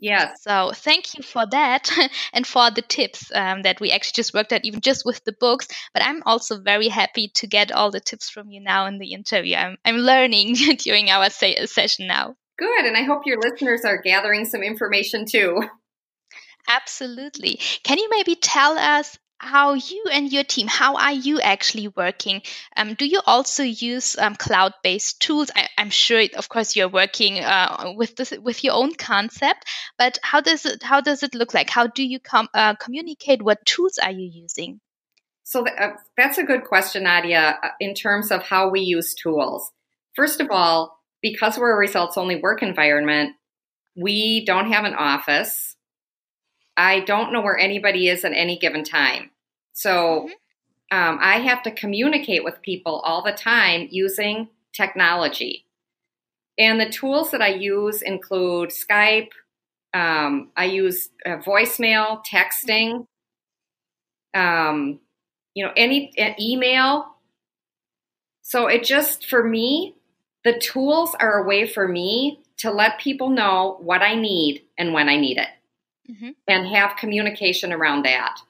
Yeah. 0.00 0.32
So 0.40 0.72
thank 0.74 1.14
you 1.14 1.22
for 1.22 1.44
that 1.50 1.90
and 2.32 2.46
for 2.46 2.70
the 2.70 2.82
tips 2.82 3.30
um, 3.34 3.62
that 3.62 3.80
we 3.80 3.90
actually 3.90 4.16
just 4.16 4.32
worked 4.32 4.52
out, 4.52 4.64
even 4.64 4.80
just 4.80 5.04
with 5.04 5.22
the 5.24 5.34
books. 5.38 5.68
But 5.92 6.02
I'm 6.02 6.22
also 6.24 6.60
very 6.60 6.88
happy 6.88 7.30
to 7.36 7.46
get 7.46 7.70
all 7.70 7.90
the 7.90 8.00
tips 8.00 8.30
from 8.30 8.50
you 8.50 8.60
now 8.60 8.86
in 8.86 8.98
the 8.98 9.12
interview. 9.12 9.56
I'm, 9.56 9.76
I'm 9.84 9.96
learning 9.96 10.54
during 10.78 11.10
our 11.10 11.28
se- 11.28 11.66
session 11.66 12.06
now. 12.06 12.34
Good. 12.58 12.86
And 12.86 12.96
I 12.96 13.02
hope 13.02 13.22
your 13.26 13.38
listeners 13.40 13.84
are 13.84 14.00
gathering 14.00 14.46
some 14.46 14.62
information 14.62 15.26
too. 15.26 15.62
Absolutely. 16.68 17.58
Can 17.82 17.98
you 17.98 18.08
maybe 18.10 18.34
tell 18.34 18.78
us 18.78 19.18
how 19.40 19.72
you 19.72 20.04
and 20.12 20.30
your 20.30 20.44
team 20.44 20.66
how 20.66 20.96
are 20.96 21.12
you 21.12 21.40
actually 21.40 21.88
working? 21.88 22.42
Um, 22.76 22.94
do 22.94 23.06
you 23.06 23.20
also 23.24 23.62
use 23.62 24.16
um, 24.18 24.36
cloud-based 24.36 25.20
tools? 25.20 25.50
I, 25.56 25.68
am 25.78 25.88
sure 25.88 26.22
of 26.36 26.48
course 26.50 26.76
you're 26.76 26.90
working 26.90 27.42
uh, 27.42 27.94
with 27.96 28.16
this 28.16 28.32
with 28.42 28.62
your 28.62 28.74
own 28.74 28.94
concept 28.94 29.64
but 29.96 30.18
how 30.22 30.42
does 30.42 30.66
it 30.66 30.82
how 30.82 31.00
does 31.00 31.22
it 31.22 31.34
look 31.34 31.54
like? 31.54 31.70
How 31.70 31.86
do 31.86 32.02
you 32.02 32.20
com- 32.20 32.50
uh, 32.52 32.74
communicate? 32.74 33.42
What 33.42 33.64
tools 33.64 33.98
are 33.98 34.12
you 34.12 34.30
using? 34.30 34.80
So 35.42 35.64
th- 35.64 35.76
uh, 35.80 35.92
that's 36.18 36.36
a 36.36 36.44
good 36.44 36.64
question 36.64 37.04
nadia 37.04 37.58
uh, 37.62 37.68
in 37.80 37.94
terms 37.94 38.30
of 38.30 38.42
how 38.42 38.68
we 38.68 38.80
use 38.80 39.14
tools. 39.14 39.72
First 40.14 40.40
of 40.40 40.48
all 40.50 40.98
because 41.22 41.58
we're 41.58 41.74
a 41.74 41.78
results 41.78 42.18
only 42.18 42.36
work 42.36 42.62
environment 42.62 43.36
we 43.96 44.44
don't 44.44 44.72
have 44.72 44.84
an 44.84 44.94
office 44.94 45.69
I 46.80 47.00
don't 47.00 47.30
know 47.30 47.42
where 47.42 47.58
anybody 47.58 48.08
is 48.08 48.24
at 48.24 48.32
any 48.32 48.58
given 48.58 48.84
time. 48.84 49.30
So 49.74 50.28
mm-hmm. 50.90 50.98
um, 50.98 51.18
I 51.20 51.40
have 51.40 51.62
to 51.64 51.70
communicate 51.70 52.42
with 52.42 52.62
people 52.62 53.00
all 53.04 53.22
the 53.22 53.32
time 53.32 53.88
using 53.90 54.48
technology. 54.72 55.66
And 56.58 56.80
the 56.80 56.88
tools 56.88 57.32
that 57.32 57.42
I 57.42 57.48
use 57.48 58.00
include 58.00 58.70
Skype, 58.70 59.28
um, 59.92 60.52
I 60.56 60.64
use 60.66 61.10
uh, 61.26 61.36
voicemail, 61.36 62.22
texting, 62.24 63.04
um, 64.32 65.00
you 65.54 65.66
know, 65.66 65.72
any 65.76 66.12
uh, 66.18 66.32
email. 66.40 67.14
So 68.40 68.68
it 68.68 68.84
just, 68.84 69.26
for 69.26 69.44
me, 69.44 69.96
the 70.44 70.58
tools 70.58 71.14
are 71.20 71.42
a 71.42 71.46
way 71.46 71.66
for 71.66 71.86
me 71.86 72.40
to 72.58 72.70
let 72.70 73.00
people 73.00 73.28
know 73.28 73.76
what 73.82 74.00
I 74.00 74.14
need 74.14 74.62
and 74.78 74.94
when 74.94 75.10
I 75.10 75.16
need 75.16 75.36
it 75.36 75.48
mm-hmm. 76.10 76.30
and 76.48 76.66
have 76.68 76.96
communication 76.96 77.72
around 77.72 78.04
that. 78.04 78.40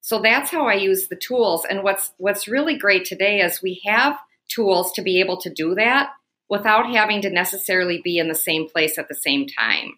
So 0.00 0.20
that's 0.20 0.50
how 0.50 0.66
I 0.66 0.74
use 0.74 1.08
the 1.08 1.16
tools. 1.16 1.66
And 1.68 1.82
what's 1.82 2.12
what's 2.16 2.48
really 2.48 2.76
great 2.76 3.04
today 3.04 3.40
is 3.40 3.62
we 3.62 3.82
have 3.84 4.18
tools 4.48 4.92
to 4.92 5.02
be 5.02 5.20
able 5.20 5.40
to 5.42 5.52
do 5.52 5.74
that 5.74 6.10
without 6.48 6.90
having 6.90 7.22
to 7.22 7.30
necessarily 7.30 8.00
be 8.02 8.18
in 8.18 8.28
the 8.28 8.34
same 8.34 8.68
place 8.68 8.98
at 8.98 9.08
the 9.08 9.14
same 9.14 9.46
time. 9.46 9.92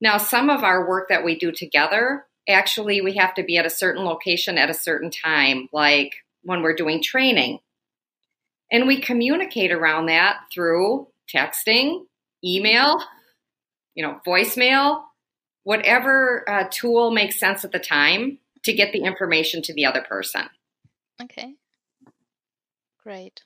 Now, 0.00 0.16
some 0.18 0.50
of 0.50 0.64
our 0.64 0.88
work 0.88 1.08
that 1.10 1.24
we 1.24 1.38
do 1.38 1.52
together, 1.52 2.24
actually, 2.48 3.00
we 3.02 3.14
have 3.14 3.34
to 3.34 3.44
be 3.44 3.56
at 3.58 3.66
a 3.66 3.70
certain 3.70 4.04
location 4.04 4.58
at 4.58 4.70
a 4.70 4.74
certain 4.74 5.10
time, 5.10 5.68
like 5.72 6.14
when 6.42 6.62
we're 6.62 6.74
doing 6.74 7.02
training. 7.02 7.60
And 8.72 8.86
we 8.86 9.00
communicate 9.00 9.70
around 9.70 10.06
that 10.06 10.38
through 10.52 11.08
texting, 11.32 12.04
email, 12.44 12.96
you 13.94 14.04
know, 14.04 14.18
voicemail, 14.26 15.04
whatever 15.64 16.48
uh, 16.48 16.64
tool 16.70 17.10
makes 17.10 17.38
sense 17.38 17.64
at 17.64 17.72
the 17.72 17.78
time 17.78 18.38
to 18.64 18.72
get 18.72 18.92
the 18.92 19.02
information 19.02 19.62
to 19.62 19.74
the 19.74 19.84
other 19.84 20.02
person. 20.02 20.48
Okay. 21.20 21.54
Great. 23.02 23.42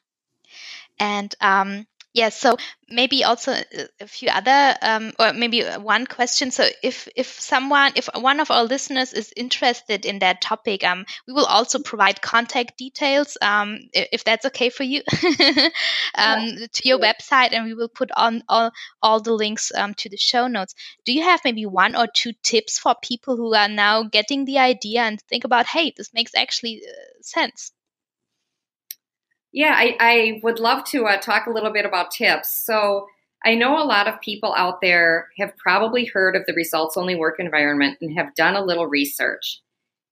And 0.99 1.35
um, 1.41 1.87
yeah, 2.17 2.31
so 2.31 2.57
maybe 2.89 3.25
also 3.25 3.53
a 4.01 4.07
few 4.07 4.31
other, 4.31 4.75
um, 4.81 5.13
or 5.19 5.35
maybe 5.35 5.63
one 5.63 6.07
question. 6.07 6.51
So 6.51 6.67
if 6.83 7.09
if 7.15 7.27
someone, 7.27 7.93
if 7.95 8.09
one 8.15 8.41
of 8.41 8.51
our 8.51 8.65
listeners 8.65 9.13
is 9.13 9.35
interested 9.37 10.07
in 10.07 10.21
that 10.21 10.41
topic, 10.41 10.83
um, 10.83 11.05
we 11.27 11.35
will 11.35 11.45
also 11.45 11.79
provide 11.79 12.23
contact 12.23 12.79
details, 12.79 13.37
um, 13.43 13.81
if 13.93 14.25
that's 14.25 14.47
okay 14.47 14.71
for 14.71 14.83
you, 14.83 15.03
um, 16.15 16.41
yeah. 16.41 16.67
to 16.73 16.89
your 16.89 16.99
website, 16.99 17.53
and 17.53 17.67
we 17.67 17.75
will 17.75 17.91
put 17.91 18.11
on 18.17 18.43
all 18.49 18.71
all 19.03 19.21
the 19.21 19.35
links 19.35 19.71
um, 19.75 19.93
to 19.95 20.09
the 20.09 20.17
show 20.17 20.47
notes. 20.47 20.75
Do 21.05 21.13
you 21.13 21.23
have 21.23 21.43
maybe 21.45 21.67
one 21.67 21.97
or 21.97 22.07
two 22.07 22.33
tips 22.43 22.79
for 22.79 22.95
people 23.03 23.37
who 23.37 23.55
are 23.55 23.69
now 23.69 24.05
getting 24.05 24.47
the 24.47 24.59
idea 24.59 25.03
and 25.03 25.21
think 25.21 25.45
about, 25.45 25.67
hey, 25.67 25.93
this 25.95 26.15
makes 26.15 26.35
actually 26.35 26.81
uh, 26.89 26.93
sense? 27.21 27.73
Yeah, 29.57 29.73
I, 29.75 29.97
I 29.99 30.41
would 30.43 30.61
love 30.61 30.85
to 30.89 31.07
uh, 31.07 31.17
talk 31.17 31.47
a 31.47 31.51
little 31.51 31.73
bit 31.73 31.87
about 31.87 32.11
tips. 32.11 32.63
So, 32.65 33.07
I 33.43 33.55
know 33.55 33.81
a 33.81 33.87
lot 33.87 34.07
of 34.07 34.21
people 34.21 34.53
out 34.55 34.83
there 34.83 35.29
have 35.39 35.57
probably 35.57 36.05
heard 36.05 36.37
of 36.37 36.43
the 36.47 36.53
results 36.53 36.97
only 36.97 37.15
work 37.15 37.37
environment 37.39 37.97
and 38.03 38.19
have 38.19 38.35
done 38.35 38.55
a 38.55 38.65
little 38.65 38.87
research. 38.87 39.63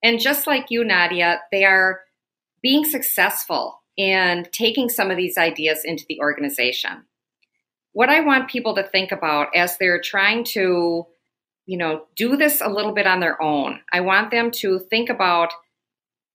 And 0.01 0.19
just 0.19 0.47
like 0.47 0.67
you, 0.69 0.83
Nadia, 0.83 1.41
they 1.51 1.63
are 1.63 2.01
being 2.63 2.85
successful 2.85 3.81
and 3.99 4.51
taking 4.51 4.89
some 4.89 5.11
of 5.11 5.17
these 5.17 5.37
ideas 5.37 5.81
into 5.83 6.05
the 6.07 6.19
organization. 6.21 7.03
What 7.93 8.09
I 8.09 8.21
want 8.21 8.49
people 8.49 8.73
to 8.75 8.83
think 8.83 9.11
about 9.11 9.55
as 9.55 9.77
they're 9.77 10.01
trying 10.01 10.43
to, 10.53 11.05
you 11.67 11.77
know, 11.77 12.05
do 12.15 12.35
this 12.35 12.61
a 12.61 12.69
little 12.69 12.93
bit 12.93 13.05
on 13.05 13.19
their 13.19 13.39
own, 13.41 13.81
I 13.93 14.01
want 14.01 14.31
them 14.31 14.49
to 14.51 14.79
think 14.79 15.09
about 15.09 15.51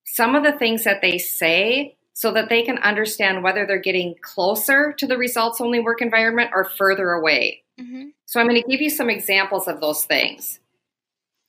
some 0.04 0.36
of 0.36 0.44
the 0.44 0.52
things 0.52 0.84
that 0.84 1.02
they 1.02 1.18
say 1.18 1.96
so 2.20 2.30
that 2.30 2.50
they 2.50 2.62
can 2.62 2.76
understand 2.80 3.42
whether 3.42 3.64
they're 3.64 3.78
getting 3.78 4.14
closer 4.20 4.92
to 4.92 5.06
the 5.06 5.16
results 5.16 5.58
only 5.58 5.80
work 5.80 6.02
environment 6.02 6.50
or 6.52 6.64
further 6.64 7.12
away. 7.12 7.62
Mm-hmm. 7.80 8.08
So 8.26 8.38
I'm 8.38 8.46
going 8.46 8.62
to 8.62 8.68
give 8.68 8.82
you 8.82 8.90
some 8.90 9.08
examples 9.08 9.66
of 9.66 9.80
those 9.80 10.04
things. 10.04 10.60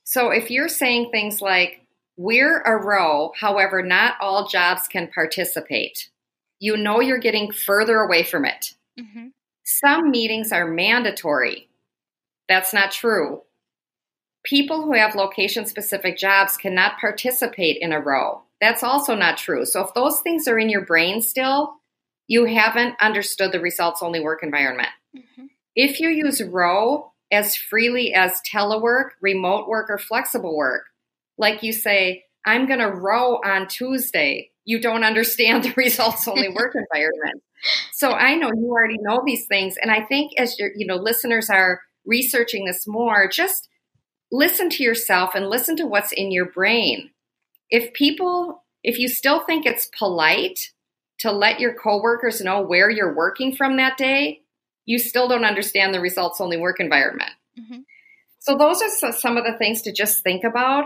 So 0.05 0.30
if 0.30 0.49
you're 0.49 0.69
saying 0.69 1.09
things 1.11 1.41
like, 1.41 1.86
we're 2.15 2.61
a 2.61 2.78
ROWE, 2.78 3.34
however, 3.38 3.84
not 3.84 4.15
all 4.22 4.47
jobs 4.47 4.88
can 4.88 5.09
participate, 5.13 6.09
you 6.61 6.78
know 6.78 7.01
you're 7.01 7.17
getting 7.17 7.51
further 7.51 7.97
away 7.97 8.24
from 8.24 8.45
it. 8.45 8.74
Mm-hmm. 8.97 9.28
Some 9.65 10.09
meetings 10.09 10.53
are 10.53 10.65
mandatory. 10.65 11.67
That's 12.47 12.74
not 12.74 12.93
true. 12.93 13.41
People 14.45 14.84
who 14.84 14.93
have 14.93 15.15
location 15.15 15.65
specific 15.65 16.17
jobs 16.17 16.55
cannot 16.55 16.97
participate 16.97 17.76
in 17.82 17.91
a 17.91 17.99
ROWE. 17.99 18.43
That's 18.62 18.84
also 18.84 19.16
not 19.16 19.38
true. 19.38 19.66
So 19.66 19.84
if 19.84 19.93
those 19.95 20.22
things 20.22 20.47
are 20.47 20.59
in 20.59 20.70
your 20.70 20.86
brain 20.86 21.22
still, 21.24 21.74
you 22.28 22.45
haven't 22.45 22.95
understood 23.01 23.51
the 23.51 23.59
results 23.59 24.03
only 24.03 24.22
work 24.22 24.43
environment. 24.43 24.89
Mm-hmm. 25.18 25.47
If 25.76 25.99
you 25.99 26.09
use 26.09 26.41
ROWE 26.41 27.12
as 27.32 27.55
freely 27.55 28.14
as 28.14 28.39
telework, 28.53 29.09
remote 29.20 29.68
work, 29.68 29.89
or 29.89 29.97
flexible 29.97 30.55
work, 30.55 30.84
like 31.39 31.64
you 31.64 31.74
say, 31.74 32.26
I'm 32.45 32.68
going 32.68 32.80
to 32.80 32.88
ROWE 32.88 33.41
on 33.43 33.68
Tuesday, 33.68 34.51
you 34.64 34.80
don't 34.80 35.03
understand 35.03 35.64
the 35.66 35.74
results 35.76 36.28
only 36.28 36.49
work 36.55 36.76
environment. 36.76 37.43
So 37.93 38.12
I 38.12 38.36
know 38.36 38.51
you 38.55 38.70
already 38.70 38.97
know 39.01 39.24
these 39.26 39.47
things. 39.47 39.76
And 39.82 39.91
I 39.91 40.03
think 40.03 40.32
as 40.38 40.57
your, 40.59 40.70
you 40.76 40.86
know, 40.86 40.95
listeners 40.95 41.49
are 41.49 41.82
researching 42.05 42.66
this 42.66 42.88
more, 42.88 43.28
just 43.28 43.68
listen 44.32 44.70
to 44.70 44.84
yourself 44.84 45.32
and 45.36 45.49
listen 45.49 45.76
to 45.78 45.86
what's 45.86 46.12
in 46.12 46.32
your 46.32 46.45
brain 46.45 47.09
if 47.72 47.93
people, 47.93 48.63
if 48.84 48.99
you 48.99 49.07
still 49.07 49.39
think 49.39 49.65
it's 49.65 49.89
polite 49.97 50.59
to 51.19 51.32
let 51.32 51.59
your 51.59 51.74
coworkers 51.74 52.41
know 52.41 52.61
where 52.61 52.89
you're 52.89 53.15
working 53.15 53.55
from 53.55 53.78
that 53.78 53.97
day, 53.97 54.41
you 54.86 54.99
still 54.99 55.28
don't 55.28 55.45
understand 55.45 55.93
the 55.93 55.99
results 55.99 56.41
only 56.41 56.57
work 56.57 56.80
environment. 56.80 57.32
Mm-hmm. 57.59 57.82
So, 58.39 58.57
those 58.57 58.82
are 58.82 59.11
some 59.11 59.38
of 59.38 59.45
the 59.45 59.57
things 59.57 59.84
to 59.84 59.93
just 59.93 60.24
think 60.24 60.43
about. 60.43 60.86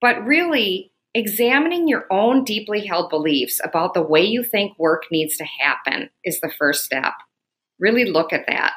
But 0.00 0.24
really, 0.24 0.92
examining 1.14 1.88
your 1.88 2.06
own 2.10 2.44
deeply 2.44 2.86
held 2.86 3.10
beliefs 3.10 3.60
about 3.62 3.94
the 3.94 4.02
way 4.02 4.22
you 4.22 4.42
think 4.42 4.78
work 4.78 5.04
needs 5.10 5.36
to 5.38 5.44
happen 5.44 6.10
is 6.24 6.40
the 6.40 6.52
first 6.58 6.84
step. 6.84 7.14
Really 7.78 8.04
look 8.04 8.32
at 8.32 8.46
that. 8.46 8.72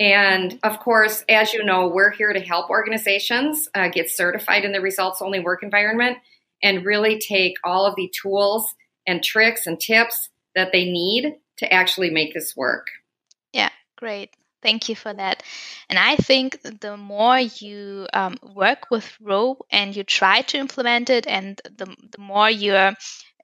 And 0.00 0.58
of 0.62 0.80
course, 0.80 1.24
as 1.28 1.52
you 1.52 1.62
know, 1.62 1.88
we're 1.88 2.10
here 2.10 2.32
to 2.32 2.40
help 2.40 2.70
organizations 2.70 3.68
uh, 3.74 3.88
get 3.88 4.08
certified 4.08 4.64
in 4.64 4.72
the 4.72 4.80
results 4.80 5.20
only 5.20 5.40
work 5.40 5.62
environment 5.62 6.16
and 6.62 6.84
really 6.84 7.18
take 7.18 7.54
all 7.64 7.86
of 7.86 7.94
the 7.96 8.12
tools 8.22 8.74
and 9.06 9.22
tricks 9.22 9.66
and 9.66 9.80
tips 9.80 10.28
that 10.54 10.72
they 10.72 10.84
need 10.84 11.34
to 11.58 11.72
actually 11.72 12.10
make 12.10 12.34
this 12.34 12.54
work. 12.56 12.88
Yeah, 13.52 13.70
great. 13.96 14.30
Thank 14.62 14.88
you 14.88 14.94
for 14.94 15.12
that. 15.12 15.42
And 15.88 15.98
I 15.98 16.16
think 16.16 16.60
the 16.62 16.96
more 16.96 17.38
you 17.38 18.06
um, 18.12 18.36
work 18.42 18.90
with 18.90 19.10
ROWE 19.20 19.56
and 19.70 19.96
you 19.96 20.04
try 20.04 20.42
to 20.42 20.58
implement 20.58 21.08
it, 21.08 21.26
and 21.26 21.60
the, 21.64 21.86
the 21.86 22.20
more 22.20 22.50
you 22.50 22.74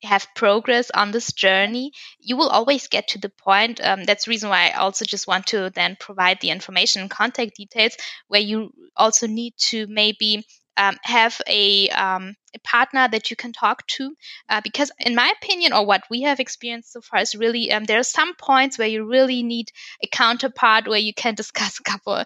have 0.02 0.28
progress 0.34 0.90
on 0.90 1.10
this 1.10 1.32
journey, 1.32 1.92
you 2.20 2.36
will 2.36 2.48
always 2.48 2.88
get 2.88 3.08
to 3.08 3.18
the 3.18 3.30
point. 3.30 3.80
Um, 3.82 4.04
that's 4.04 4.26
the 4.26 4.30
reason 4.30 4.50
why 4.50 4.68
I 4.68 4.78
also 4.78 5.04
just 5.04 5.26
want 5.26 5.46
to 5.48 5.70
then 5.70 5.96
provide 5.98 6.40
the 6.40 6.50
information 6.50 7.02
and 7.02 7.10
contact 7.10 7.56
details 7.56 7.96
where 8.28 8.40
you 8.40 8.72
also 8.96 9.26
need 9.26 9.54
to 9.68 9.86
maybe 9.88 10.46
um, 10.76 10.96
have 11.02 11.40
a, 11.46 11.88
um, 11.90 12.34
a, 12.54 12.58
partner 12.60 13.08
that 13.08 13.30
you 13.30 13.36
can 13.36 13.52
talk 13.52 13.86
to 13.86 14.14
uh, 14.48 14.60
because 14.62 14.90
in 14.98 15.14
my 15.14 15.32
opinion 15.40 15.72
or 15.72 15.86
what 15.86 16.02
we 16.10 16.22
have 16.22 16.40
experienced 16.40 16.92
so 16.92 17.00
far 17.00 17.20
is 17.20 17.34
really 17.34 17.70
um, 17.70 17.84
there 17.84 17.98
are 17.98 18.04
some 18.04 18.34
points 18.34 18.78
where 18.78 18.88
you 18.88 19.08
really 19.08 19.42
need 19.42 19.70
a 20.02 20.06
counterpart 20.06 20.88
where 20.88 20.98
you 20.98 21.14
can 21.14 21.34
discuss 21.42 21.78
a 21.78 21.82
couple 21.82 22.24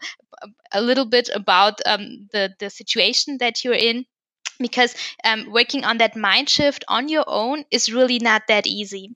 a 0.72 0.80
little 0.80 1.06
bit 1.06 1.28
about 1.34 1.80
um, 1.86 2.28
the 2.32 2.50
the 2.58 2.70
situation 2.70 3.38
that 3.38 3.64
you're 3.64 3.74
in 3.74 4.06
because 4.58 4.94
um, 5.24 5.50
working 5.50 5.84
on 5.84 5.98
that 5.98 6.16
mind 6.16 6.48
shift 6.48 6.84
on 6.88 7.08
your 7.08 7.24
own 7.26 7.64
is 7.70 7.92
really 7.92 8.18
not 8.18 8.42
that 8.48 8.66
easy 8.66 9.14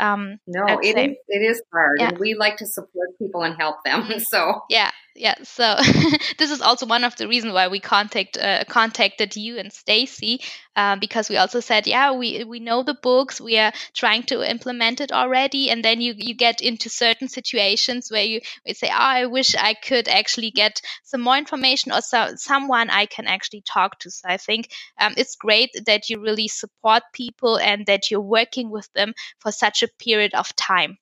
um, 0.00 0.38
no, 0.46 0.64
it 0.82 0.98
is, 0.98 1.16
it 1.28 1.38
is 1.38 1.62
hard, 1.72 1.98
yeah. 2.00 2.08
and 2.08 2.18
we 2.18 2.34
like 2.34 2.56
to 2.56 2.66
support 2.66 3.16
people 3.18 3.42
and 3.42 3.56
help 3.56 3.84
them. 3.84 4.08
So 4.20 4.62
yeah, 4.68 4.90
yeah. 5.14 5.34
So 5.42 5.76
this 6.38 6.50
is 6.50 6.60
also 6.62 6.86
one 6.86 7.04
of 7.04 7.16
the 7.16 7.28
reasons 7.28 7.52
why 7.52 7.68
we 7.68 7.80
contact 7.80 8.38
uh, 8.38 8.64
contacted 8.64 9.36
you 9.36 9.58
and 9.58 9.72
Stacy 9.72 10.40
uh, 10.74 10.96
because 10.96 11.28
we 11.28 11.36
also 11.36 11.60
said, 11.60 11.86
yeah, 11.86 12.12
we 12.12 12.44
we 12.44 12.60
know 12.60 12.82
the 12.82 12.94
books, 12.94 13.40
we 13.40 13.58
are 13.58 13.72
trying 13.94 14.22
to 14.24 14.42
implement 14.48 15.00
it 15.00 15.12
already, 15.12 15.70
and 15.70 15.84
then 15.84 16.00
you 16.00 16.14
you 16.16 16.34
get 16.34 16.60
into 16.62 16.88
certain 16.88 17.28
situations 17.28 18.10
where 18.10 18.24
you 18.24 18.40
we 18.66 18.72
say, 18.74 18.88
oh, 18.88 18.96
I 18.96 19.26
wish 19.26 19.54
I 19.54 19.74
could 19.74 20.08
actually 20.08 20.50
get 20.50 20.80
some 21.04 21.20
more 21.20 21.36
information 21.36 21.92
or 21.92 22.00
so, 22.00 22.32
someone 22.36 22.88
I 22.90 23.06
can 23.06 23.26
actually 23.26 23.62
talk 23.62 23.98
to. 24.00 24.10
So 24.10 24.28
I 24.28 24.38
think 24.38 24.70
um, 24.98 25.14
it's 25.16 25.36
great 25.36 25.70
that 25.86 26.08
you 26.08 26.20
really 26.20 26.48
support 26.48 27.02
people 27.12 27.58
and 27.58 27.84
that 27.86 28.10
you're 28.10 28.20
working 28.20 28.70
with 28.70 28.90
them 28.94 29.12
for 29.40 29.52
such 29.52 29.82
a 29.82 29.88
period 29.98 30.34
of 30.34 30.54
time 30.56 30.96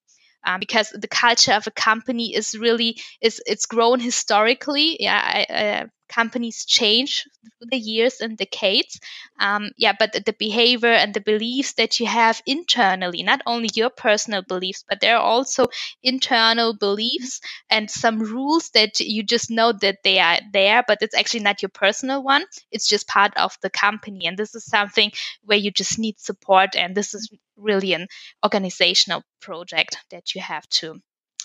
uh, 0.45 0.59
because 0.59 0.91
the 0.91 1.09
culture 1.09 1.53
of 1.53 1.67
a 1.67 1.71
company 1.71 2.35
is 2.35 2.57
really 2.57 2.99
is 3.21 3.43
it's 3.47 3.67
grown 3.67 4.01
historically. 4.01 4.97
Yeah, 5.01 5.45
uh, 5.85 5.87
companies 6.09 6.65
change 6.65 7.25
through 7.59 7.69
the 7.71 7.79
years 7.79 8.21
and 8.21 8.37
decades. 8.37 8.99
Um, 9.39 9.71
yeah, 9.77 9.93
but 9.99 10.13
the 10.13 10.35
behavior 10.39 10.91
and 10.93 11.15
the 11.15 11.21
beliefs 11.21 11.75
that 11.75 12.01
you 12.01 12.07
have 12.07 12.43
internally, 12.47 13.23
not 13.23 13.43
only 13.47 13.71
your 13.75 13.91
personal 13.91 14.43
beliefs, 14.43 14.85
but 14.89 15.01
there 15.01 15.17
are 15.17 15.23
also 15.23 15.67
internal 16.03 16.75
beliefs 16.75 17.41
and 17.71 17.91
some 17.91 18.19
rules 18.19 18.71
that 18.71 19.01
you 19.01 19.23
just 19.23 19.51
know 19.51 19.73
that 19.73 19.99
they 20.05 20.19
are 20.19 20.39
there, 20.53 20.83
but 20.87 20.99
it's 21.01 21.15
actually 21.15 21.41
not 21.41 21.63
your 21.63 21.69
personal 21.71 22.23
one. 22.23 22.45
It's 22.71 22.89
just 22.89 23.07
part 23.09 23.37
of 23.37 23.57
the 23.63 23.71
company. 23.71 24.27
And 24.27 24.37
this 24.37 24.55
is 24.55 24.65
something 24.65 25.13
where 25.45 25.59
you 25.59 25.71
just 25.71 25.99
need 25.99 26.19
support. 26.19 26.77
And 26.77 26.95
this 26.95 27.15
is 27.15 27.31
really 27.61 27.93
an 27.93 28.07
organizational 28.45 29.23
project 29.41 29.97
that 30.11 30.35
you 30.35 30.41
have 30.41 30.69
to 30.69 31.01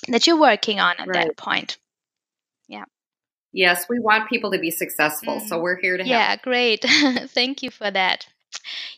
that 0.07 0.27
you're 0.27 0.39
working 0.39 0.79
on 0.79 0.95
at 0.99 1.07
right. 1.07 1.27
that 1.27 1.37
point 1.37 1.77
yeah 2.67 2.85
yes 3.51 3.85
we 3.89 3.99
want 3.99 4.29
people 4.29 4.51
to 4.51 4.59
be 4.59 4.71
successful 4.71 5.35
mm. 5.35 5.47
so 5.47 5.59
we're 5.59 5.79
here 5.79 5.97
to 5.97 6.03
help 6.03 6.09
yeah 6.09 6.35
great 6.37 6.83
thank 7.29 7.63
you 7.63 7.71
for 7.71 7.89
that 7.89 8.27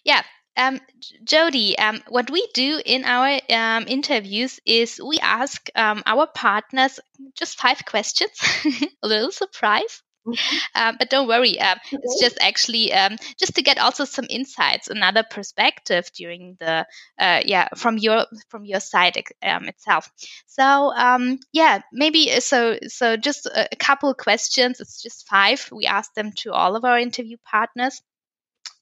yeah 0.04 0.22
um, 0.58 0.82
Jody, 1.24 1.78
um, 1.78 2.02
what 2.08 2.32
we 2.32 2.48
do 2.54 2.82
in 2.84 3.06
our 3.06 3.40
um, 3.52 3.86
interviews 3.88 4.60
is 4.66 5.00
we 5.00 5.20
ask 5.20 5.70
um, 5.76 6.02
our 6.08 6.26
partners 6.26 7.00
just 7.38 7.60
five 7.60 7.86
questions, 7.86 8.32
a 9.04 9.08
little 9.08 9.32
surprise. 9.32 10.02
Mm-hmm. 10.28 10.58
Um, 10.76 10.96
but 11.00 11.10
don't 11.10 11.28
worry, 11.28 11.60
um, 11.60 11.78
okay. 11.88 11.98
it's 12.04 12.22
just 12.22 12.38
actually 12.40 12.94
um, 12.94 13.18
just 13.40 13.56
to 13.56 13.64
get 13.64 13.80
also 13.80 14.06
some 14.06 14.26
insights, 14.30 14.90
another 14.90 15.24
perspective 15.24 16.10
during 16.16 16.56
the 16.60 16.86
uh, 17.20 17.42
yeah 17.46 17.70
from 17.76 17.98
your 17.98 18.26
from 18.50 18.66
your 18.66 18.80
side 18.80 19.18
um, 19.42 19.66
itself. 19.66 20.12
So 20.46 20.64
um, 20.64 21.40
yeah, 21.52 21.82
maybe 21.92 22.32
uh, 22.32 22.42
so 22.42 22.78
so 22.88 23.18
just 23.18 23.48
a, 23.48 23.70
a 23.72 23.76
couple 23.76 24.14
questions. 24.14 24.80
It's 24.80 25.02
just 25.02 25.28
five. 25.28 25.68
We 25.72 25.86
ask 25.88 26.14
them 26.14 26.32
to 26.38 26.52
all 26.52 26.76
of 26.76 26.86
our 26.86 27.00
interview 27.00 27.38
partners. 27.44 28.02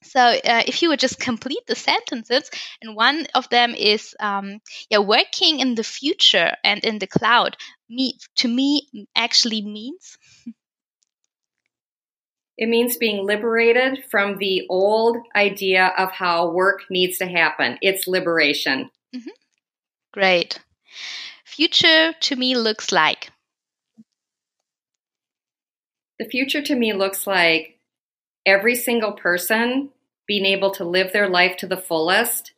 So 0.04 0.20
uh, 0.20 0.64
if 0.68 0.82
you 0.82 0.89
would 0.89 1.00
just 1.00 1.20
complete 1.20 1.66
the 1.68 1.76
sentences, 1.76 2.50
and 2.82 2.96
one 2.96 3.26
of 3.34 3.50
them 3.50 3.74
is, 3.74 4.16
um, 4.20 4.60
yeah, 4.89 5.00
working 5.00 5.60
in 5.60 5.76
the 5.76 5.84
future 5.84 6.56
and 6.64 6.84
in 6.84 7.00
the 7.00 7.08
cloud. 7.08 7.58
Me 7.89 8.18
to 8.38 8.48
me 8.48 8.88
actually 9.16 9.62
means 9.62 10.18
it 12.58 12.68
means 12.68 12.97
being 12.97 13.26
liberated 13.26 14.03
from 14.10 14.38
the 14.38 14.66
old 14.70 15.18
idea 15.36 15.93
of 15.97 16.12
how 16.12 16.51
work 16.51 16.84
needs 16.89 17.18
to 17.18 17.26
happen. 17.26 17.78
It's 17.82 18.08
liberation. 18.08 18.89
Mm-hmm. 19.14 19.30
Great. 20.14 20.60
Future 21.43 22.14
to 22.14 22.36
me 22.36 22.56
looks 22.56 22.91
like. 22.91 23.32
The 26.18 26.26
future 26.26 26.62
to 26.62 26.76
me 26.76 26.93
looks 26.93 27.28
like 27.28 27.80
every 28.45 28.76
single 28.76 29.14
person 29.14 29.89
being 30.28 30.45
able 30.45 30.72
to 30.72 30.86
live 30.86 31.12
their 31.12 31.30
life 31.30 31.58
to 31.58 31.68
the 31.68 31.78
fullest, 31.78 32.53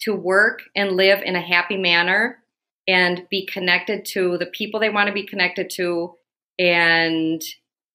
to 0.00 0.14
work 0.14 0.60
and 0.76 0.92
live 0.92 1.22
in 1.22 1.34
a 1.34 1.40
happy 1.40 1.76
manner, 1.76 2.42
and 2.86 3.26
be 3.30 3.46
connected 3.46 4.04
to 4.04 4.36
the 4.38 4.46
people 4.46 4.78
they 4.78 4.90
want 4.90 5.08
to 5.08 5.12
be 5.14 5.26
connected 5.26 5.70
to, 5.70 6.14
and 6.58 7.42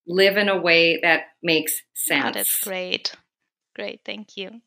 live 0.07 0.37
in 0.37 0.49
a 0.49 0.59
way 0.59 0.99
that 1.01 1.23
makes 1.41 1.81
sense. 1.93 2.25
Oh, 2.27 2.31
that's 2.31 2.63
great. 2.63 3.13
Great. 3.75 4.01
Thank 4.05 4.37
you. 4.37 4.61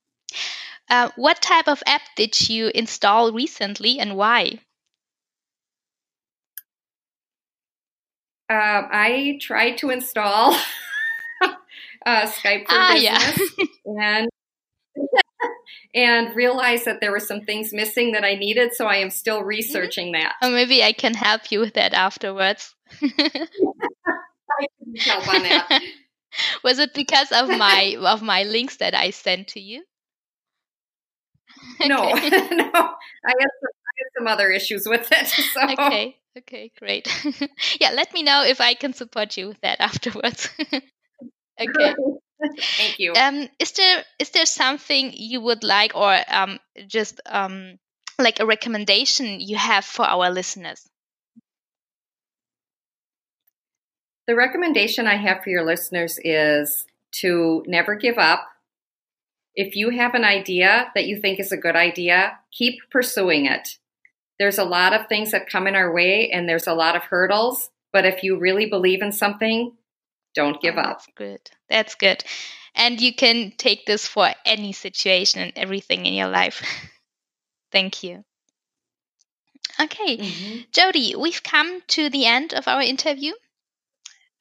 Uh, 0.88 1.10
what 1.16 1.42
type 1.42 1.68
of 1.68 1.82
app 1.86 2.02
did 2.16 2.48
you 2.48 2.70
install 2.74 3.32
recently 3.32 3.98
and 3.98 4.16
why? 4.16 4.60
Uh, 8.48 8.86
I 8.90 9.38
tried 9.40 9.78
to 9.78 9.90
install 9.90 10.52
uh, 12.06 12.26
Skype 12.26 12.66
for 12.66 12.74
ah, 12.74 12.92
Business 12.94 13.50
yeah. 13.84 14.18
and 14.18 14.28
and 15.94 16.36
realized 16.36 16.84
that 16.84 17.00
there 17.00 17.10
were 17.10 17.18
some 17.18 17.40
things 17.40 17.72
missing 17.72 18.12
that 18.12 18.22
I 18.22 18.34
needed. 18.34 18.74
So 18.74 18.86
I 18.86 18.96
am 18.96 19.10
still 19.10 19.38
mm-hmm. 19.38 19.48
researching 19.48 20.12
mm-hmm. 20.12 20.22
that. 20.22 20.34
Or 20.42 20.50
maybe 20.50 20.84
I 20.84 20.92
can 20.92 21.14
help 21.14 21.50
you 21.50 21.58
with 21.58 21.74
that 21.74 21.92
afterwards. 21.92 22.74
help 25.00 25.28
on 25.28 25.42
that. 25.42 25.82
Was 26.62 26.78
it 26.78 26.92
because 26.94 27.32
of 27.32 27.48
my 27.48 27.96
of 28.00 28.22
my 28.22 28.42
links 28.42 28.76
that 28.76 28.94
I 28.94 29.10
sent 29.10 29.48
to 29.48 29.60
you? 29.60 29.84
No, 31.80 31.86
no. 31.96 32.04
I 32.04 32.12
have, 32.12 33.52
some, 33.60 33.72
I 33.72 33.92
have 33.98 34.10
some 34.18 34.26
other 34.26 34.50
issues 34.50 34.86
with 34.86 35.08
it. 35.10 35.28
So. 35.54 35.62
Okay. 35.72 36.16
Okay, 36.38 36.70
great. 36.78 37.08
yeah, 37.80 37.92
let 37.92 38.12
me 38.12 38.22
know 38.22 38.44
if 38.44 38.60
I 38.60 38.74
can 38.74 38.92
support 38.92 39.38
you 39.38 39.48
with 39.48 39.60
that 39.62 39.80
afterwards. 39.80 40.50
okay. 41.58 41.94
Thank 42.76 42.98
you. 42.98 43.14
Um, 43.14 43.48
is 43.58 43.72
there 43.72 44.04
is 44.18 44.30
there 44.30 44.44
something 44.44 45.12
you 45.14 45.40
would 45.40 45.64
like, 45.64 45.96
or 45.96 46.14
um, 46.28 46.58
just 46.86 47.22
um, 47.24 47.78
like 48.18 48.40
a 48.40 48.46
recommendation 48.46 49.40
you 49.40 49.56
have 49.56 49.86
for 49.86 50.04
our 50.04 50.30
listeners? 50.30 50.86
The 54.26 54.34
recommendation 54.34 55.06
I 55.06 55.16
have 55.16 55.42
for 55.42 55.50
your 55.50 55.64
listeners 55.64 56.18
is 56.22 56.86
to 57.20 57.62
never 57.66 57.94
give 57.94 58.18
up. 58.18 58.46
If 59.54 59.76
you 59.76 59.90
have 59.90 60.14
an 60.14 60.24
idea 60.24 60.90
that 60.94 61.06
you 61.06 61.20
think 61.20 61.40
is 61.40 61.52
a 61.52 61.56
good 61.56 61.76
idea, 61.76 62.38
keep 62.52 62.78
pursuing 62.90 63.46
it. 63.46 63.68
There's 64.38 64.58
a 64.58 64.64
lot 64.64 64.92
of 64.92 65.06
things 65.06 65.30
that 65.30 65.48
come 65.48 65.66
in 65.66 65.74
our 65.74 65.92
way 65.92 66.30
and 66.30 66.48
there's 66.48 66.66
a 66.66 66.74
lot 66.74 66.96
of 66.96 67.02
hurdles, 67.02 67.70
but 67.92 68.04
if 68.04 68.22
you 68.22 68.38
really 68.38 68.66
believe 68.66 69.00
in 69.00 69.12
something, 69.12 69.72
don't 70.34 70.60
give 70.60 70.76
oh, 70.76 70.80
up. 70.80 70.98
That's 70.98 71.08
good. 71.14 71.50
That's 71.70 71.94
good. 71.94 72.24
And 72.74 73.00
you 73.00 73.14
can 73.14 73.52
take 73.56 73.86
this 73.86 74.06
for 74.06 74.28
any 74.44 74.72
situation 74.72 75.40
and 75.40 75.52
everything 75.56 76.04
in 76.04 76.12
your 76.12 76.28
life. 76.28 76.62
Thank 77.72 78.02
you. 78.02 78.24
Okay, 79.80 80.16
mm-hmm. 80.18 80.60
Jody, 80.72 81.14
we've 81.16 81.42
come 81.42 81.80
to 81.88 82.10
the 82.10 82.26
end 82.26 82.54
of 82.54 82.68
our 82.68 82.82
interview. 82.82 83.32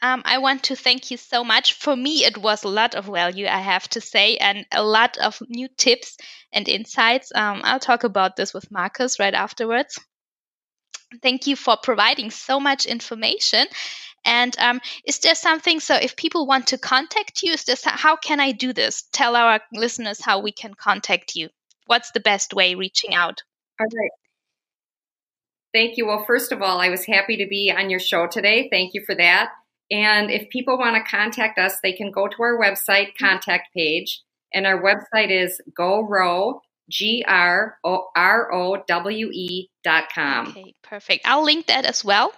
Um, 0.06 0.22
I 0.24 0.38
want 0.38 0.66
to 0.66 0.76
thank 0.76 1.10
you 1.10 1.18
so 1.18 1.44
much. 1.44 1.74
For 1.74 1.96
me, 1.96 2.26
it 2.26 2.38
was 2.38 2.64
a 2.64 2.68
lot 2.68 2.94
of 2.94 3.06
value, 3.06 3.48
I 3.48 3.60
have 3.60 3.88
to 3.90 4.02
say, 4.02 4.38
and 4.38 4.64
a 4.72 4.84
lot 4.84 5.18
of 5.18 5.42
new 5.50 5.68
tips 5.68 6.18
and 6.54 6.70
insights. 6.70 7.32
Um, 7.34 7.62
I'll 7.64 7.80
talk 7.80 8.04
about 8.04 8.36
this 8.36 8.54
with 8.54 8.70
Marcus 8.70 9.20
right 9.20 9.34
afterwards. 9.34 10.00
Thank 11.24 11.48
you 11.48 11.56
for 11.56 11.76
providing 11.82 12.30
so 12.30 12.60
much 12.60 12.86
information. 12.86 13.66
And 14.24 14.56
um, 14.60 14.80
is 15.06 15.20
there 15.20 15.34
something? 15.34 15.80
So, 15.80 15.96
if 15.96 16.16
people 16.16 16.46
want 16.46 16.68
to 16.68 16.78
contact 16.78 17.42
you, 17.42 17.54
is 17.54 17.64
this 17.64 17.84
how 17.84 18.16
can 18.16 18.40
I 18.40 18.52
do 18.52 18.74
this? 18.74 19.06
Tell 19.12 19.36
our 19.36 19.60
listeners 19.74 20.22
how 20.22 20.40
we 20.40 20.52
can 20.52 20.76
contact 20.76 21.36
you. 21.36 21.50
What's 21.88 22.12
the 22.12 22.20
best 22.20 22.54
way 22.54 22.76
reaching 22.76 23.16
out? 23.16 23.42
All 23.80 23.88
right. 23.88 24.12
Thank 25.74 25.98
you. 25.98 26.06
Well, 26.06 26.26
first 26.28 26.52
of 26.52 26.62
all, 26.62 26.80
I 26.80 26.90
was 26.90 27.06
happy 27.06 27.38
to 27.38 27.48
be 27.48 27.74
on 27.76 27.90
your 27.90 28.00
show 28.00 28.28
today. 28.28 28.70
Thank 28.72 28.94
you 28.94 29.04
for 29.04 29.16
that. 29.16 29.50
And 29.92 30.32
if 30.32 30.50
people 30.50 30.78
want 30.78 30.96
to 30.96 31.10
contact 31.10 31.60
us, 31.60 31.80
they 31.82 31.94
can 31.94 32.12
go 32.12 32.28
to 32.28 32.36
our 32.42 32.60
website 32.60 33.18
contact 33.20 33.74
page. 33.74 34.22
And 34.54 34.66
our 34.66 34.82
website 34.82 35.30
is 35.30 35.62
GoROWE, 35.78 36.62
G 36.90 37.26
R 37.28 37.78
O 37.84 38.08
R 38.16 38.54
O 38.54 38.84
W 38.88 39.30
E 39.32 39.70
dot 39.84 40.06
com. 40.14 40.50
Okay, 40.50 40.76
perfect. 40.84 41.28
I'll 41.28 41.44
link 41.44 41.68
that 41.68 41.86
as 41.86 42.06
well, 42.06 42.32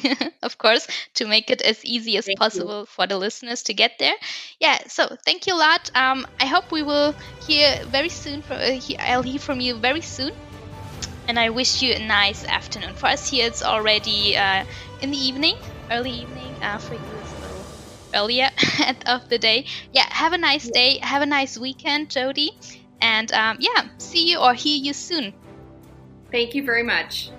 of 0.42 0.58
course, 0.58 0.86
to 1.14 1.26
make 1.26 1.50
it 1.50 1.60
as 1.60 1.84
easy 1.84 2.16
as 2.16 2.26
thank 2.26 2.38
possible 2.38 2.80
you. 2.80 2.86
for 2.86 3.06
the 3.06 3.18
listeners 3.18 3.62
to 3.64 3.74
get 3.74 3.92
there. 3.98 4.14
Yeah, 4.58 4.78
so 4.88 5.16
thank 5.24 5.46
you 5.46 5.54
a 5.54 5.56
lot. 5.56 5.90
Um, 5.94 6.26
I 6.40 6.46
hope 6.46 6.72
we 6.72 6.82
will 6.82 7.14
hear 7.46 7.84
very 7.86 8.08
soon. 8.08 8.42
From, 8.42 8.56
uh, 8.56 8.80
I'll 9.00 9.22
hear 9.22 9.38
from 9.38 9.60
you 9.60 9.76
very 9.76 10.00
soon. 10.00 10.32
And 11.28 11.38
I 11.38 11.50
wish 11.50 11.82
you 11.82 11.92
a 11.92 12.04
nice 12.04 12.44
afternoon. 12.44 12.94
For 12.94 13.06
us 13.06 13.28
here, 13.28 13.46
it's 13.46 13.62
already 13.62 14.36
uh, 14.36 14.64
in 15.02 15.10
the 15.10 15.18
evening, 15.18 15.56
early 15.90 16.10
evening. 16.10 16.49
Uh, 16.60 16.78
for 16.78 16.94
you, 16.94 17.16
it's 17.16 17.32
a 17.34 17.38
little 17.38 17.66
earlier 18.14 18.50
of 19.06 19.28
the 19.28 19.38
day. 19.38 19.66
Yeah, 19.92 20.06
have 20.10 20.32
a 20.32 20.38
nice 20.38 20.68
day. 20.70 20.98
Have 21.02 21.22
a 21.22 21.26
nice 21.26 21.58
weekend, 21.58 22.10
Jody. 22.10 22.50
And 23.00 23.30
um, 23.32 23.56
yeah, 23.60 23.88
see 23.98 24.30
you 24.30 24.38
or 24.38 24.54
hear 24.54 24.76
you 24.76 24.92
soon. 24.92 25.34
Thank 26.30 26.54
you 26.54 26.64
very 26.64 26.82
much. 26.82 27.30